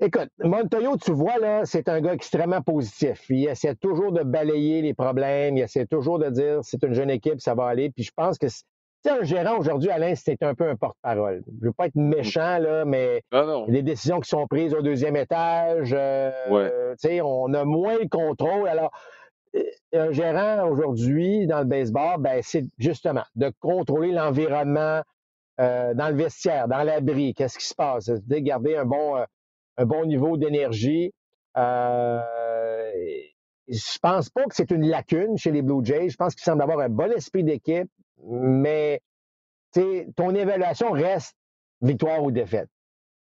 écoute, 0.00 0.30
Montoyo, 0.38 0.96
tu 0.96 1.12
vois, 1.12 1.38
là, 1.38 1.64
c'est 1.64 1.88
un 1.88 2.00
gars 2.00 2.14
extrêmement 2.14 2.62
positif. 2.62 3.26
Il 3.28 3.46
essaie 3.46 3.74
toujours 3.74 4.12
de 4.12 4.22
balayer 4.22 4.82
les 4.82 4.94
problèmes, 4.94 5.56
il 5.56 5.62
essaie 5.62 5.86
toujours 5.86 6.18
de 6.18 6.30
dire 6.30 6.60
c'est 6.62 6.82
une 6.82 6.94
jeune 6.94 7.10
équipe, 7.10 7.40
ça 7.40 7.54
va 7.54 7.66
aller. 7.66 7.90
Puis 7.90 8.04
je 8.04 8.12
pense 8.14 8.38
que 8.38 8.46
un 9.08 9.22
gérant 9.22 9.58
aujourd'hui, 9.58 9.90
Alain, 9.90 10.14
c'est 10.14 10.42
un 10.42 10.54
peu 10.54 10.68
un 10.68 10.76
porte-parole. 10.76 11.42
Je 11.46 11.52
ne 11.60 11.66
veux 11.66 11.72
pas 11.72 11.86
être 11.86 11.94
mm. 11.94 12.08
méchant, 12.08 12.58
là, 12.58 12.84
mais 12.84 13.22
les 13.68 13.82
décisions 13.82 14.20
qui 14.20 14.28
sont 14.28 14.46
prises 14.46 14.74
au 14.74 14.82
deuxième 14.82 15.16
étage, 15.16 15.94
euh, 15.96 16.30
on 17.22 17.54
a 17.54 17.64
moins 17.64 17.98
de 17.98 18.08
contrôle. 18.08 18.68
Alors, 18.68 18.90
un 19.92 20.12
gérant 20.12 20.68
aujourd'hui 20.68 21.46
dans 21.46 21.60
le 21.60 21.64
baseball, 21.64 22.20
ben, 22.20 22.40
c'est 22.42 22.64
justement 22.78 23.24
de 23.34 23.52
contrôler 23.60 24.12
l'environnement 24.12 25.02
euh, 25.60 25.94
dans 25.94 26.08
le 26.08 26.16
vestiaire, 26.16 26.68
dans 26.68 26.82
l'abri. 26.82 27.34
Qu'est-ce 27.34 27.58
qui 27.58 27.66
se 27.66 27.74
passe? 27.74 28.06
De 28.06 28.38
garder 28.38 28.76
un 28.76 28.84
bon, 28.84 29.16
euh, 29.16 29.24
un 29.78 29.86
bon 29.86 30.04
niveau 30.04 30.36
d'énergie. 30.36 31.12
Euh, 31.56 32.20
je 33.68 33.98
pense 34.00 34.28
pas 34.30 34.44
que 34.44 34.54
c'est 34.54 34.70
une 34.70 34.86
lacune 34.86 35.36
chez 35.38 35.50
les 35.50 35.62
Blue 35.62 35.84
Jays. 35.84 36.10
Je 36.10 36.16
pense 36.16 36.34
qu'ils 36.34 36.44
semblent 36.44 36.62
avoir 36.62 36.80
un 36.80 36.88
bon 36.88 37.10
esprit 37.12 37.42
d'équipe, 37.42 37.90
mais 38.22 39.00
ton 40.14 40.34
évaluation 40.34 40.90
reste 40.90 41.34
victoire 41.80 42.22
ou 42.22 42.30
défaite. 42.30 42.68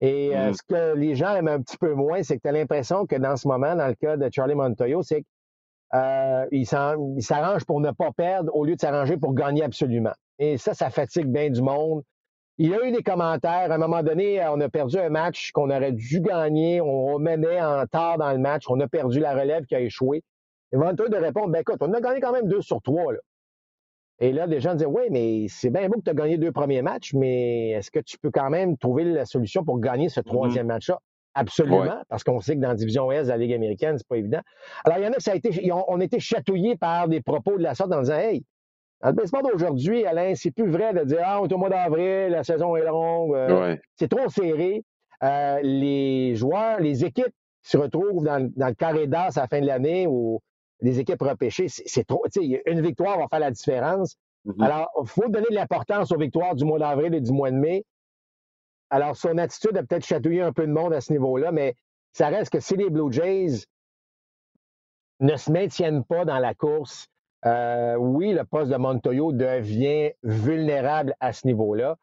Et 0.02 0.36
euh, 0.36 0.52
mm. 0.52 0.54
ce 0.54 0.64
que 0.64 0.96
les 0.96 1.16
gens 1.16 1.36
aiment 1.36 1.48
un 1.50 1.62
petit 1.62 1.78
peu 1.78 1.94
moins, 1.94 2.24
c'est 2.24 2.38
que 2.38 2.42
tu 2.44 2.48
as 2.48 2.54
l'impression 2.54 3.06
que 3.06 3.16
dans 3.16 3.36
ce 3.36 3.48
moment, 3.48 3.76
dans 3.76 3.88
le 3.88 3.96
cas 3.96 4.18
de 4.18 4.30
Charlie 4.32 4.56
Montoyo, 4.56 5.04
c'est 5.04 5.24
euh, 5.94 6.46
il 6.52 6.66
s'arrange 6.66 7.66
pour 7.66 7.80
ne 7.80 7.92
pas 7.92 8.12
perdre 8.12 8.56
au 8.56 8.66
lieu 8.66 8.76
de 8.76 8.82
s'arranger 8.82 9.18
pour 9.18 9.34
gagner 9.34 9.64
absolument. 9.64 10.14
Et 10.38 10.58
ça, 10.58 10.74
ça 10.74 10.90
fatigue 10.90 11.28
bien 11.28 11.50
du 11.50 11.62
monde. 11.62 12.04
Il 12.58 12.70
y 12.70 12.74
a 12.74 12.86
eu 12.86 12.92
des 12.92 13.04
commentaires. 13.04 13.72
À 13.72 13.76
un 13.76 13.78
moment 13.78 14.04
donné, 14.04 14.46
on 14.48 14.60
a 14.60 14.70
perdu 14.70 14.98
un 14.98 15.10
match 15.10 15.52
qu'on 15.52 15.70
aurait 15.70 15.94
dû 15.94 16.20
gagner. 16.20 16.82
On 16.82 17.18
menait 17.18 17.62
en 17.62 17.86
tard 17.88 18.18
dans 18.18 18.32
le 18.32 18.38
match. 18.38 18.66
On 18.70 18.80
a 18.82 18.88
perdu 18.88 19.20
la 19.20 19.34
relève 19.34 19.66
qui 19.66 19.76
a 19.76 19.80
échoué. 19.80 20.24
Et 20.72 20.78
de 20.78 21.16
répondre, 21.16 21.50
ben 21.50 21.62
écoute, 21.62 21.78
on 21.82 21.94
a 21.94 22.02
gagné 22.02 22.20
quand 22.20 22.34
même 22.34 22.48
deux 22.48 22.62
sur 22.62 22.82
trois. 22.82 23.14
Là. 23.14 23.20
Et 24.20 24.34
là, 24.34 24.48
des 24.48 24.60
gens 24.60 24.74
disaient, 24.74 24.86
oui, 24.86 25.04
mais 25.10 25.48
c'est 25.48 25.70
bien 25.70 25.88
beau 25.88 25.98
que 25.98 26.04
tu 26.04 26.10
as 26.10 26.14
gagné 26.14 26.38
deux 26.38 26.52
premiers 26.52 26.82
matchs, 26.82 27.14
mais 27.14 27.70
est-ce 27.70 27.90
que 27.90 28.00
tu 28.00 28.18
peux 28.20 28.32
quand 28.32 28.50
même 28.50 28.78
trouver 28.78 29.06
la 29.06 29.26
solution 29.26 29.64
pour 29.64 29.80
gagner 29.80 30.10
ce 30.10 30.20
mm-hmm. 30.20 30.26
troisième 30.26 30.68
match-là? 30.68 31.00
Absolument, 31.36 32.02
parce 32.10 32.24
qu'on 32.24 32.40
sait 32.40 32.56
que 32.56 32.62
dans 32.62 32.70
la 32.70 32.76
division 32.76 33.12
S 33.12 33.28
de 33.28 33.32
la 33.32 33.38
Ligue 33.38 33.54
américaine, 33.54 33.98
c'est 33.98 34.08
pas 34.08 34.18
évident. 34.18 34.42
Alors, 34.84 34.98
il 34.98 35.04
y 35.04 35.08
en 35.08 35.12
a 35.12 35.16
qui 35.16 35.24
ça 35.24 35.32
a 35.32 35.36
été, 35.36 35.72
on 35.72 36.00
a 36.00 36.04
été 36.04 36.20
chatouillés 36.20 36.76
par 36.76 37.08
des 37.08 37.22
propos 37.22 37.58
de 37.58 37.64
la 37.64 37.76
sorte 37.76 37.94
en 37.94 38.02
disant 38.02 38.18
Hey, 38.18 38.44
dans 39.02 39.10
le 39.10 39.16
baseball 39.16 39.44
d'aujourd'hui, 39.44 40.06
Alain, 40.06 40.34
c'est 40.36 40.52
plus 40.52 40.70
vrai 40.70 40.94
de 40.94 41.04
dire 41.06 41.22
Ah, 41.24 41.40
on 41.42 41.48
est 41.48 41.54
au 41.54 41.58
mois 41.58 41.70
d'avril, 41.70 42.30
la 42.32 42.44
saison 42.44 42.76
est 42.76 42.84
longue. 42.84 43.36
Euh, 43.36 43.78
c'est 43.96 44.10
trop 44.10 44.28
serré. 44.30 44.84
Euh, 45.24 45.60
les 45.62 46.36
joueurs, 46.36 46.80
les 46.80 47.06
équipes 47.06 47.34
qui 47.64 47.72
se 47.72 47.78
retrouvent 47.78 48.24
dans, 48.24 48.52
le 48.56 48.74
carré 48.74 49.06
d'as 49.08 49.38
à 49.38 49.42
la 49.42 49.48
fin 49.48 49.62
de 49.62 49.68
l'année 49.68 50.08
ou 50.08 50.40
les 50.82 51.00
équipes 51.00 51.22
repêchées, 51.22 51.68
c'est 51.68 52.08
trop. 52.08 52.24
Une 52.66 52.82
victoire 52.82 53.20
va 53.20 53.28
faire 53.28 53.40
la 53.40 53.52
différence. 53.52 54.16
Mm-hmm. 54.46 54.64
Alors, 54.64 54.90
il 55.02 55.08
faut 55.08 55.28
donner 55.28 55.48
de 55.50 55.56
l'importance 55.56 56.12
aux 56.12 56.18
victoires 56.18 56.56
du 56.56 56.66
mois 56.66 56.80
d'avril 56.80 57.14
et 57.14 57.22
du 57.22 57.32
mois 57.32 57.52
de 57.52 57.58
mai. 57.58 57.84
Alors, 58.90 59.16
son 59.16 59.38
attitude 59.38 59.78
a 59.78 59.84
peut-être 59.84 60.06
chatouillé 60.06 60.42
un 60.42 60.54
peu 60.54 60.66
de 60.66 60.72
monde 60.72 60.94
à 60.94 61.02
ce 61.02 61.12
niveau-là, 61.12 61.52
mais 61.52 61.76
ça 62.12 62.28
reste 62.28 62.52
que 62.52 62.60
si 62.60 62.76
les 62.76 62.90
Blue 62.90 63.12
Jays 63.12 63.66
ne 65.20 65.36
se 65.36 65.52
maintiennent 65.52 66.04
pas 66.04 66.26
dans 66.26 66.40
la 66.40 66.54
course, 66.54 67.08
euh, 67.46 67.96
oui, 67.96 68.34
le 68.34 68.44
poste 68.44 68.72
de 68.72 68.78
Montoyo 68.78 69.32
devient 69.32 70.12
vulnérable 70.24 71.14
à 71.20 71.34
ce 71.34 71.48
niveau-là. 71.48 71.96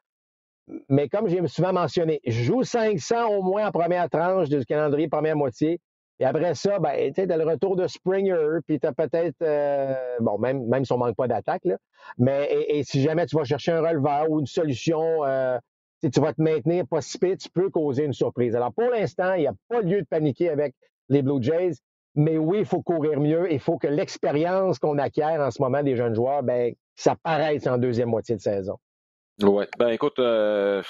Mais 0.89 1.09
comme 1.09 1.28
j'ai 1.28 1.47
souvent 1.47 1.72
mentionné, 1.72 2.20
joue 2.26 2.62
500 2.62 3.28
au 3.28 3.43
moins 3.43 3.68
en 3.68 3.70
première 3.70 4.09
tranche 4.09 4.49
du 4.49 4.64
calendrier, 4.64 5.09
première 5.09 5.37
moitié. 5.37 5.80
Et 6.18 6.24
après 6.24 6.55
ça, 6.55 6.78
ben, 6.78 7.12
tu 7.12 7.20
as 7.20 7.37
le 7.37 7.45
retour 7.45 7.76
de 7.76 7.87
Springer, 7.87 8.59
puis 8.66 8.80
tu 8.80 8.87
as 8.87 8.93
peut-être, 8.93 9.37
euh, 9.43 9.95
bon, 10.20 10.39
même, 10.39 10.66
même 10.66 10.84
si 10.84 10.93
on 10.93 10.99
manque 10.99 11.14
pas 11.14 11.28
d'attaque, 11.28 11.62
mais 12.16 12.49
et, 12.51 12.82
si 12.84 13.03
jamais 13.03 13.26
tu 13.26 13.37
vas 13.37 13.45
chercher 13.45 13.72
un 13.72 13.82
releveur 13.82 14.30
ou 14.30 14.41
une 14.41 14.47
solution 14.47 15.24
euh, 15.24 15.59
tu 16.11 16.20
vas 16.20 16.32
te 16.32 16.42
maintenir 16.42 16.86
pas 16.86 17.00
si 17.00 17.18
tu 17.18 17.48
peux 17.50 17.70
causer 17.70 18.04
une 18.04 18.12
surprise. 18.12 18.54
Alors, 18.54 18.72
pour 18.72 18.90
l'instant, 18.90 19.34
il 19.34 19.40
n'y 19.40 19.46
a 19.46 19.54
pas 19.68 19.80
lieu 19.80 20.00
de 20.00 20.07
paniquer 20.07 20.50
avec 20.50 20.74
les 21.09 21.22
Blue 21.22 21.42
Jays, 21.42 21.74
mais 22.14 22.38
oui, 22.38 22.61
il 22.61 22.64
faut 22.64 22.82
courir 22.82 23.20
mieux. 23.20 23.52
Il 23.52 23.61
faut 23.61 23.78
que 23.78 23.86
l'expérience 23.86 24.78
qu'on 24.78 24.98
acquiert 24.98 25.40
en 25.40 25.50
ce 25.50 25.61
moment 25.61 25.82
des 25.82 25.96
jeunes 25.96 26.14
joueurs, 26.14 26.42
ben, 26.42 26.74
ça 26.94 27.14
paraisse 27.14 27.66
en 27.66 27.78
deuxième 27.78 28.09
moitié 28.09 28.36
de 28.36 28.40
saison. 28.40 28.78
Oui. 29.42 29.64
Ben, 29.78 29.88
écoute, 29.88 30.18
euh, 30.18 30.82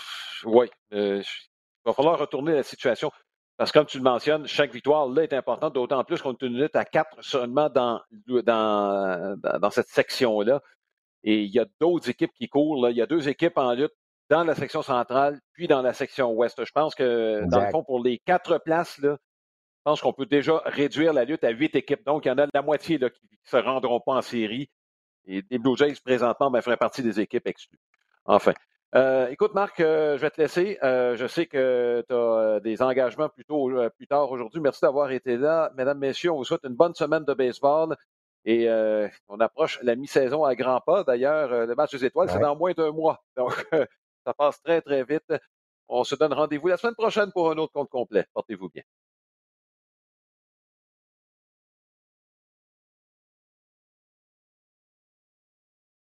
oui. 0.44 0.70
Euh, 0.92 1.20
il 1.22 1.88
va 1.88 1.92
falloir 1.92 2.18
retourner 2.18 2.54
la 2.54 2.62
situation. 2.62 3.10
Parce 3.56 3.72
que 3.72 3.78
comme 3.78 3.86
tu 3.86 3.98
le 3.98 4.04
mentionnes, 4.04 4.46
chaque 4.46 4.72
victoire 4.72 5.08
là 5.08 5.22
est 5.22 5.32
importante, 5.32 5.74
d'autant 5.74 6.04
plus 6.04 6.20
qu'on 6.20 6.32
est 6.32 6.42
une 6.42 6.58
lutte 6.58 6.76
à 6.76 6.84
quatre 6.84 7.16
seulement 7.22 7.70
dans, 7.70 8.00
dans, 8.26 9.70
cette 9.70 9.88
section-là. 9.88 10.62
Et 11.24 11.42
il 11.42 11.50
y 11.50 11.58
a 11.58 11.66
d'autres 11.80 12.10
équipes 12.10 12.32
qui 12.34 12.48
courent. 12.48 12.88
Il 12.90 12.96
y 12.96 13.02
a 13.02 13.06
deux 13.06 13.28
équipes 13.28 13.56
en 13.56 13.72
lutte 13.72 13.94
dans 14.28 14.44
la 14.44 14.54
section 14.54 14.82
centrale, 14.82 15.40
puis 15.52 15.68
dans 15.68 15.82
la 15.82 15.92
section 15.92 16.32
ouest. 16.32 16.64
Je 16.64 16.72
pense 16.72 16.94
que, 16.94 17.44
dans 17.48 17.60
le 17.60 17.70
fond, 17.70 17.84
pour 17.84 18.02
les 18.02 18.18
quatre 18.18 18.58
places, 18.58 18.98
là, 18.98 19.16
je 19.86 19.90
pense 19.90 20.00
qu'on 20.00 20.12
peut 20.12 20.26
déjà 20.26 20.60
réduire 20.64 21.12
la 21.12 21.24
lutte 21.24 21.44
à 21.44 21.50
huit 21.50 21.74
équipes. 21.76 22.04
Donc, 22.04 22.24
il 22.24 22.28
y 22.28 22.30
en 22.32 22.38
a 22.38 22.46
la 22.52 22.62
moitié 22.62 22.98
là, 22.98 23.08
qui 23.08 23.20
ne 23.22 23.48
se 23.48 23.56
rendront 23.56 24.00
pas 24.00 24.14
en 24.14 24.22
série. 24.22 24.68
Et 25.26 25.42
les 25.50 25.58
Blue 25.58 25.76
Jays, 25.76 25.94
présentement, 26.04 26.50
ben, 26.50 26.60
feraient 26.60 26.76
partie 26.76 27.02
des 27.02 27.20
équipes 27.20 27.46
exclues. 27.46 27.78
Enfin. 28.24 28.52
Euh, 28.94 29.28
écoute, 29.28 29.52
Marc, 29.52 29.80
euh, 29.80 30.16
je 30.16 30.22
vais 30.22 30.30
te 30.30 30.40
laisser. 30.40 30.78
Euh, 30.82 31.16
je 31.16 31.26
sais 31.26 31.46
que 31.46 32.04
tu 32.08 32.14
as 32.14 32.60
des 32.60 32.80
engagements 32.82 33.28
plus, 33.28 33.44
plus 33.44 34.06
tard 34.06 34.30
aujourd'hui. 34.30 34.60
Merci 34.60 34.80
d'avoir 34.82 35.10
été 35.10 35.36
là. 35.36 35.70
Mesdames, 35.76 35.98
Messieurs, 35.98 36.30
on 36.30 36.36
vous 36.36 36.44
souhaite 36.44 36.64
une 36.64 36.74
bonne 36.74 36.94
semaine 36.94 37.24
de 37.24 37.34
baseball. 37.34 37.96
Et 38.44 38.68
on 39.28 39.40
approche 39.40 39.80
la 39.82 39.96
mi-saison 39.96 40.44
à 40.44 40.54
grands 40.54 40.80
pas. 40.80 41.02
D'ailleurs, 41.02 41.66
le 41.66 41.74
match 41.74 41.90
des 41.92 42.04
étoiles, 42.04 42.30
c'est 42.30 42.38
dans 42.38 42.54
moins 42.54 42.72
d'un 42.72 42.92
mois. 42.92 43.24
Donc, 43.36 43.66
ça 44.26 44.34
passe 44.34 44.60
très, 44.62 44.82
très 44.82 45.04
vite. 45.04 45.32
On 45.88 46.04
se 46.04 46.16
donne 46.16 46.34
rendez-vous 46.34 46.68
la 46.68 46.76
semaine 46.76 46.94
prochaine 46.96 47.32
pour 47.32 47.50
un 47.50 47.58
autre 47.58 47.72
compte 47.72 47.90
complet. 47.90 48.26
Portez-vous 48.34 48.70
bien. 48.70 48.82